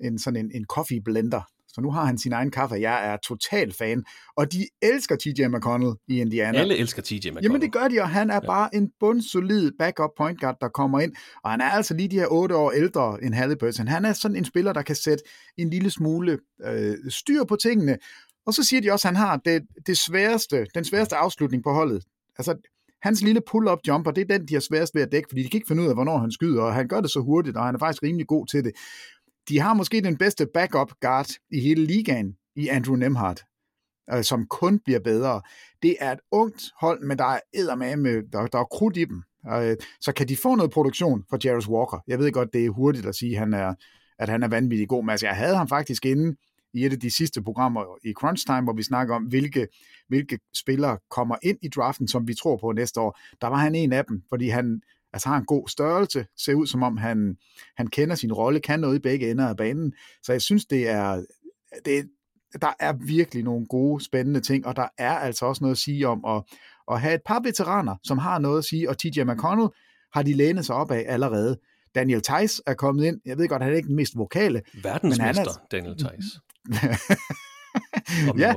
[0.00, 2.74] en sådan en, en coffee blender, så nu har han sin egen kaffe.
[2.74, 4.04] Jeg er total fan.
[4.36, 6.58] Og de elsker TJ McConnell i Indiana.
[6.58, 7.42] Alle elsker TJ McConnell.
[7.42, 8.46] Jamen det gør de, og han er ja.
[8.46, 11.12] bare en bundsolid backup point guard, der kommer ind.
[11.44, 13.88] Og han er altså lige de her otte år ældre end Halliburton.
[13.88, 15.24] Han er sådan en spiller, der kan sætte
[15.58, 17.98] en lille smule øh, styr på tingene.
[18.46, 21.72] Og så siger de også, at han har det, det sværeste, den sværeste afslutning på
[21.72, 22.04] holdet.
[22.38, 22.54] Altså,
[23.02, 25.48] hans lille pull-up jumper, det er den, de har sværest ved at dække, fordi de
[25.48, 27.64] kan ikke finde ud af, hvornår han skyder, og han gør det så hurtigt, og
[27.64, 28.72] han er faktisk rimelig god til det
[29.48, 33.44] de har måske den bedste backup guard i hele ligaen i Andrew Nemhardt,
[34.12, 35.42] øh, som kun bliver bedre.
[35.82, 39.22] Det er et ungt hold, men der er med, der, der er krudt i dem.
[39.52, 41.98] Øh, så kan de få noget produktion fra Jarvis Walker?
[42.08, 43.74] Jeg ved godt, det er hurtigt at sige, at han er,
[44.18, 46.36] at han er vanvittig god, men altså, jeg havde ham faktisk inde
[46.74, 49.68] i et af de sidste programmer i Crunch Time, hvor vi snakker om, hvilke,
[50.08, 53.18] hvilke spillere kommer ind i draften, som vi tror på næste år.
[53.40, 54.82] Der var han en af dem, fordi han,
[55.12, 57.36] altså har en god størrelse, ser ud som om han,
[57.76, 59.92] han kender sin rolle, kan noget i begge ender af banen.
[60.22, 61.24] Så jeg synes, det er,
[61.84, 62.08] det,
[62.60, 66.08] der er virkelig nogle gode, spændende ting, og der er altså også noget at sige
[66.08, 66.42] om at,
[66.92, 69.68] at have et par veteraner, som har noget at sige, og TJ McConnell
[70.12, 71.58] har de lænet sig op af allerede.
[71.94, 73.20] Daniel Theiss er kommet ind.
[73.24, 74.62] Jeg ved godt, han er ikke den mest vokale.
[74.82, 75.66] Verdensmester, men han er...
[75.70, 76.26] Daniel Theiss.
[78.42, 78.54] ja,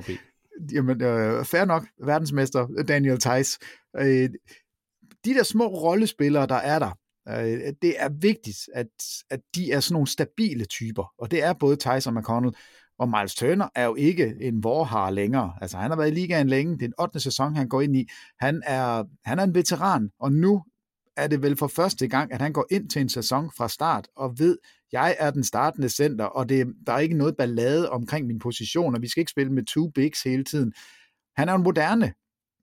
[0.72, 3.60] jamen, øh, fair nok, verdensmester Daniel Theiss.
[3.98, 4.30] Øh,
[5.26, 6.92] de der små rollespillere, der er der,
[7.30, 8.88] øh, det er vigtigt, at,
[9.30, 12.56] at de er sådan nogle stabile typer, og det er både Tyson McConnell,
[13.00, 15.54] og Miles Turner er jo ikke en vorhar længere.
[15.62, 16.74] Altså, han har været i ligaen længe.
[16.74, 17.20] Det er den 8.
[17.20, 18.08] sæson, han går ind i.
[18.40, 20.64] Han er, han er en veteran, og nu
[21.18, 24.08] er det vel for første gang, at han går ind til en sæson fra start
[24.16, 24.58] og ved,
[24.92, 28.96] jeg er den startende center, og det, der er ikke noget ballade omkring min position,
[28.96, 30.74] og vi skal ikke spille med two bigs hele tiden.
[31.38, 32.14] Han er en moderne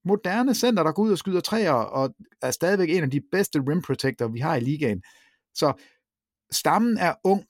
[0.05, 3.59] moderne center, der går ud og skyder træer, og er stadigvæk en af de bedste
[3.69, 5.03] rim protector, vi har i ligaen.
[5.55, 5.73] Så
[6.51, 7.45] stammen er ung,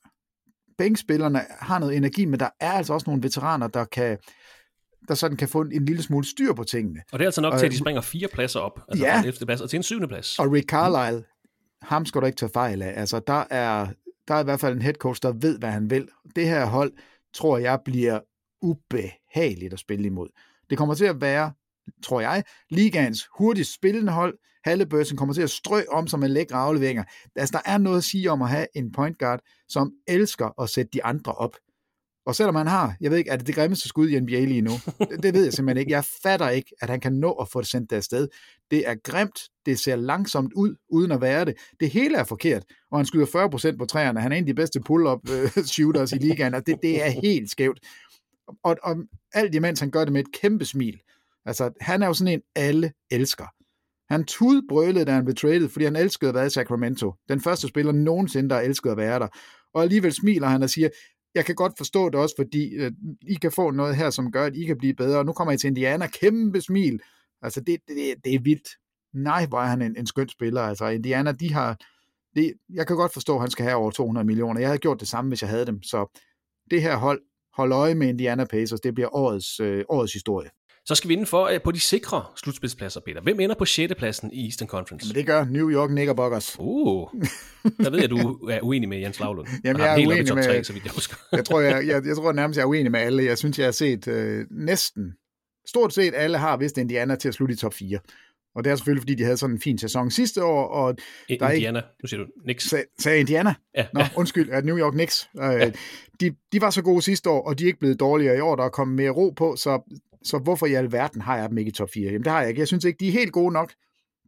[0.78, 4.18] bænkspillerne har noget energi, men der er altså også nogle veteraner, der kan
[5.08, 7.02] der sådan kan få en, lille smule styr på tingene.
[7.12, 9.20] Og det er altså nok til, at de springer fire pladser op, altså ja.
[9.20, 10.38] fra en plads og til en syvende plads.
[10.38, 11.24] Og Rick Carlisle,
[11.82, 13.00] ham skal du ikke tage fejl af.
[13.00, 13.88] Altså, der er,
[14.28, 16.08] der er i hvert fald en head coach, der ved, hvad han vil.
[16.36, 16.92] Det her hold,
[17.34, 18.20] tror jeg, bliver
[18.62, 20.28] ubehageligt at spille imod.
[20.70, 21.52] Det kommer til at være
[22.04, 24.38] tror jeg, ligaens hurtigst spillende hold.
[24.64, 27.04] Halliburton kommer til at strø om sig med lækre afleveringer.
[27.36, 30.70] Altså, der er noget at sige om at have en point guard, som elsker at
[30.70, 31.56] sætte de andre op.
[32.26, 34.60] Og selvom han har, jeg ved ikke, er det det grimmeste skud i NBA lige
[34.60, 34.70] nu?
[35.10, 35.92] Det, det ved jeg simpelthen ikke.
[35.92, 38.28] Jeg fatter ikke, at han kan nå at få det sendt afsted.
[38.70, 41.54] Det er grimt, det ser langsomt ud, uden at være det.
[41.80, 43.26] Det hele er forkert, og han skyder
[43.72, 44.20] 40% på træerne.
[44.20, 47.10] Han er en af de bedste pull-up øh, shooters i ligaen, og det, det er
[47.10, 47.78] helt skævt.
[48.64, 48.96] Og, og
[49.34, 51.00] alt imens han gør det med et kæmpe smil.
[51.44, 53.46] Altså, han er jo sådan en, alle elsker.
[54.12, 57.14] Han tudbrølede, da han blev traded, fordi han elskede at være i Sacramento.
[57.28, 59.28] Den første spiller nogensinde, der elskede at være der.
[59.74, 60.88] Og alligevel smiler han og siger,
[61.34, 62.92] jeg kan godt forstå det også, fordi øh,
[63.28, 65.18] I kan få noget her, som gør, at I kan blive bedre.
[65.18, 67.00] Og nu kommer I til Indiana, kæmpe smil.
[67.42, 68.68] Altså, det, det, det er vildt.
[69.14, 70.60] Nej, hvor er han en, en skøn spiller.
[70.60, 71.76] Altså, Indiana, de har...
[72.36, 74.60] Det, jeg kan godt forstå, at han skal have over 200 millioner.
[74.60, 75.82] Jeg havde gjort det samme, hvis jeg havde dem.
[75.82, 76.20] Så
[76.70, 77.20] det her hold,
[77.54, 78.80] hold øje med Indiana Pacers.
[78.80, 80.50] Det bliver årets, øh, årets historie.
[80.86, 83.20] Så skal vi inden for på de sikre slutspidspladser, Peter.
[83.20, 83.94] Hvem ender på 6.
[83.98, 85.06] pladsen i Eastern Conference?
[85.06, 86.56] Jamen, det gør New York Knickerbockers.
[86.58, 87.08] Uh,
[87.84, 89.48] der ved jeg, du er uenig med Jens Lavlund.
[89.64, 90.44] Jamen, jeg er uenig med...
[90.44, 91.16] 3, så vidt jeg husker.
[91.32, 93.24] jeg, tror, jeg, jeg, jeg tror nærmest, jeg er uenig med alle.
[93.24, 95.12] Jeg synes, jeg har set øh, næsten
[95.66, 97.98] stort set alle har vist Indiana til at slutte i top 4.
[98.54, 100.66] Og det er selvfølgelig, fordi de havde sådan en fin sæson sidste år.
[100.66, 100.96] Og
[101.28, 101.88] der Indiana, ikke...
[102.02, 102.64] nu siger du Knicks.
[102.64, 103.54] Sag, sagde Indiana?
[103.76, 103.86] Ja.
[103.94, 105.28] Nå, undskyld, at New York Knicks.
[105.36, 105.70] Ja.
[106.20, 108.56] de, de var så gode sidste år, og de er ikke blevet dårligere i år.
[108.56, 111.68] Der er kommet mere ro på, så, så hvorfor i alverden har jeg dem ikke
[111.68, 112.04] i top 4?
[112.04, 112.60] Jamen det har jeg ikke.
[112.60, 113.72] Jeg synes ikke, de er helt gode nok.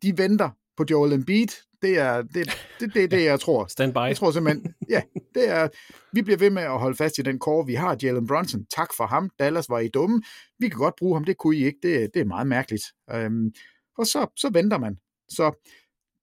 [0.02, 1.48] De venter på Joel Embiid.
[1.82, 3.66] Det er det, det, det, det jeg tror.
[3.66, 3.98] Stand by.
[3.98, 5.02] Jeg tror simpelthen, ja,
[5.34, 5.68] det er,
[6.12, 7.96] vi bliver ved med at holde fast i den core, vi har.
[8.02, 9.30] Jalen Brunson, tak for ham.
[9.38, 10.22] Dallas var I dumme.
[10.58, 11.78] Vi kan godt bruge ham, det kunne I ikke.
[11.82, 12.84] Det, det er meget mærkeligt.
[13.12, 13.52] Øhm,
[13.98, 14.96] og så, så venter man.
[15.28, 15.70] Så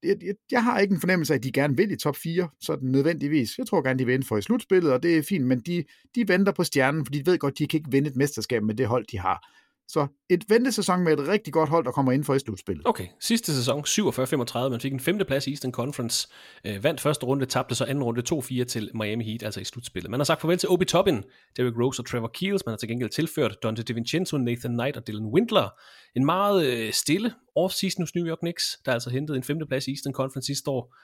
[0.03, 2.49] jeg, jeg, jeg har ikke en fornemmelse af, at de gerne vil i top 4,
[2.61, 3.57] sådan nødvendigvis.
[3.57, 5.83] Jeg tror gerne, de vil ind for i slutspillet, og det er fint, men de,
[6.15, 8.75] de venter på stjernen, for de ved godt, de kan ikke vinde et mesterskab med
[8.75, 9.47] det hold, de har.
[9.93, 12.87] Så et ventesæson med et rigtig godt hold, der kommer ind for i slutspillet.
[12.87, 16.27] Okay, sidste sæson 47-35, man fik en femte plads i Eastern Conference,
[16.65, 20.11] øh, vandt første runde, tabte så anden runde 2-4 til Miami Heat, altså i slutspillet.
[20.11, 21.23] Man har sagt farvel til Obi Toppin,
[21.57, 25.07] Derrick Rose og Trevor Keels, man har til gengæld tilført Dante DiVincenzo, Nathan Knight og
[25.07, 25.69] Dylan Windler.
[26.15, 29.87] En meget øh, stille off-season hos New York Knicks, der altså hentede en femte plads
[29.87, 30.95] i Eastern Conference sidste år.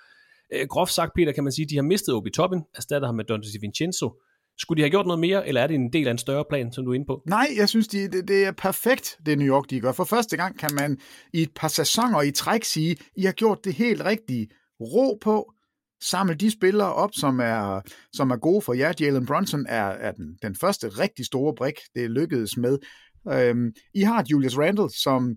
[0.54, 3.16] Øh, groft sagt, Peter, kan man sige, at de har mistet Obi Toppin, erstatter ham
[3.16, 4.22] med Dante DiVincenzo,
[4.58, 6.72] skulle de have gjort noget mere, eller er det en del af en større plan,
[6.72, 7.24] som du er inde på?
[7.28, 9.92] Nej, jeg synes, de, det, det er perfekt, det New York de gør.
[9.92, 11.00] For første gang kan man
[11.34, 14.48] i et par sæsoner i træk sige, I har gjort det helt rigtige.
[14.82, 15.54] Ro på,
[16.02, 17.82] samle de spillere op, som er,
[18.14, 18.94] som er gode for jer.
[19.00, 22.78] Jalen Brunson er, er den, den første rigtig store brik, det lykkedes med.
[23.32, 25.36] Øhm, I har Julius Randle, som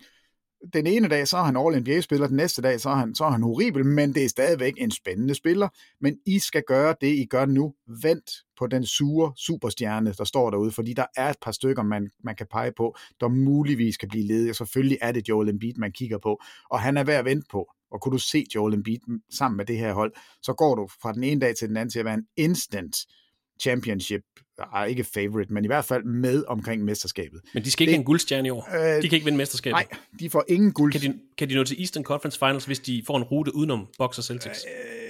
[0.72, 3.30] den ene dag, så er han All-NBA-spiller, den næste dag, så er, han, så er
[3.30, 5.68] han horribel, men det er stadigvæk en spændende spiller.
[6.00, 7.74] Men I skal gøre det, I gør nu.
[8.02, 12.10] Vent på den sure superstjerne, der står derude, fordi der er et par stykker, man,
[12.24, 14.54] man kan pege på, der muligvis kan blive ledige.
[14.54, 16.40] Selvfølgelig er det Joel Embiid, man kigger på,
[16.70, 17.72] og han er værd at vente på.
[17.92, 18.98] Og kunne du se Joel Embiid
[19.30, 21.90] sammen med det her hold, så går du fra den ene dag til den anden
[21.90, 22.96] til at være en instant
[23.62, 24.20] championship,
[24.58, 27.40] er ikke favorite, men i hvert fald med omkring mesterskabet.
[27.54, 28.68] Men de skal ikke det, have en guldstjerne i år.
[28.74, 29.72] Øh, de kan ikke vinde mesterskabet.
[29.74, 29.86] Nej,
[30.20, 30.92] de får ingen guld.
[30.92, 33.86] Kan de, kan de nå til Eastern Conference Finals, hvis de får en rute udenom
[33.98, 34.64] Bucks og Celtics?
[34.64, 35.09] Øh,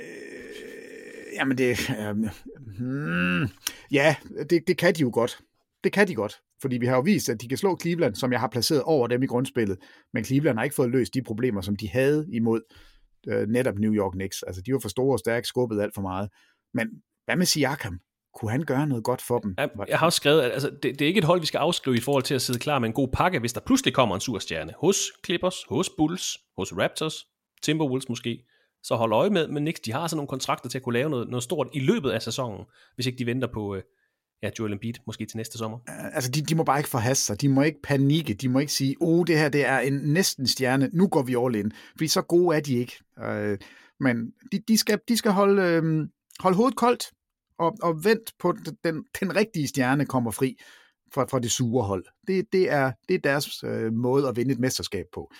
[1.40, 1.90] jamen det...
[2.00, 2.16] Øh,
[2.78, 3.48] hmm,
[3.90, 4.16] ja,
[4.50, 5.38] det, det kan de jo godt.
[5.84, 6.40] Det kan de godt.
[6.62, 9.06] Fordi vi har jo vist, at de kan slå Cleveland, som jeg har placeret over
[9.06, 9.78] dem i grundspillet.
[10.12, 12.60] Men Cleveland har ikke fået løst de problemer, som de havde imod
[13.28, 14.42] øh, netop New York Knicks.
[14.42, 16.28] Altså, de var for store og stærke, skubbet alt for meget.
[16.74, 16.88] Men
[17.26, 18.00] hvad med Siakam?
[18.34, 19.54] kunne han gøre noget godt for dem?
[19.58, 21.58] Jeg, jeg har også skrevet, at altså, det, det er ikke et hold, vi skal
[21.58, 24.14] afskrive i forhold til at sidde klar med en god pakke, hvis der pludselig kommer
[24.14, 24.72] en sur stjerne.
[24.78, 27.26] Hos Clippers, hos Bulls, hos Raptors,
[27.62, 28.44] Timberwolves måske.
[28.82, 31.10] Så hold øje med, men Knicks, de har sådan nogle kontrakter til at kunne lave
[31.10, 32.64] noget, noget stort i løbet af sæsonen,
[32.94, 33.82] hvis ikke de venter på øh,
[34.42, 35.78] ja, Joel Embiid måske til næste sommer.
[36.14, 37.40] Altså, de, de må bare ikke forhaste sig.
[37.40, 38.34] De må ikke panikke.
[38.34, 40.90] De må ikke sige, oh, det her det er en næsten stjerne.
[40.92, 41.72] Nu går vi all in.
[41.96, 42.96] Fordi så gode er de ikke.
[43.24, 43.58] Øh,
[44.00, 46.08] men de, de, skal, de skal holde, øh,
[46.40, 47.10] holde hovedet koldt
[47.58, 48.54] og, og vent på,
[48.84, 50.56] den, den rigtige stjerne kommer fri
[51.14, 52.04] fra, fra det sure hold.
[52.26, 55.32] Det, det, er, det er deres øh, måde at vinde et mesterskab på.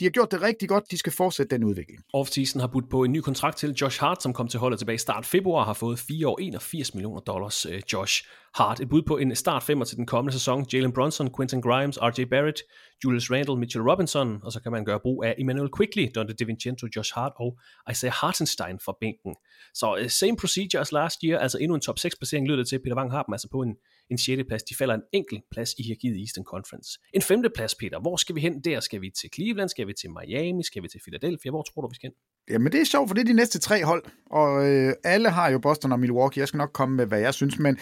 [0.00, 2.00] De har gjort det rigtig godt, de skal fortsætte den udvikling.
[2.12, 4.94] Offseason har budt på en ny kontrakt til Josh Hart, som kom til holdet tilbage
[4.94, 7.66] i start februar, har fået 4 år 81 millioner dollars.
[7.66, 8.24] Øh, Josh
[8.54, 10.66] Hart, et bud på en start femmer til den kommende sæson.
[10.72, 12.62] Jalen Brunson, Quentin Grimes, RJ Barrett,
[13.04, 16.86] Julius Randle, Mitchell Robinson, og så kan man gøre brug af Emmanuel Quickly, Dante DiVincenzo,
[16.96, 17.58] Josh Hart og
[17.90, 19.34] Isaiah Hartenstein fra bænken.
[19.74, 22.68] Så øh, same procedure as last year, altså endnu en top 6 placering lyder det
[22.68, 22.78] til.
[22.78, 23.74] Peter Wang har dem altså på en,
[24.10, 24.42] en 6.
[24.48, 24.62] plads.
[24.62, 26.98] De falder en enkelt plads i hierarkiet i Eastern Conference.
[27.12, 28.00] En femte plads, Peter.
[28.00, 28.80] Hvor skal vi hen der?
[28.80, 29.68] Skal vi til Cleveland?
[29.68, 30.62] Skal vi til Miami?
[30.62, 31.50] Skal vi til Philadelphia?
[31.50, 32.14] Hvor tror du, vi skal hen?
[32.50, 35.50] Jamen det er sjovt, for det er de næste tre hold, og øh, alle har
[35.50, 36.40] jo Boston og Milwaukee.
[36.40, 37.78] Jeg skal nok komme med, hvad jeg synes, men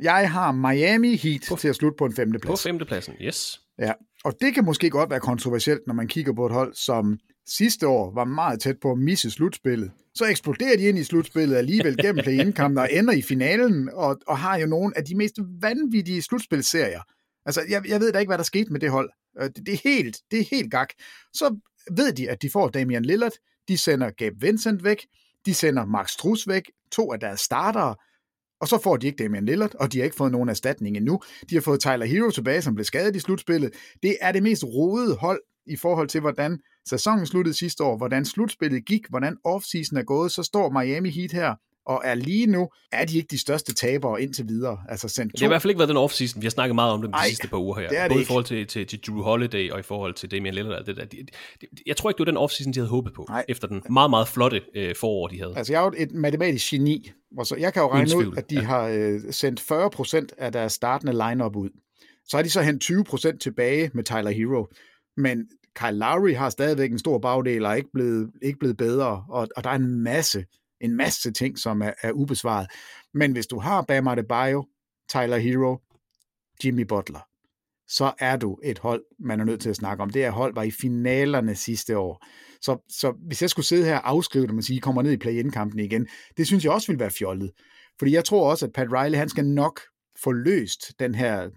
[0.00, 2.62] jeg har Miami Heat på, til at slutte på en femteplads.
[2.62, 3.60] På femtepladsen, yes.
[3.78, 3.92] Ja,
[4.24, 7.86] og det kan måske godt være kontroversielt, når man kigger på et hold, som sidste
[7.88, 9.90] år var meget tæt på at misse slutspillet.
[10.14, 14.38] Så eksploderer de ind i slutspillet alligevel gennem play og ender i finalen, og, og
[14.38, 17.00] har jo nogle af de mest vanvittige slutspilserier.
[17.46, 19.10] Altså, jeg, jeg ved da ikke, hvad der skete med det hold.
[19.40, 20.88] Øh, det, det, er helt, det er helt gak.
[21.32, 21.56] Så
[21.90, 23.32] ved de, at de får Damian Lillard,
[23.68, 25.06] de sender Gabe Vincent væk,
[25.46, 26.62] de sender Max Strus væk,
[26.92, 27.94] to af deres startere,
[28.60, 31.20] og så får de ikke Damian Lillard, og de har ikke fået nogen erstatning endnu.
[31.50, 33.74] De har fået Tyler Hero tilbage, som blev skadet i slutspillet.
[34.02, 38.24] Det er det mest rodede hold i forhold til, hvordan sæsonen sluttede sidste år, hvordan
[38.24, 41.54] slutspillet gik, hvordan offseason er gået, så står Miami Heat her
[41.86, 44.78] og er lige nu, er de ikke de største tabere indtil videre.
[44.88, 45.34] Altså sendt to...
[45.34, 46.42] Det har i hvert fald ikke været den offseason.
[46.42, 47.88] Vi har snakket meget om dem de Ej, sidste par uger her.
[47.88, 48.22] Det det Både ikke.
[48.22, 50.84] i forhold til, til, til Drew Holiday og i forhold til Damian Lillard.
[50.84, 51.04] Det der.
[51.04, 51.16] De,
[51.60, 53.44] de, jeg tror ikke, det var den offseason, de havde håbet på, Nej.
[53.48, 55.56] efter den meget, meget flotte øh, forår, de havde.
[55.56, 58.50] Altså, jeg er jo et matematisk geni, og så jeg kan jo regne ud, at
[58.50, 58.62] de ja.
[58.62, 61.70] har øh, sendt 40% af deres startende lineup ud.
[62.28, 62.90] Så har de så hentet
[63.34, 64.66] 20% tilbage med Tyler Hero.
[65.16, 65.38] Men
[65.74, 69.48] Kyle Lowry har stadigvæk en stor bagdel og er ikke blevet, ikke blevet bedre, og,
[69.56, 70.44] og der er en masse
[70.82, 72.66] en masse ting, som er, er ubesvaret.
[73.14, 74.66] Men hvis du har Bam Adebayo,
[75.08, 75.78] Tyler Hero,
[76.64, 77.20] Jimmy Butler,
[77.88, 80.10] så er du et hold, man er nødt til at snakke om.
[80.10, 82.26] Det her hold var i finalerne sidste år.
[82.60, 85.16] Så, så hvis jeg skulle sidde her og afskrive det, og sige, kommer ned i
[85.16, 87.50] play-in-kampen igen, det synes jeg også ville være fjollet.
[87.98, 89.80] Fordi jeg tror også, at Pat Riley, han skal nok
[90.22, 91.50] få løst den her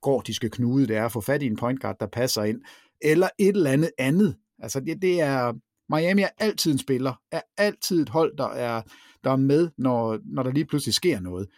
[0.00, 2.60] gordiske knude, det er at få fat i en point guard, der passer ind,
[3.04, 4.36] eller et eller andet andet.
[4.58, 5.52] Altså det, det er,
[5.94, 8.82] Miami er altid en spiller, er altid et hold, der er,
[9.24, 11.48] der er med, når, når der lige pludselig sker noget.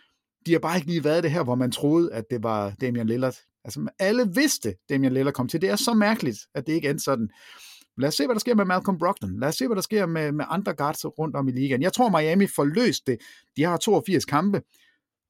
[0.47, 3.07] De har bare ikke lige været det her, hvor man troede, at det var Damian
[3.07, 3.35] Lillard.
[3.65, 5.61] Altså alle vidste, Damian Lillard kom til.
[5.61, 7.29] Det er så mærkeligt, at det ikke endte sådan.
[7.99, 9.41] Lad os se, hvad der sker med Malcolm Brogdon.
[9.41, 11.83] Lad os se, hvad der sker med, med andre guards rundt om i ligaen.
[11.83, 13.19] Jeg tror, Miami får løst det.
[13.57, 14.63] De har 82 kampe.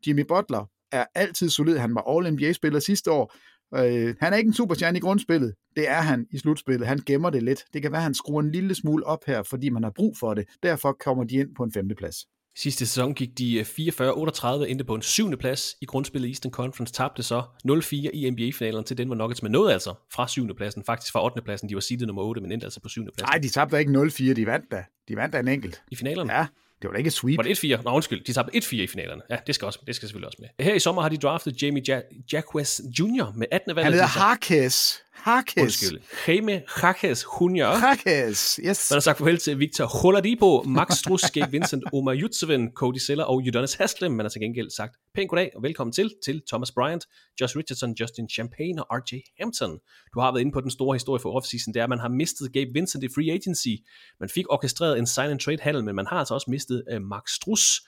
[0.06, 1.76] Jimmy Butler er altid solid.
[1.78, 3.34] Han var All-NBA-spiller sidste år.
[3.74, 5.54] Øh, han er ikke en superstjerne i grundspillet.
[5.76, 6.88] Det er han i slutspillet.
[6.88, 7.64] Han gemmer det lidt.
[7.72, 10.16] Det kan være, at han skruer en lille smule op her, fordi man har brug
[10.20, 10.44] for det.
[10.62, 12.16] Derfor kommer de ind på en femteplads.
[12.58, 16.94] Sidste sæson gik de 44-38, øh, endte på en syvende plads i grundspillet Eastern Conference,
[16.94, 21.12] tabte så 0-4 i NBA-finalen til Denver Nuggets, men nåede altså fra syvende pladsen, faktisk
[21.12, 21.42] fra 8.
[21.42, 23.30] pladsen, de var seedet nummer 8, men endte altså på syvende pladsen.
[23.32, 24.84] Nej, de tabte ikke 0-4, de vandt da.
[25.08, 25.82] De vandt da en enkelt.
[25.90, 26.32] I finalerne?
[26.32, 26.46] Ja,
[26.82, 27.36] det var da ikke et sweep.
[27.36, 27.82] Var det 1-4?
[27.82, 28.24] Nå, undskyld.
[28.24, 29.22] De tabte 1-4 i finalerne.
[29.30, 30.64] Ja, det skal, også, det skal selvfølgelig også med.
[30.64, 32.00] Her i sommer har de draftet Jamie ja-
[32.32, 33.32] Jacquez Jr.
[33.36, 33.76] med 18.
[33.76, 33.84] valg.
[33.86, 35.02] Han hedder Harkes.
[35.26, 35.62] Harkes.
[35.62, 36.00] Undskyld.
[36.26, 37.64] Jaime Harkes Jr.
[37.64, 38.90] Harkes, yes.
[38.90, 43.24] Man har sagt farvel til Victor Holadipo, Max Strus, Gabe Vincent, Omar Jutseven, Cody Seller
[43.24, 44.12] og Udonis Haslem.
[44.12, 47.04] Man har til gengæld sagt pænt goddag og velkommen til, til Thomas Bryant,
[47.40, 49.78] Josh Richardson, Justin Champagne og RJ Hampton.
[50.14, 52.08] Du har været inde på den store historie for offseason, det er, at man har
[52.08, 53.74] mistet Gabe Vincent i free agency.
[54.20, 57.02] Man fik orkestreret en sign and trade handel, men man har altså også mistet uh,
[57.02, 57.80] Max Strus.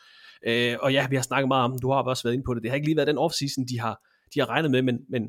[0.48, 2.62] Uh, og ja, vi har snakket meget om, du har også været inde på det,
[2.62, 3.94] det har ikke lige været den offseason, de har,
[4.34, 5.22] de har regnet med, men, men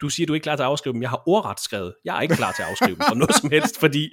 [0.00, 1.02] du siger, du er ikke klar til at afskrive dem.
[1.02, 1.94] Jeg har ordret skrevet.
[2.04, 4.08] Jeg er ikke klar til at afskrive dem for noget som helst, fordi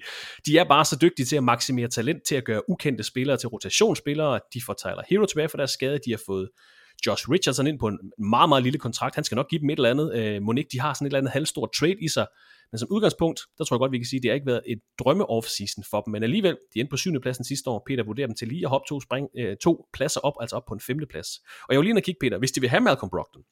[0.45, 3.49] de er bare så dygtige til at maksimere talent, til at gøre ukendte spillere til
[3.49, 4.39] rotationsspillere.
[4.53, 5.99] De får Tyler Hero tilbage for deres skade.
[6.05, 6.49] De har fået
[7.05, 9.15] Josh Richardson ind på en meget, meget lille kontrakt.
[9.15, 10.15] Han skal nok give dem et eller andet.
[10.15, 12.27] Øh, Monique, de har sådan et eller andet halvstort trade i sig.
[12.71, 14.61] Men som udgangspunkt, der tror jeg godt, vi kan sige, at det har ikke været
[14.67, 16.11] et drømme off-season for dem.
[16.11, 17.83] Men alligevel, de endte på syvende pladsen sidste år.
[17.87, 20.63] Peter vurderer dem til lige at hoppe to, spring, øh, to pladser op, altså op
[20.67, 21.27] på en femte plads.
[21.67, 23.43] Og jeg vil lige kigge, Peter, hvis de vil have Malcolm Brogdon,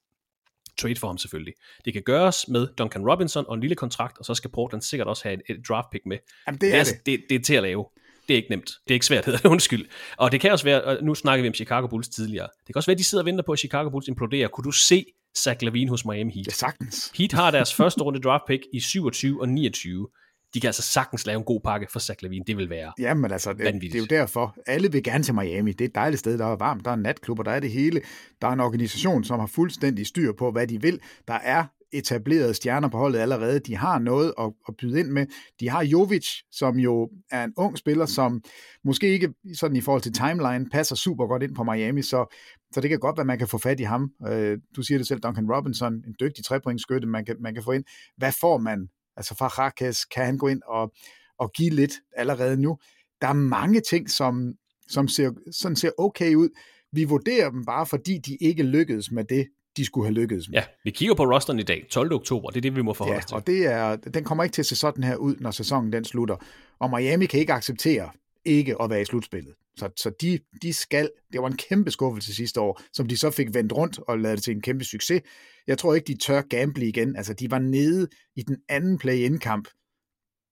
[0.81, 1.53] trade for ham selvfølgelig.
[1.85, 5.07] Det kan gøres med Duncan Robinson og en lille kontrakt, og så skal Portland sikkert
[5.07, 6.17] også have et, et draft pick med.
[6.47, 7.05] Jamen, det, er det.
[7.05, 7.85] Det, det er til at lave.
[8.27, 8.65] Det er ikke nemt.
[8.65, 9.49] Det er ikke svært, hedder det.
[9.49, 9.85] Undskyld.
[10.17, 12.75] Og det kan også være, og nu snakker vi om Chicago Bulls tidligere, det kan
[12.75, 14.47] også være, at de sidder og venter på, at Chicago Bulls imploderer.
[14.47, 15.05] Kunne du se
[15.37, 16.47] Zach Lavine hos Miami Heat?
[16.47, 17.11] Ja, sagtens.
[17.17, 20.07] Heat har deres første runde draft pick i 27 og 29
[20.55, 22.45] de kan altså sagtens lave en god pakke for Zach Lavine.
[22.47, 24.55] Det vil være Jamen altså, det, det er jo derfor.
[24.67, 25.71] Alle vil gerne til Miami.
[25.71, 28.01] Det er et dejligt sted, der er varmt, der er natklubber, der er det hele.
[28.41, 30.99] Der er en organisation, som har fuldstændig styr på, hvad de vil.
[31.27, 33.59] Der er etablerede stjerner på holdet allerede.
[33.59, 35.25] De har noget at, at byde ind med.
[35.59, 38.43] De har Jovic, som jo er en ung spiller, som
[38.83, 42.35] måske ikke sådan i forhold til timeline passer super godt ind på Miami, så,
[42.73, 44.11] så det kan godt være, man kan få fat i ham.
[44.27, 47.71] Øh, du siger det selv, Duncan Robinson, en dygtig trepointskytte, man kan, man kan få
[47.71, 47.83] ind.
[48.17, 50.93] Hvad får man Altså fra Rakes kan han gå ind og,
[51.39, 52.77] og give lidt allerede nu.
[53.21, 54.53] Der er mange ting, som,
[54.87, 56.49] som ser, sådan ser okay ud.
[56.91, 59.47] Vi vurderer dem bare, fordi de ikke lykkedes med det,
[59.77, 60.53] de skulle have lykkedes med.
[60.59, 62.13] Ja, vi kigger på rosteren i dag, 12.
[62.13, 63.35] oktober, det er det, vi må forholde ja, os til.
[63.35, 66.05] og det er, den kommer ikke til at se sådan her ud, når sæsonen den
[66.05, 66.35] slutter.
[66.79, 68.09] Og Miami kan ikke acceptere
[68.45, 69.53] ikke at være i slutspillet.
[69.77, 73.31] Så, så de, de skal, det var en kæmpe skuffelse sidste år, som de så
[73.31, 75.21] fik vendt rundt og lavet det til en kæmpe succes.
[75.67, 77.15] Jeg tror ikke, de tør gamble igen.
[77.15, 79.67] Altså, de var nede i den anden play-in-kamp.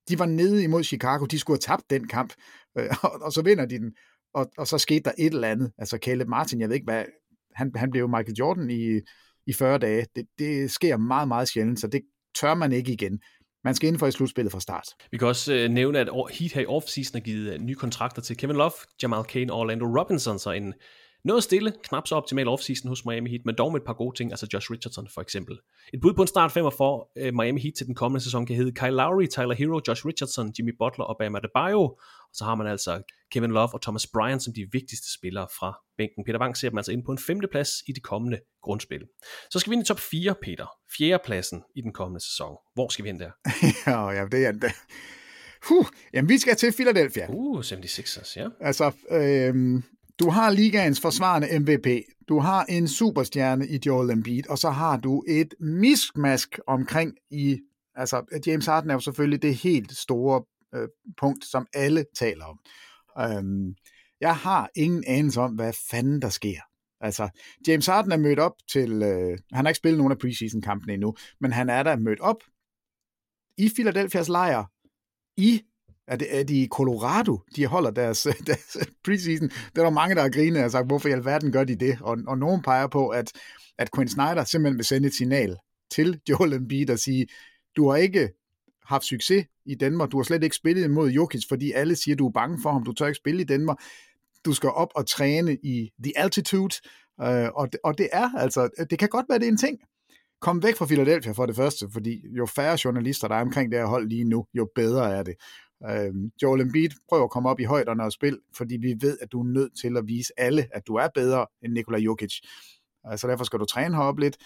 [0.10, 1.26] De var nede imod Chicago.
[1.26, 2.34] De skulle have tabt den kamp,
[2.78, 3.95] øh, og, og så vinder de den.
[4.34, 5.72] Og, og så skete der et eller andet.
[5.78, 7.06] Altså, Caleb Martin, jeg ved ikke hvad,
[7.56, 9.00] han, han blev Michael Jordan i,
[9.48, 10.06] i 40 dage.
[10.16, 12.02] Det, det sker meget, meget sjældent, så det
[12.36, 13.20] tør man ikke igen.
[13.64, 14.88] Man skal for i slutspillet fra start.
[15.11, 18.22] Vi kan også øh, nævne, at Heat her i offseason har givet øh, nye kontrakter
[18.22, 18.72] til Kevin Love,
[19.03, 20.73] Jamal Kane og Orlando Robinson, så en
[21.26, 24.18] noget stille, knap så optimal offseason hos Miami Heat, men dog med et par gode
[24.18, 25.60] ting, altså Josh Richardson for eksempel.
[25.94, 28.56] Et bud på en start 5 for uh, Miami Heat til den kommende sæson kan
[28.56, 31.82] hedde Kyle Lowry, Tyler Hero, Josh Richardson, Jimmy Butler og Bam Adebayo.
[31.82, 32.00] Og
[32.34, 33.02] så har man altså
[33.32, 36.24] Kevin Love og Thomas Bryant som de vigtigste spillere fra bænken.
[36.26, 39.02] Peter Wang ser dem altså ind på en femte plads i det kommende grundspil.
[39.52, 40.68] Så skal vi ind i top 4, Peter.
[40.98, 42.56] Fjerde pladsen i den kommende sæson.
[42.74, 43.32] Hvor skal vi hen der?
[43.88, 44.72] ja, ja, det er det.
[45.70, 47.26] Huh, jamen, vi skal til Philadelphia.
[47.30, 48.48] Uh, 76ers, ja.
[48.60, 49.84] Altså, øh,
[50.19, 51.88] du har ligaens forsvarende MVP,
[52.27, 57.60] du har en superstjerne i Joel Embiid, og så har du et miskmask omkring i,
[57.95, 60.44] altså James Harden er jo selvfølgelig det helt store
[60.76, 60.88] øh,
[61.18, 62.60] punkt, som alle taler om.
[63.19, 63.76] Øhm,
[64.22, 66.60] jeg har ingen anelse om, hvad fanden der sker.
[67.02, 67.30] Altså,
[67.68, 71.15] James Harden er mødt op til, øh, han har ikke spillet nogen af preseason-kampene endnu,
[71.40, 72.44] men han er der mødt op
[73.57, 74.65] i Philadelphia's lejr
[75.38, 75.61] i
[76.08, 79.50] er det, er de i Colorado, de holder deres, deres preseason?
[79.50, 81.98] Der er der mange, der har grinet og sagt, hvorfor i alverden gør de det?
[82.02, 83.32] Og, og nogen peger på, at,
[83.78, 85.58] at Quinn Snyder simpelthen vil sende et signal
[85.92, 87.28] til Joel Embiid og sige,
[87.76, 88.30] du har ikke
[88.86, 92.28] haft succes i Danmark, du har slet ikke spillet imod Jokic, fordi alle siger, du
[92.28, 93.78] er bange for ham, du tør ikke spille i Danmark,
[94.46, 96.76] du skal op og træne i The Altitude,
[97.22, 99.80] øh, og, det, og det er altså, det kan godt være, det er en ting.
[100.42, 103.80] Kom væk fra Philadelphia for det første, fordi jo færre journalister, der er omkring det
[103.80, 105.34] her hold lige nu, jo bedre er det.
[105.89, 109.31] Øh, Joel Embiid prøver at komme op i højderne og spil, fordi vi ved, at
[109.31, 112.39] du er nødt til at vise alle, at du er bedre end Nikola Jokic.
[112.43, 112.49] Øh,
[113.03, 114.38] så altså, derfor skal du træne heroppe lidt.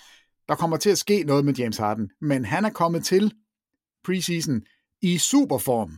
[0.47, 3.33] Der kommer til at ske noget med James Harden, men han er kommet til
[4.03, 4.61] preseason
[5.01, 5.91] i superform.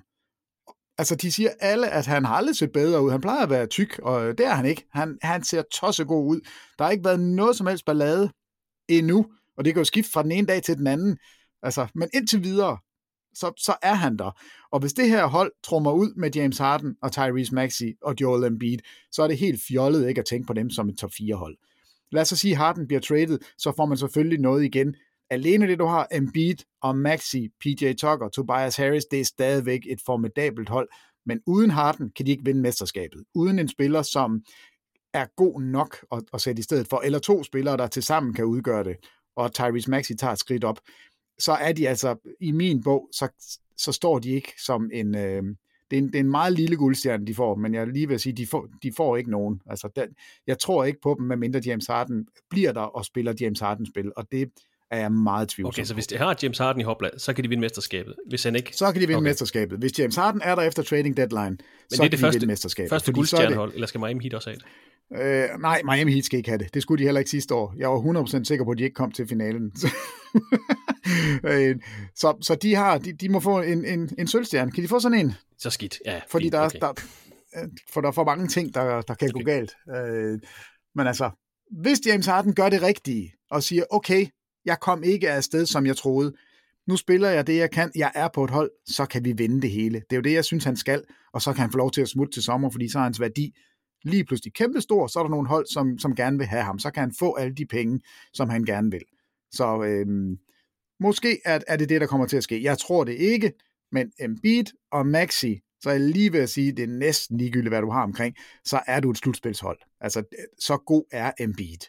[0.98, 3.12] Altså, de siger alle, at han har aldrig set bedre ud.
[3.12, 4.86] Han plejer at være tyk, og det er han ikke.
[4.92, 6.42] Han, han ser tossegod ud.
[6.78, 8.32] Der har ikke været noget som helst ballade
[8.88, 9.26] endnu,
[9.58, 11.18] og det kan jo skifte fra den ene dag til den anden.
[11.64, 12.78] Altså, men indtil videre,
[13.34, 14.40] så, så er han der.
[14.72, 18.44] Og hvis det her hold trummer ud med James Harden og Tyrese Maxey og Joel
[18.44, 18.80] Embiid,
[19.12, 21.58] så er det helt fjollet ikke at tænke på dem som et top 4 hold.
[22.12, 24.96] Lad os så sige, at Harden bliver traded, så får man selvfølgelig noget igen.
[25.30, 30.02] Alene det, du har Embiid og Maxi, PJ Tucker, Tobias Harris, det er stadigvæk et
[30.06, 30.90] formidabelt hold.
[31.26, 33.24] Men uden Harden kan de ikke vinde mesterskabet.
[33.36, 34.42] Uden en spiller, som
[35.14, 38.46] er god nok at, at sætte i stedet for, eller to spillere, der tilsammen kan
[38.46, 38.96] udgøre det,
[39.36, 40.80] og Tyrese Maxi tager et skridt op,
[41.40, 43.30] så er de altså, i min bog, så,
[43.78, 45.44] så står de ikke som en, øh,
[45.92, 48.20] det, er en, det er en meget lille guldstjerne, de får, men jeg lige vil
[48.20, 49.62] sige, de får, de får ikke nogen.
[49.70, 50.08] Altså, den,
[50.48, 54.28] jeg tror ikke på dem, medmindre James Harden bliver der og spiller James Harden-spil, og
[54.32, 54.52] det
[54.92, 57.44] er jeg meget tvivlsom Okay, så hvis de har James Harden i hopland, så kan
[57.44, 58.16] de vinde mesterskabet.
[58.28, 58.76] Hvis han ikke...
[58.76, 59.30] Så kan de vinde okay.
[59.30, 59.80] mesterskabet.
[59.80, 62.40] Hvis James Harden er der efter trading deadline, Men så det er det kan første,
[62.40, 62.90] de vinde mesterskabet.
[62.90, 64.66] første guldstjernehold, eller skal Miami Heat også have det?
[65.16, 66.74] Øh, nej, Miami Heat skal ikke have det.
[66.74, 67.74] Det skulle de heller ikke sidste år.
[67.78, 69.72] Jeg var 100% sikker på, at de ikke kom til finalen.
[71.44, 71.76] Øh,
[72.16, 74.72] så, så de har, de, de må få en, en, en sølvstjerne.
[74.72, 75.34] Kan de få sådan en?
[75.58, 76.22] Så skidt, ja.
[76.30, 76.80] Fordi fint, der, okay.
[76.80, 76.90] der,
[77.58, 79.34] øh, for der er for mange ting, der, der kan okay.
[79.34, 79.76] gå galt.
[79.96, 80.40] Øh,
[80.96, 81.30] men altså,
[81.82, 84.28] hvis James Harden gør det rigtige, og siger, okay,
[84.66, 86.34] jeg kom ikke af sted, som jeg troede,
[86.88, 89.62] nu spiller jeg det, jeg kan, jeg er på et hold, så kan vi vinde
[89.62, 89.96] det hele.
[90.00, 91.04] Det er jo det, jeg synes, han skal,
[91.34, 93.20] og så kan han få lov til at smutte til sommer, fordi så er hans
[93.20, 93.54] værdi
[94.04, 96.80] lige pludselig kæmpe stor, så er der nogle hold, som, som gerne vil have ham,
[96.80, 98.00] så kan han få alle de penge,
[98.34, 99.02] som han gerne vil.
[99.52, 100.38] Så øhm,
[101.00, 102.64] Måske er, er det det, der kommer til at ske.
[102.64, 103.54] Jeg tror det ikke,
[103.92, 107.72] men Embiid og Maxi, så er jeg lige ved at sige, det er næsten ligegyldigt,
[107.72, 108.36] hvad du har omkring,
[108.66, 109.80] så er du et slutspilshold.
[110.02, 110.24] Altså,
[110.60, 111.80] så god er Embiid.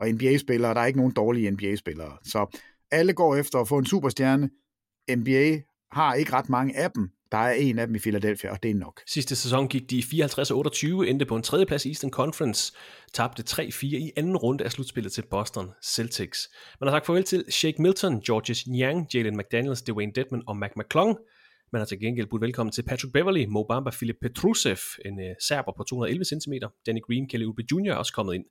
[0.00, 2.18] Og NBA-spillere, der er ikke nogen dårlige NBA-spillere.
[2.24, 2.58] Så
[2.90, 4.50] alle går efter at få en superstjerne.
[5.16, 5.60] NBA
[5.92, 8.70] har ikke ret mange af dem, der er en af dem i Philadelphia, og det
[8.70, 9.00] er nok.
[9.06, 12.72] Sidste sæson gik de 54-28, endte på en tredjeplads i Eastern Conference,
[13.12, 16.48] tabte 3-4 i anden runde af slutspillet til Boston Celtics.
[16.80, 20.70] Man har sagt farvel til Shake Milton, Georges Niang, Jalen McDaniels, Dwayne Dedman og Mac
[20.76, 21.18] McClung.
[21.74, 25.34] Man har til gengæld budt velkommen til Patrick Beverly, Mo Bamba, Filip Petrusev, en øh,
[25.40, 26.52] serber på 211 cm,
[26.86, 27.90] Danny Green, Kelly Oubre Jr.
[27.90, 28.44] er også kommet ind.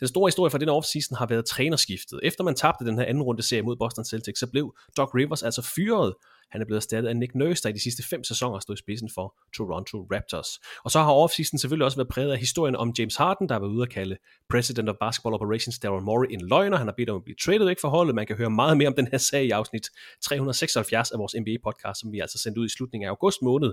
[0.00, 2.20] Den store historie fra den offseason har været trænerskiftet.
[2.22, 5.42] Efter man tabte den her anden runde serie mod Boston Celtics, så blev Doc Rivers
[5.42, 6.14] altså fyret,
[6.50, 8.78] han er blevet erstattet af Nick Nurse, der i de sidste fem sæsoner stod i
[8.78, 10.60] spidsen for Toronto Raptors.
[10.84, 13.60] Og så har offseason selvfølgelig også været præget af historien om James Harden, der har
[13.60, 14.16] været ude at kalde
[14.50, 16.76] President of Basketball Operations Daryl Morey en løgner.
[16.76, 18.14] Han har bedt om at blive traded væk for holdet.
[18.14, 19.86] Man kan høre meget mere om den her sag i afsnit
[20.22, 23.72] 376 af vores NBA-podcast, som vi altså sendte ud i slutningen af august måned.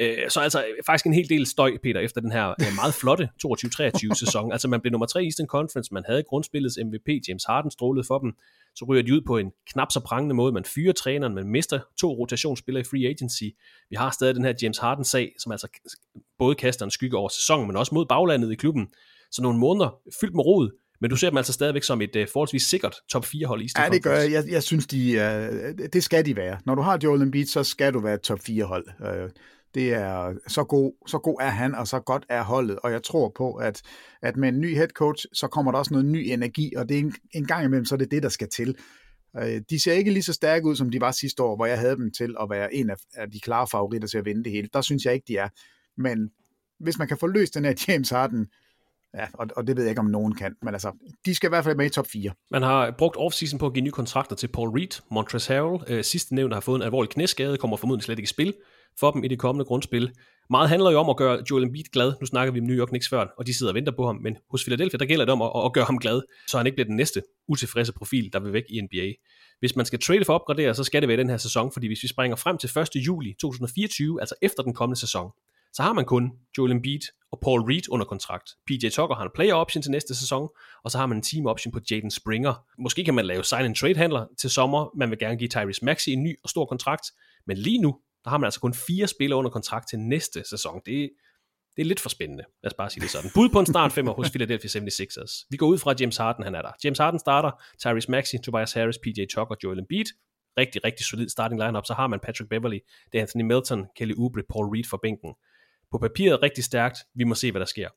[0.00, 3.28] Øh, så altså faktisk en hel del støj, Peter, efter den her øh, meget flotte
[3.46, 4.52] 22-23 sæson.
[4.52, 8.04] Altså man blev nummer 3 i Eastern Conference, man havde grundspillets MVP, James Harden strålede
[8.06, 8.32] for dem,
[8.78, 10.52] så ryger de ud på en knap så prangende måde.
[10.52, 13.44] Man fyrer træneren, man mister to rotationsspillere i free agency.
[13.90, 15.68] Vi har stadig den her James Harden-sag, som altså
[16.38, 18.88] både kaster en skygge over sæsonen, men også mod baglandet i klubben.
[19.30, 22.22] Så nogle måneder fyldt med rod, men du ser dem altså stadigvæk som et uh,
[22.32, 24.32] forholdsvis sikkert top 4 hold i Ja, det gør jeg.
[24.32, 24.44] jeg.
[24.50, 26.58] Jeg synes, de, uh, det skal de være.
[26.66, 28.86] Når du har Joel Embiid, så skal du være et top 4 hold.
[29.00, 29.30] Uh,
[29.78, 33.02] det er så god, så god er han, og så godt er holdet, og jeg
[33.02, 33.82] tror på, at,
[34.22, 36.94] at med en ny head coach, så kommer der også noget ny energi, og det
[36.94, 38.76] er en, en gang imellem, så er det det, der skal til.
[39.36, 41.78] Øh, de ser ikke lige så stærke ud, som de var sidste år, hvor jeg
[41.78, 44.52] havde dem til at være en af, af de klare favoritter til at vinde det
[44.52, 44.68] hele.
[44.72, 45.48] Der synes jeg ikke, de er.
[45.96, 46.30] Men
[46.80, 48.46] hvis man kan få løst den her James Harden,
[49.14, 50.92] Ja, og, og det ved jeg ikke, om nogen kan, men altså,
[51.26, 52.30] de skal i hvert fald med i top 4.
[52.50, 55.84] Man har brugt offseason på at give nye kontrakter til Paul Reed, Montrezl Harrell.
[55.88, 58.54] Øh, sidste nævnt har fået en alvorlig knæskade, kommer formodentlig slet ikke i spil
[59.00, 60.12] for dem i det kommende grundspil.
[60.50, 62.12] Meget handler jo om at gøre Joel Embiid glad.
[62.20, 64.16] Nu snakker vi om New York Knicks før, og de sidder og venter på ham,
[64.16, 66.76] men hos Philadelphia, der gælder det om at, at gøre ham glad, så han ikke
[66.76, 69.12] bliver den næste utilfredse profil, der vil væk i NBA.
[69.60, 71.86] Hvis man skal trade for at opgradere, så skal det være den her sæson, fordi
[71.86, 72.88] hvis vi springer frem til 1.
[72.96, 75.30] juli 2024, altså efter den kommende sæson,
[75.72, 77.00] så har man kun Joel Embiid
[77.32, 78.50] og Paul Reed under kontrakt.
[78.66, 80.48] PJ Tucker har en player option til næste sæson,
[80.84, 82.64] og så har man en team option på Jaden Springer.
[82.78, 85.84] Måske kan man lave sign and trade handler til sommer, man vil gerne give Tyrese
[85.84, 87.06] Maxey en ny og stor kontrakt,
[87.46, 90.80] men lige nu, der har man altså kun fire spillere under kontrakt til næste sæson.
[90.86, 91.10] Det,
[91.76, 93.30] Det er lidt for spændende, lad os bare sige det sådan.
[93.34, 95.46] Bud på en start femmer hos Philadelphia 76ers.
[95.50, 96.72] Vi går ud fra, at James Harden han er der.
[96.84, 97.50] James Harden starter,
[97.80, 100.04] Tyrese Maxey, Tobias Harris, PJ Tucker, Joel Embiid.
[100.58, 101.86] Rigtig, rigtig solid starting lineup.
[101.86, 102.78] Så har man Patrick Beverly,
[103.12, 105.34] det er Anthony Melton, Kelly Oubre, Paul Reed for bænken.
[105.92, 106.98] På papiret rigtig stærkt.
[107.14, 107.88] Vi må se, hvad der sker.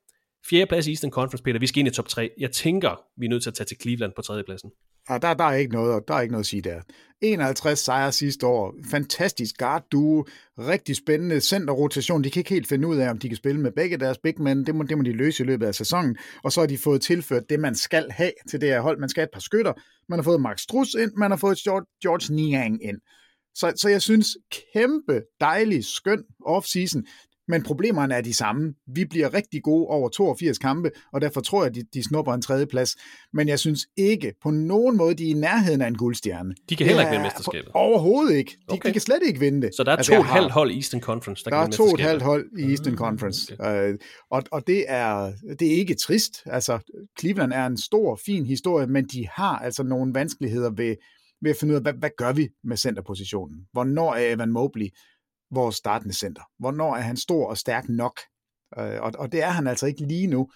[0.49, 1.59] Fjerde plads i Eastern Conference, Peter.
[1.59, 2.30] Vi skal ind i top 3.
[2.38, 4.72] Jeg tænker, vi er nødt til at tage til Cleveland på tredje pladsen.
[5.09, 6.81] Ja, der, der, er ikke noget, der er ikke noget at sige der.
[7.22, 8.76] 51 sejre sidste år.
[8.91, 10.26] Fantastisk guard duo.
[10.59, 12.23] Rigtig spændende centerrotation.
[12.23, 14.41] De kan ikke helt finde ud af, om de kan spille med begge deres big
[14.41, 14.65] men.
[14.65, 16.18] Det må, det må de løse i løbet af sæsonen.
[16.43, 18.99] Og så har de fået tilført det, man skal have til det her hold.
[18.99, 19.73] Man skal have et par skytter.
[20.09, 21.11] Man har fået Max Struss ind.
[21.18, 22.97] Man har fået George, George Niang ind.
[23.55, 24.38] Så, så jeg synes,
[24.73, 27.01] kæmpe, dejlig, skøn off-season
[27.52, 28.73] men problemerne er de samme.
[28.95, 32.34] Vi bliver rigtig gode over 82 kampe, og derfor tror jeg, at de, de snupper
[32.34, 32.95] en tredje plads.
[33.34, 36.56] Men jeg synes ikke på nogen måde, de er i nærheden af en guldstjerne.
[36.69, 37.72] De kan heller ikke vinde mesterskabet?
[37.73, 38.52] Overhovedet ikke.
[38.52, 38.88] De, okay.
[38.88, 39.76] de kan slet ikke vinde det.
[39.76, 41.68] Så der er altså, to og et halvt hold i Eastern Conference, der, der kan
[41.68, 43.56] er to og et halvt hold i Eastern Conference.
[43.60, 43.94] Okay.
[43.94, 43.95] Uh,
[44.32, 46.44] og og det, er, det er ikke trist.
[46.45, 46.80] Altså,
[47.19, 50.95] Cleveland er en stor, fin historie, men de har altså nogle vanskeligheder ved,
[51.41, 53.57] ved at finde ud af, hvad, hvad gør vi med centerpositionen?
[53.72, 54.88] Hvornår er Evan Mobley
[55.52, 56.41] vores startende center.
[56.60, 58.19] Hvornår er han stor og stærk nok?
[58.78, 60.49] Øh, og, og det er han altså ikke lige nu.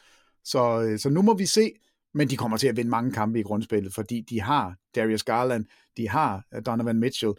[0.44, 1.72] Så, øh, så nu må vi se,
[2.14, 5.66] men de kommer til at vinde mange kampe i grundspillet, fordi de har Darius Garland,
[5.98, 7.34] de har Donovan Mitchell,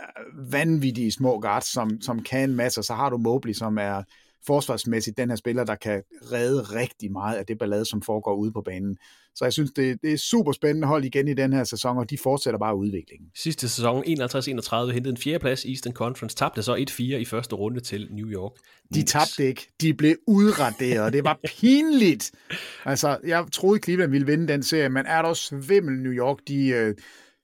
[0.00, 4.02] øh, vanvittige små guards, som, som kan masse, Så har du Mobley, som er
[4.46, 6.02] forsvarsmæssigt den her spiller, der kan
[6.32, 8.96] redde rigtig meget af det ballade, som foregår ude på banen.
[9.34, 12.10] Så jeg synes, det, det er super spændende hold igen i den her sæson, og
[12.10, 13.28] de fortsætter bare udviklingen.
[13.36, 17.80] Sidste sæson, 51-31, hentede en fjerdeplads i Eastern Conference, tabte så 1-4 i første runde
[17.80, 18.52] til New York.
[18.94, 19.68] De tabte ikke.
[19.80, 21.12] De blev udraderet.
[21.12, 22.32] Det var pinligt.
[22.84, 26.68] Altså, jeg troede, Cleveland ville vinde den serie, men er der svimmel New York, de...
[26.68, 26.94] Øh,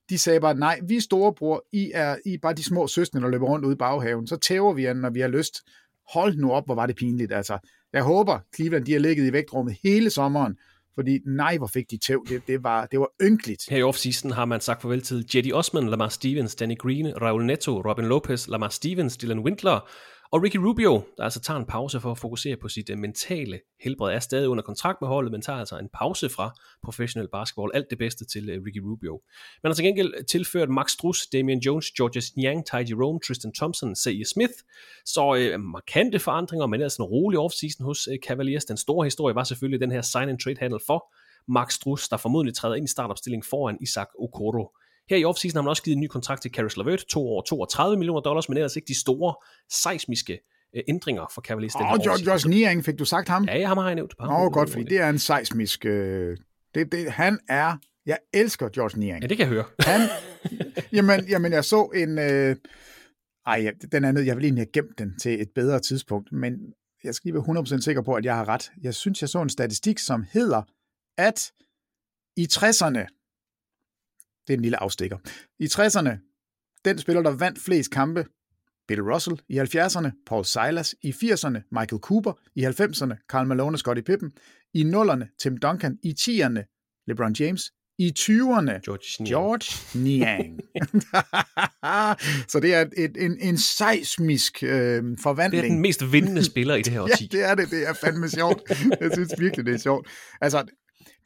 [0.09, 3.19] de sagde bare, nej, vi er storebror, I er, I er bare de små søstre,
[3.19, 4.27] der løber rundt ude i baghaven.
[4.27, 5.61] Så tæver vi jer, når vi har lyst
[6.13, 7.33] hold nu op, hvor var det pinligt.
[7.33, 7.57] Altså,
[7.93, 10.57] jeg håber, Cleveland de har ligget i vægtrummet hele sommeren,
[10.95, 12.25] fordi nej, hvor fik de tæv.
[12.29, 13.63] Det, det, var, det var ynkeligt.
[13.69, 17.45] Her i offseason har man sagt farvel til Jetty Osman, Lamar Stevens, Danny Green, Raul
[17.45, 19.89] Neto, Robin Lopez, Lamar Stevens, Dylan Windler,
[20.33, 23.59] og Ricky Rubio, der altså tager en pause for at fokusere på sit øh, mentale
[23.83, 26.51] helbred, er stadig under kontrakt med holdet, men tager altså en pause fra
[26.83, 27.71] professionel basketball.
[27.73, 29.21] Alt det bedste til øh, Ricky Rubio.
[29.63, 33.95] Man har til gengæld tilført Max Struss, Damian Jones, Georges Niang, Ty Jerome, Tristan Thompson,
[33.95, 34.25] C.E.
[34.25, 34.53] Smith.
[35.05, 38.65] Så øh, markante forandringer, men altså en rolig offseason hos øh, Cavaliers.
[38.65, 41.13] Den store historie var selvfølgelig den her sign-and-trade-handel for
[41.47, 44.75] Max Struss, der formodentlig træder ind i startopstillingen foran Isaac Okoro.
[45.11, 47.41] Her i offseason har man også givet en ny kontrakt til Caris LeVert, to år
[47.41, 49.35] 32 millioner dollars, men ellers ikke de store
[49.69, 50.39] seismiske
[50.75, 51.75] øh, ændringer for Cavaliers.
[51.75, 53.45] Åh, oh, George, Josh Niang, fik du sagt ham?
[53.45, 54.13] Ja, ham har jeg nævnt.
[54.19, 55.85] Åh, oh, godt, fordi det er en seismisk...
[55.85, 56.37] Øh,
[56.75, 57.77] det, det, han er...
[58.05, 59.21] Jeg elsker George Niang.
[59.21, 59.65] Ja, det kan jeg høre.
[59.79, 60.01] Han,
[60.97, 62.19] jamen, jamen, jeg så en...
[62.19, 62.55] Øh,
[63.45, 66.53] ej, den andet, jeg vil egentlig have gemt den til et bedre tidspunkt, men
[67.03, 68.71] jeg skal lige være 100% sikker på, at jeg har ret.
[68.81, 70.61] Jeg synes, jeg så en statistik, som hedder,
[71.17, 71.51] at
[72.37, 73.20] i 60'erne,
[74.47, 75.17] det er en lille afstikker.
[75.59, 76.11] I 60'erne,
[76.85, 78.25] den spiller, der vandt flest kampe,
[78.87, 79.41] Bill Russell.
[79.49, 80.95] I 70'erne, Paul Silas.
[81.01, 82.33] I 80'erne, Michael Cooper.
[82.55, 84.31] I 90'erne, Karl Malone og Scottie Pippen.
[84.73, 85.97] I 0'erne, Tim Duncan.
[86.03, 87.71] I 10'erne, LeBron James.
[87.99, 89.27] I 20'erne, George Niang.
[89.29, 90.59] George Niang.
[92.51, 95.63] så det er et, en, en seismisk øh, forvandling.
[95.63, 97.29] Det er den mest vindende spiller i det her årti.
[97.33, 97.71] ja, det er det.
[97.71, 98.61] Det er fandme sjovt.
[99.01, 100.07] Jeg synes virkelig, det er sjovt.
[100.41, 100.63] Altså,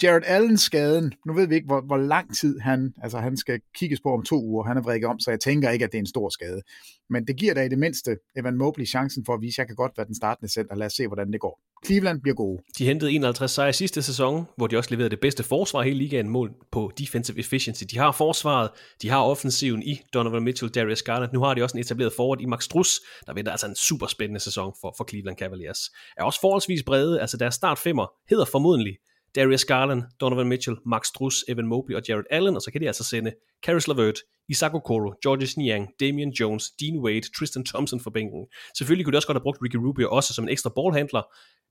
[0.04, 3.60] Jared Allen skaden, nu ved vi ikke, hvor, hvor lang tid han, altså han skal
[3.76, 5.98] kigges på om to uger, han er vrikket om, så jeg tænker ikke, at det
[5.98, 6.62] er en stor skade.
[7.10, 9.68] Men det giver da i det mindste Evan Mobley chancen for at vise, at jeg
[9.68, 10.76] kan godt være den startende center.
[10.76, 11.60] Lad os se, hvordan det går.
[11.86, 12.62] Cleveland bliver gode.
[12.78, 15.98] De hentede 51 sejre sidste sæson, hvor de også leverede det bedste forsvar i hele
[15.98, 17.84] ligaen mål på defensive efficiency.
[17.92, 18.70] De har forsvaret,
[19.02, 21.34] de har offensiven i Donovan Mitchell, Darius Garland.
[21.34, 24.08] Nu har de også en etableret forward i Max Struss, der venter altså en super
[24.08, 25.80] spændende sæson for, for Cleveland Cavaliers.
[26.18, 28.98] Er også forholdsvis brede, altså deres start femmer hedder formodentlig
[29.36, 32.88] Darius Garland, Donovan Mitchell, Max Struss, Evan Mobley og Jared Allen, og så kan de
[32.88, 33.34] altså sende
[33.66, 38.46] Caris LeVert, Isaac Okoro, Georges Niang, Damian Jones, Dean Wade, Tristan Thompson for bænken.
[38.78, 41.24] Selvfølgelig kunne de også godt have brugt Ricky Rubio også som en ekstra ballhandler,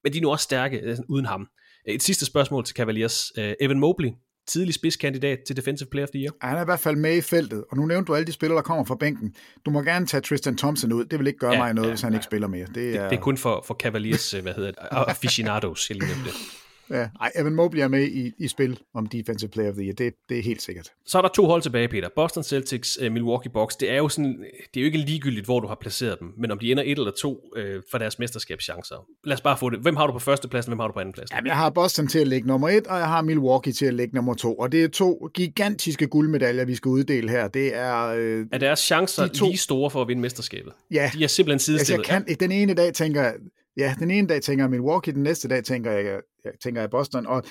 [0.05, 1.47] men de er nu også stærke øh, uden ham.
[1.87, 3.33] Et sidste spørgsmål til Cavaliers.
[3.39, 4.11] Uh, Evan Mobley,
[4.47, 6.33] tidlig spidskandidat til Defensive Player of the Year.
[6.41, 8.57] Han er i hvert fald med i feltet, og nu nævnte du alle de spillere,
[8.57, 9.35] der kommer fra bænken.
[9.67, 11.05] Du må gerne tage Tristan Thompson ud.
[11.05, 12.19] Det vil ikke gøre ja, mig noget, ja, hvis han ja.
[12.19, 12.67] ikke spiller mere.
[12.75, 14.79] Det er, det, det er kun for, for Cavaliers, øh, hvad hedder det,
[15.15, 16.64] aficionados, jeg lige det.
[16.91, 19.95] Ja, ej, Evan Mobley er med i, i spil om Defensive Player of the Year.
[19.95, 20.93] Det, det er helt sikkert.
[21.07, 22.09] Så er der to hold tilbage, Peter.
[22.17, 23.77] Boston Celtics, uh, Milwaukee Bucks.
[23.77, 24.45] Det er jo sådan,
[24.75, 26.99] det er jo ikke ligegyldigt, hvor du har placeret dem, men om de ender et
[26.99, 29.07] eller to uh, for deres mesterskabschancer.
[29.25, 29.79] Lad os bare få det.
[29.79, 31.31] Hvem har du på første plads, og hvem har du på anden plads?
[31.31, 33.95] Jamen, jeg har Boston til at ligge nummer et, og jeg har Milwaukee til at
[33.95, 34.55] ligge nummer to.
[34.55, 37.49] Og det er to gigantiske guldmedaljer, vi skal uddele her.
[37.49, 38.07] Det er...
[38.07, 39.47] Øh, er deres chancer de to...
[39.47, 40.73] lige store for at vinde mesterskabet?
[40.91, 41.11] Ja.
[41.15, 41.99] De er simpelthen sidestillet.
[41.99, 43.35] Altså, jeg kan, den ene dag tænker jeg,
[43.77, 46.91] ja, den ene dag tænker jeg Milwaukee, den næste dag tænker jeg, jeg tænker jeg
[46.91, 47.43] Boston, og,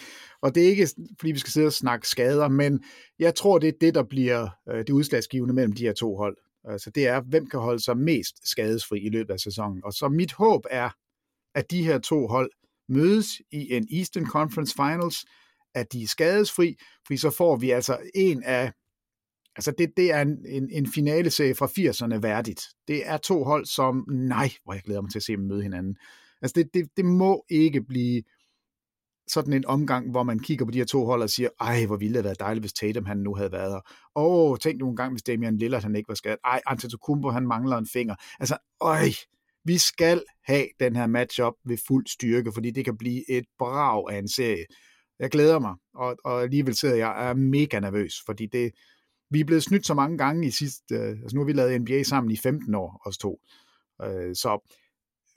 [0.41, 0.88] og det er ikke,
[1.20, 2.84] fordi vi skal sidde og snakke skader, men
[3.20, 6.38] jeg tror, det er det, der bliver øh, det udslagsgivende mellem de her to hold.
[6.66, 9.82] Altså det er, hvem kan holde sig mest skadesfri i løbet af sæsonen.
[9.84, 10.90] Og så mit håb er,
[11.56, 12.52] at de her to hold
[12.90, 15.26] mødes i en Eastern Conference Finals,
[15.76, 16.76] at de er skadesfri,
[17.08, 18.72] fordi så får vi altså en af
[19.56, 22.62] Altså det, det er en, en, en finaleserie fra 80'erne værdigt.
[22.88, 25.64] Det er to hold, som, nej, hvor jeg glæder mig til at se dem møde
[25.64, 25.96] hinanden.
[26.42, 28.24] Altså det, det, det må ikke blive
[29.28, 31.98] sådan en omgang, hvor man kigger på de her to hold og siger, ej, hvor
[31.98, 33.82] ville det have været dejligt, hvis Tatum han nu havde været her.
[34.16, 36.40] Åh, oh, tænk nu en gang, hvis Damian Lillard han ikke var skadet.
[36.46, 38.16] Ej, Antetokounmpo han mangler en finger.
[38.40, 39.08] Altså, øj,
[39.66, 44.12] vi skal have den her matchup ved fuld styrke, fordi det kan blive et brag
[44.12, 44.66] af en serie.
[45.20, 48.72] Jeg glæder mig, og, og alligevel sidder jeg er mega nervøs, fordi det,
[49.34, 51.81] vi er blevet snydt så mange gange i sidste, øh, altså nu har vi lavet
[51.81, 53.39] NBA sammen i 15 år, os to.
[54.03, 54.73] Øh, så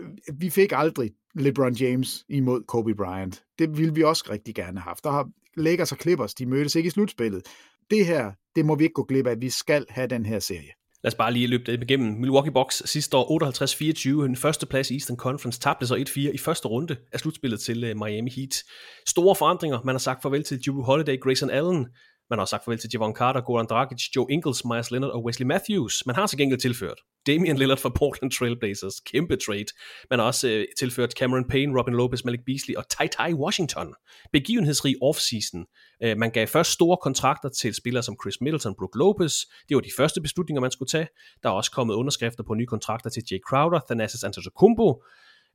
[0.01, 3.43] øh, vi fik aldrig LeBron James imod Kobe Bryant.
[3.59, 5.05] Det ville vi også rigtig gerne have haft.
[5.05, 7.43] Der har Lakers og Clippers, de mødtes ikke i slutspillet.
[7.91, 9.41] Det her, det må vi ikke gå glip af.
[9.41, 10.71] Vi skal have den her serie.
[11.05, 12.21] Lad os bare lige løbe det igennem.
[12.21, 16.39] Milwaukee Bucks sidste år 58-24, den første plads i Eastern Conference, tabte så 1-4 i
[16.39, 18.63] første runde af slutspillet til øh, Miami Heat.
[19.07, 19.83] Store forandringer.
[19.85, 21.87] Man har sagt farvel til Drew Holiday, Grayson Allen,
[22.31, 25.25] man har også sagt farvel til Javon Carter, Goran Dragic, Joe Ingles, Myers Leonard og
[25.25, 26.07] Wesley Matthews.
[26.07, 29.67] Man har til gengæld tilført Damian Lillard fra Portland Trailblazers, kæmpe trade.
[30.11, 33.95] Man har også øh, tilført Cameron Payne, Robin Lopez, Malik Beasley og Ty Ty Washington.
[34.33, 35.67] Begivenhedsrig offseason.
[36.03, 39.35] Øh, man gav først store kontrakter til spillere som Chris Middleton, Brook Lopez.
[39.69, 41.09] Det var de første beslutninger, man skulle tage.
[41.43, 45.03] Der er også kommet underskrifter på nye kontrakter til Jay Crowder, Thanasis Antetokounmpo,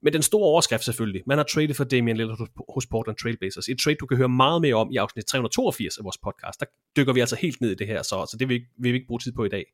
[0.03, 3.68] men den store overskrift selvfølgelig, man har traded for Damian Lillard hos Portland Trailblazers.
[3.69, 6.60] Et trade, du kan høre meget mere om i afsnit 382 af vores podcast.
[6.60, 6.65] Der
[6.98, 9.07] dykker vi altså helt ned i det her, så, så det vil, vil vi ikke
[9.07, 9.65] bruge tid på i dag.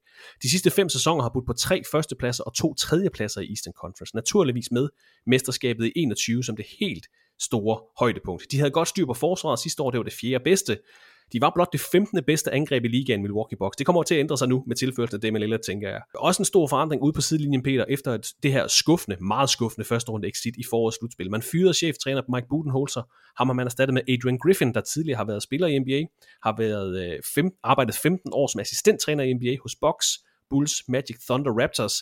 [0.43, 4.15] De sidste fem sæsoner har budt på tre førstepladser og to tredjepladser i Eastern Conference.
[4.15, 4.89] Naturligvis med
[5.27, 7.07] mesterskabet i 21 som det helt
[7.39, 8.51] store højdepunkt.
[8.51, 10.77] De havde godt styr på forsvaret sidste år, det var det fjerde bedste.
[11.33, 12.23] De var blot det 15.
[12.23, 13.77] bedste angreb i ligaen Milwaukee Bucks.
[13.77, 16.01] Det kommer til at ændre sig nu med tilførsel af Damian Lillard, tænker jeg.
[16.15, 20.11] Også en stor forandring ude på sidelinjen, Peter, efter det her skuffende, meget skuffende første
[20.11, 21.31] runde exit i forårets slutspil.
[21.31, 23.01] Man fyrede cheftræner Mike Budenholzer.
[23.37, 26.01] Ham har man erstattet med Adrian Griffin, der tidligere har været spiller i NBA,
[26.43, 30.07] har været øh, fem, arbejdet 15 år som assistenttræner i NBA hos Bucks,
[30.49, 31.93] Bulls, Magic, Thunder, Raptors.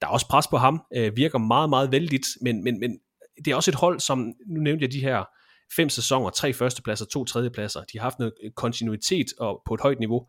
[0.00, 2.98] Der er også pres på ham, øh, virker meget, meget vældigt, men, men, men
[3.44, 5.24] det er også et hold, som, nu nævnte jeg de her
[5.76, 7.80] fem sæsoner, tre førstepladser, to tredjepladser.
[7.80, 10.26] De har haft noget kontinuitet og på et højt niveau.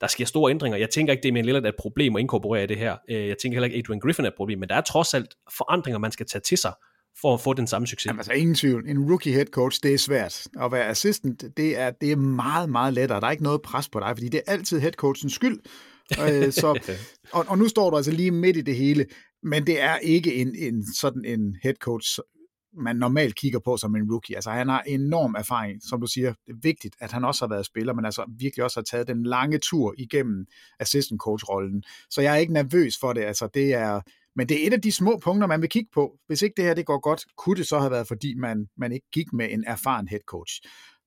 [0.00, 0.78] Der sker store ændringer.
[0.78, 2.96] Jeg tænker ikke, det er med Lillard er et problem at inkorporere det her.
[3.10, 5.34] Øh, jeg tænker heller ikke, Adrian Griffin er et problem, men der er trods alt
[5.56, 6.72] forandringer, man skal tage til sig
[7.20, 8.06] for at få den samme succes.
[8.06, 8.88] Jamen, altså ingen tvivl.
[8.88, 10.46] En rookie head coach, det er svært.
[10.60, 13.20] At være assistant, det er, det er meget, meget lettere.
[13.20, 15.58] Der er ikke noget pres på dig, fordi det er altid head coachens skyld.
[16.20, 16.96] øh, så,
[17.32, 19.06] og, og nu står du altså lige midt i det hele,
[19.42, 22.18] men det er ikke en, en sådan en head coach,
[22.74, 24.36] man normalt kigger på som en rookie.
[24.36, 26.34] Altså han har enorm erfaring, som du siger.
[26.46, 29.08] Det er vigtigt, at han også har været spiller, men altså virkelig også har taget
[29.08, 30.46] den lange tur igennem
[30.80, 31.82] assistant coach-rollen.
[32.10, 33.22] Så jeg er ikke nervøs for det.
[33.22, 34.00] Altså det er,
[34.36, 36.18] men det er et af de små punkter, man vil kigge på.
[36.26, 38.92] Hvis ikke det her det går godt, kunne det så have været, fordi man, man
[38.92, 40.60] ikke gik med en erfaren head coach.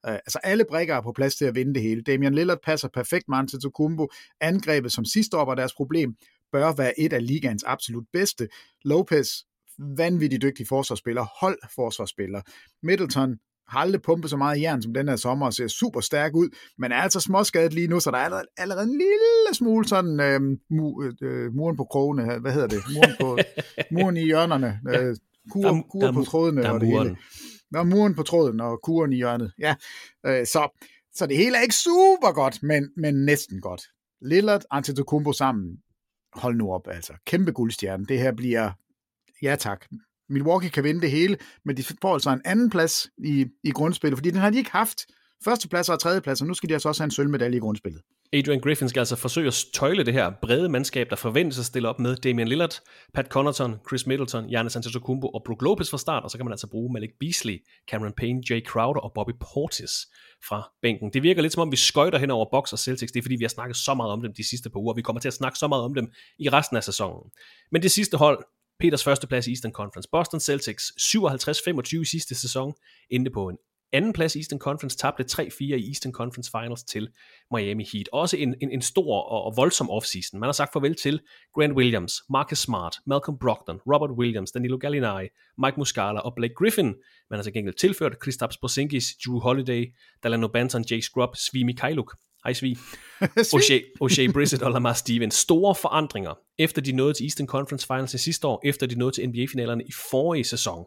[0.07, 2.01] Uh, altså alle brikker er på plads til at vinde det hele.
[2.01, 4.07] Damian Lillard passer perfekt med Antetokounmpo.
[4.41, 6.15] Angrebet, som sidste år var deres problem,
[6.51, 8.47] bør være et af ligaens absolut bedste.
[8.83, 9.27] Lopez
[9.97, 12.41] vanvittigt dygtig forsvarsspiller, hold forsvarsspiller.
[12.83, 13.37] Middleton
[13.67, 16.49] har aldrig pumpet så meget jern som den her sommer og ser super stærk ud,
[16.77, 20.19] men er altså småskadet lige nu, så der er allerede, allerede en lille smule sådan
[20.19, 22.79] øh, mu, øh, muren på krogene, hvad hedder det?
[22.93, 23.37] Muren, på,
[23.95, 25.15] muren i hjørnerne, øh,
[25.51, 27.17] kur, der, kur der, på trådene der og det hele.
[27.71, 29.51] Nå, muren på tråden og kuren i hjørnet.
[29.59, 29.75] Ja,
[30.25, 33.81] øh, så, så det hele er ikke super godt, men, men næsten godt.
[34.21, 35.77] Lillard, Antetokounmpo sammen.
[36.33, 37.13] Hold nu op, altså.
[37.25, 38.05] Kæmpe guldstjerne.
[38.05, 38.71] Det her bliver
[39.45, 39.85] ja tak.
[40.29, 44.17] Milwaukee kan vinde det hele, men de får altså en anden plads i, i grundspillet,
[44.17, 45.05] fordi den har de ikke haft.
[45.43, 48.01] Førstepladser og tredjepladser, nu skal de altså også have en sølvmedalje i grundspillet.
[48.33, 51.89] Adrian Griffin skal altså forsøge at tøjle det her brede mandskab, der forventes at stille
[51.89, 52.79] op med Damian Lillard,
[53.13, 56.53] Pat Connaughton, Chris Middleton, Giannis Antetokounmpo og Brook Lopez fra start, og så kan man
[56.53, 57.57] altså bruge Malik Beasley,
[57.91, 59.91] Cameron Payne, Jay Crowder og Bobby Portis
[60.47, 61.09] fra bænken.
[61.13, 63.11] Det virker lidt som om, vi skøjter hen over Bucks og Celtics.
[63.11, 64.93] Det er fordi, vi har snakket så meget om dem de sidste par uger.
[64.93, 66.07] Vi kommer til at snakke så meget om dem
[66.39, 67.31] i resten af sæsonen.
[67.71, 68.45] Men det sidste hold,
[68.79, 70.09] Peters første plads i Eastern Conference.
[70.11, 72.73] Boston Celtics 57-25 i sidste sæson,
[73.09, 73.57] endte på en
[73.93, 77.09] anden plads i Eastern Conference, tabte 3-4 i Eastern Conference Finals til
[77.51, 78.09] Miami Heat.
[78.13, 80.39] Også en, en, en stor og, og voldsom offseason.
[80.39, 81.21] Man har sagt farvel til
[81.53, 85.27] Grant Williams, Marcus Smart, Malcolm Brogdon, Robert Williams, Danilo Gallinari,
[85.57, 86.95] Mike Muscala og Blake Griffin.
[87.29, 89.93] Man har til gengæld tilført Kristaps Porzingis, Drew Holiday,
[90.23, 92.15] Dalano Banton, Jay Scrub, Svi Mikhailuk
[92.45, 92.77] Hej svig.
[93.55, 95.35] O'Shea, O'Shea Brissett og Lamar Stevens.
[95.35, 99.15] Store forandringer, efter de nåede til Eastern Conference Finals i sidste år, efter de nåede
[99.15, 100.85] til NBA-finalerne i forrige sæson.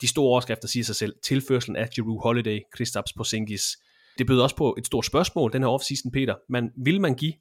[0.00, 1.14] De store overskrifter siger sig selv.
[1.24, 3.62] Tilførselen af Jeru Holiday, Kristaps Porzingis.
[4.18, 6.34] Det bød også på et stort spørgsmål, den her offseason, Peter.
[6.48, 7.32] Men vil man give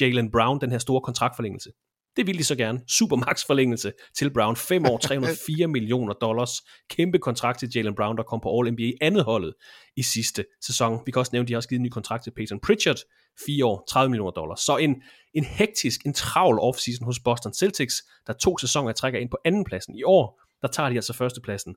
[0.00, 1.70] Jalen Brown den her store kontraktforlængelse?
[2.16, 2.80] Det ville de så gerne.
[2.88, 4.56] Supermax forlængelse til Brown.
[4.56, 6.50] 5 år, 304 millioner dollars.
[6.90, 9.54] Kæmpe kontrakt til Jalen Brown, der kom på All-NBA andet holdet
[9.96, 11.00] i sidste sæson.
[11.06, 12.98] Vi kan også nævne, at de har også givet en ny kontrakt til Peyton Pritchard.
[13.46, 14.60] 4 år, 30 millioner dollars.
[14.60, 15.02] Så en,
[15.34, 17.94] en hektisk, en travl offseason hos Boston Celtics,
[18.26, 19.94] der to sæsoner trækker ind på andenpladsen.
[19.94, 21.74] I år, der tager de altså førstepladsen.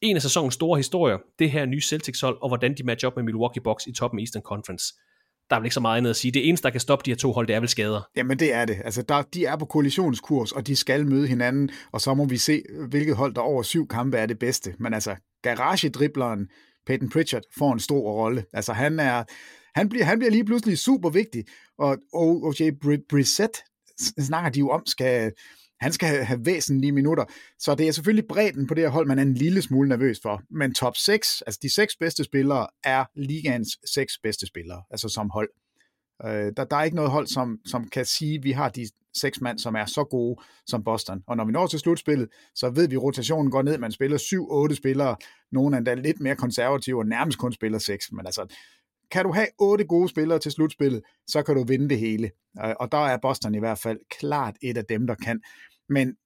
[0.00, 3.24] En af sæsonens store historier, det her nye Celtics-hold, og hvordan de matcher op med
[3.24, 4.94] Milwaukee Bucks i toppen af Eastern Conference
[5.50, 6.32] der er vel ikke så meget andet at sige.
[6.32, 8.02] Det eneste, der kan stoppe de her to hold, det er vel skader.
[8.16, 8.76] Jamen det er det.
[8.84, 12.36] Altså, der, de er på kollisionskurs, og de skal møde hinanden, og så må vi
[12.36, 14.74] se, hvilket hold, der over syv kampe er det bedste.
[14.78, 16.48] Men altså, garage-dribleren
[16.86, 18.44] Peyton Pritchard får en stor rolle.
[18.52, 19.24] Altså, han er,
[19.74, 21.44] han bliver, han bliver lige pludselig super vigtig,
[21.78, 22.70] og OJ
[23.08, 23.56] Brissett
[24.18, 25.32] snakker de jo om, skal,
[25.80, 27.24] han skal have væsentlige minutter.
[27.58, 30.20] Så det er selvfølgelig bredden på det her hold, man er en lille smule nervøs
[30.22, 30.42] for.
[30.50, 35.30] Men top 6, altså de seks bedste spillere, er ligaens seks bedste spillere, altså som
[35.30, 35.50] hold.
[36.24, 38.86] Øh, der, der er ikke noget hold, som, som kan sige, at vi har de
[39.14, 41.22] seks mand, som er så gode som Boston.
[41.26, 43.78] Og når vi når til slutspillet, så ved vi, at rotationen går ned.
[43.78, 44.18] Man spiller
[44.70, 45.16] 7-8 spillere.
[45.52, 48.12] Nogle er endda lidt mere konservative og nærmest kun spiller 6.
[48.12, 48.54] Men altså,
[49.10, 52.30] kan du have otte gode spillere til slutspillet, så kan du vinde det hele.
[52.64, 55.40] Øh, og der er Boston i hvert fald klart et af dem, der kan.
[55.90, 56.16] Men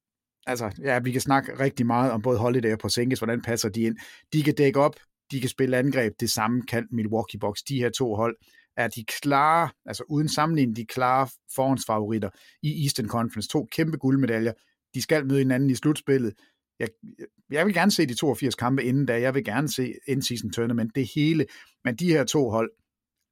[0.46, 3.80] altså, ja, vi kan snakke rigtig meget om både Holiday og Porzingis, hvordan passer de
[3.80, 3.96] ind.
[4.32, 4.96] De kan dække op,
[5.30, 7.62] de kan spille angreb, det samme kan Milwaukee Bucks.
[7.62, 8.36] De her to hold
[8.76, 12.30] er de klare, altså uden sammenligning, de klare forhåndsfavoritter
[12.62, 13.48] i Eastern Conference.
[13.48, 14.52] To kæmpe guldmedaljer.
[14.94, 16.34] De skal møde hinanden i slutspillet.
[16.78, 16.88] Jeg,
[17.50, 19.20] jeg vil gerne se de 82 kampe inden da.
[19.20, 21.46] Jeg vil gerne se in-season tournament, det hele.
[21.84, 22.70] Men de her to hold,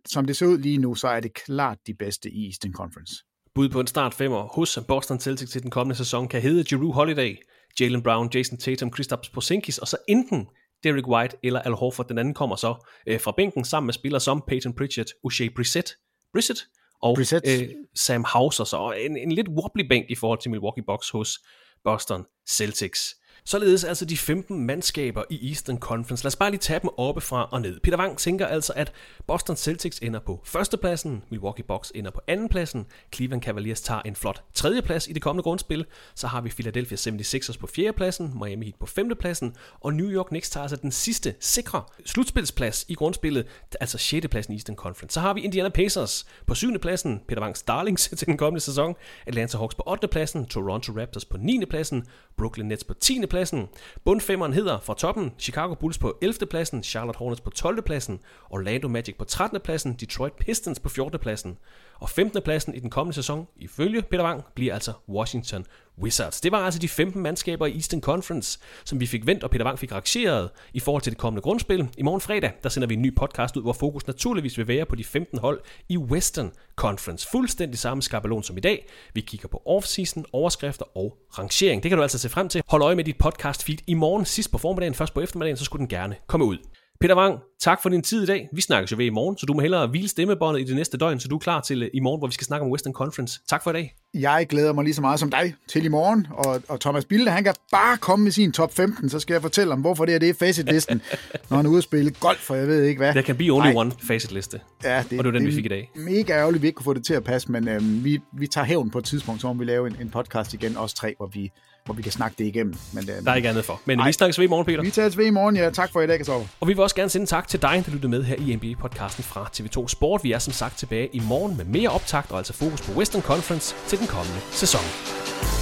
[0.06, 3.24] som det ser ud lige nu, så er det klart de bedste i Eastern Conference.
[3.54, 6.92] Bud på en start femmer hos Boston Celtics til den kommende sæson kan hedde Jeru
[6.92, 7.36] Holiday,
[7.80, 10.48] Jalen Brown, Jason Tatum, Kristaps Porzingis, og så enten
[10.84, 12.08] Derek White eller Al Horford.
[12.08, 12.74] Den anden kommer så
[13.06, 15.96] øh, fra bænken sammen med spillere som Peyton Pritchard, O'Shea Brissett,
[16.32, 16.60] Brissett
[17.02, 18.64] og øh, Sam Hauser.
[18.64, 21.38] Så en, en lidt wobbly bænk i forhold til Milwaukee Bucks hos
[21.84, 23.14] Boston Celtics.
[23.44, 26.24] Således altså de 15 mandskaber i Eastern Conference.
[26.24, 27.81] Lad os bare lige tage dem oppe fra og ned.
[27.81, 28.93] Peter Wang tænker altså, at
[29.27, 34.44] Boston Celtics ender på førstepladsen, Milwaukee Bucks ender på andenpladsen, Cleveland Cavaliers tager en flot
[34.55, 38.86] tredjeplads i det kommende grundspil, så har vi Philadelphia 76ers på fjerdepladsen, Miami Heat på
[38.86, 43.47] femtepladsen, og New York Knicks tager altså den sidste sikre slutspilsplads i grundspillet,
[43.81, 44.28] altså 6.
[44.28, 45.14] pladsen i Eastern Conference.
[45.14, 48.94] Så har vi Indiana Pacers på syvende pladsen, Peter Wangs darlings til den kommende sæson,
[49.27, 50.09] Atlanta Hawks på 8.
[50.09, 51.64] pladsen, Toronto Raptors på 9.
[51.70, 52.06] pladsen,
[52.36, 53.68] Brooklyn Nets på 10 pladsen.
[54.04, 56.46] Bundfemmeren hedder fra toppen Chicago Bulls på 11.
[56.50, 57.82] pladsen, Charlotte Hornets på 12.
[57.82, 59.60] pladsen, Orlando Magic på 13.
[59.60, 61.20] pladsen, Detroit Pistons på 14.
[61.20, 61.59] pladsen.
[62.02, 62.42] Og 15.
[62.42, 65.66] pladsen i den kommende sæson, ifølge Peter Wang, bliver altså Washington
[66.02, 66.40] Wizards.
[66.40, 69.64] Det var altså de 15 mandskaber i Eastern Conference, som vi fik vendt, og Peter
[69.64, 71.88] Wang fik rangeret i forhold til det kommende grundspil.
[71.98, 74.86] I morgen fredag, der sender vi en ny podcast ud, hvor fokus naturligvis vil være
[74.86, 77.28] på de 15 hold i Western Conference.
[77.32, 78.88] Fuldstændig samme skabelon som i dag.
[79.14, 81.82] Vi kigger på offseason, overskrifter og rangering.
[81.82, 82.62] Det kan du altså se frem til.
[82.68, 85.64] Hold øje med dit podcast feed i morgen, sidst på formiddagen, først på eftermiddagen, så
[85.64, 86.58] skulle den gerne komme ud.
[87.02, 88.48] Peter Wang, tak for din tid i dag.
[88.52, 90.98] Vi snakkes jo ved i morgen, så du må hellere hvile stemmebåndet i det næste
[90.98, 92.92] døgn, så du er klar til øh, i morgen, hvor vi skal snakke om Western
[92.92, 93.40] Conference.
[93.48, 93.94] Tak for i dag.
[94.14, 97.30] Jeg glæder mig lige så meget som dig til i morgen, og, og Thomas Bilde,
[97.30, 100.14] han kan bare komme med sin top 15, så skal jeg fortælle om, hvorfor det
[100.14, 101.02] er det er facitlisten,
[101.50, 103.14] når han er ude at spille golf, for jeg ved ikke hvad.
[103.14, 103.74] Der kan be only Ej.
[103.76, 105.90] one facitliste, ja, det, og det var den, det vi fik i dag.
[105.94, 108.46] Mega ærgerligt, at vi ikke kunne få det til at passe, men øhm, vi, vi
[108.46, 111.14] tager hævn på et tidspunkt, så må vi lave en, en podcast igen, os tre,
[111.18, 111.50] hvor vi
[111.84, 112.74] hvor vi kan snakke det igennem.
[112.92, 113.80] Men, øh, der er ikke andet for.
[113.84, 114.82] Men Ej, vi snakkes ved i morgen, Peter.
[114.82, 115.70] Vi tager ved i morgen, ja.
[115.70, 116.34] Tak for i dag, Kasper.
[116.60, 119.22] Og vi vil også gerne sende tak til dig, der lyttede med her i NBA-podcasten
[119.22, 120.24] fra TV2 Sport.
[120.24, 123.22] Vi er som sagt tilbage i morgen med mere optakt og altså fokus på Western
[123.22, 125.61] Conference til den kommende sæson.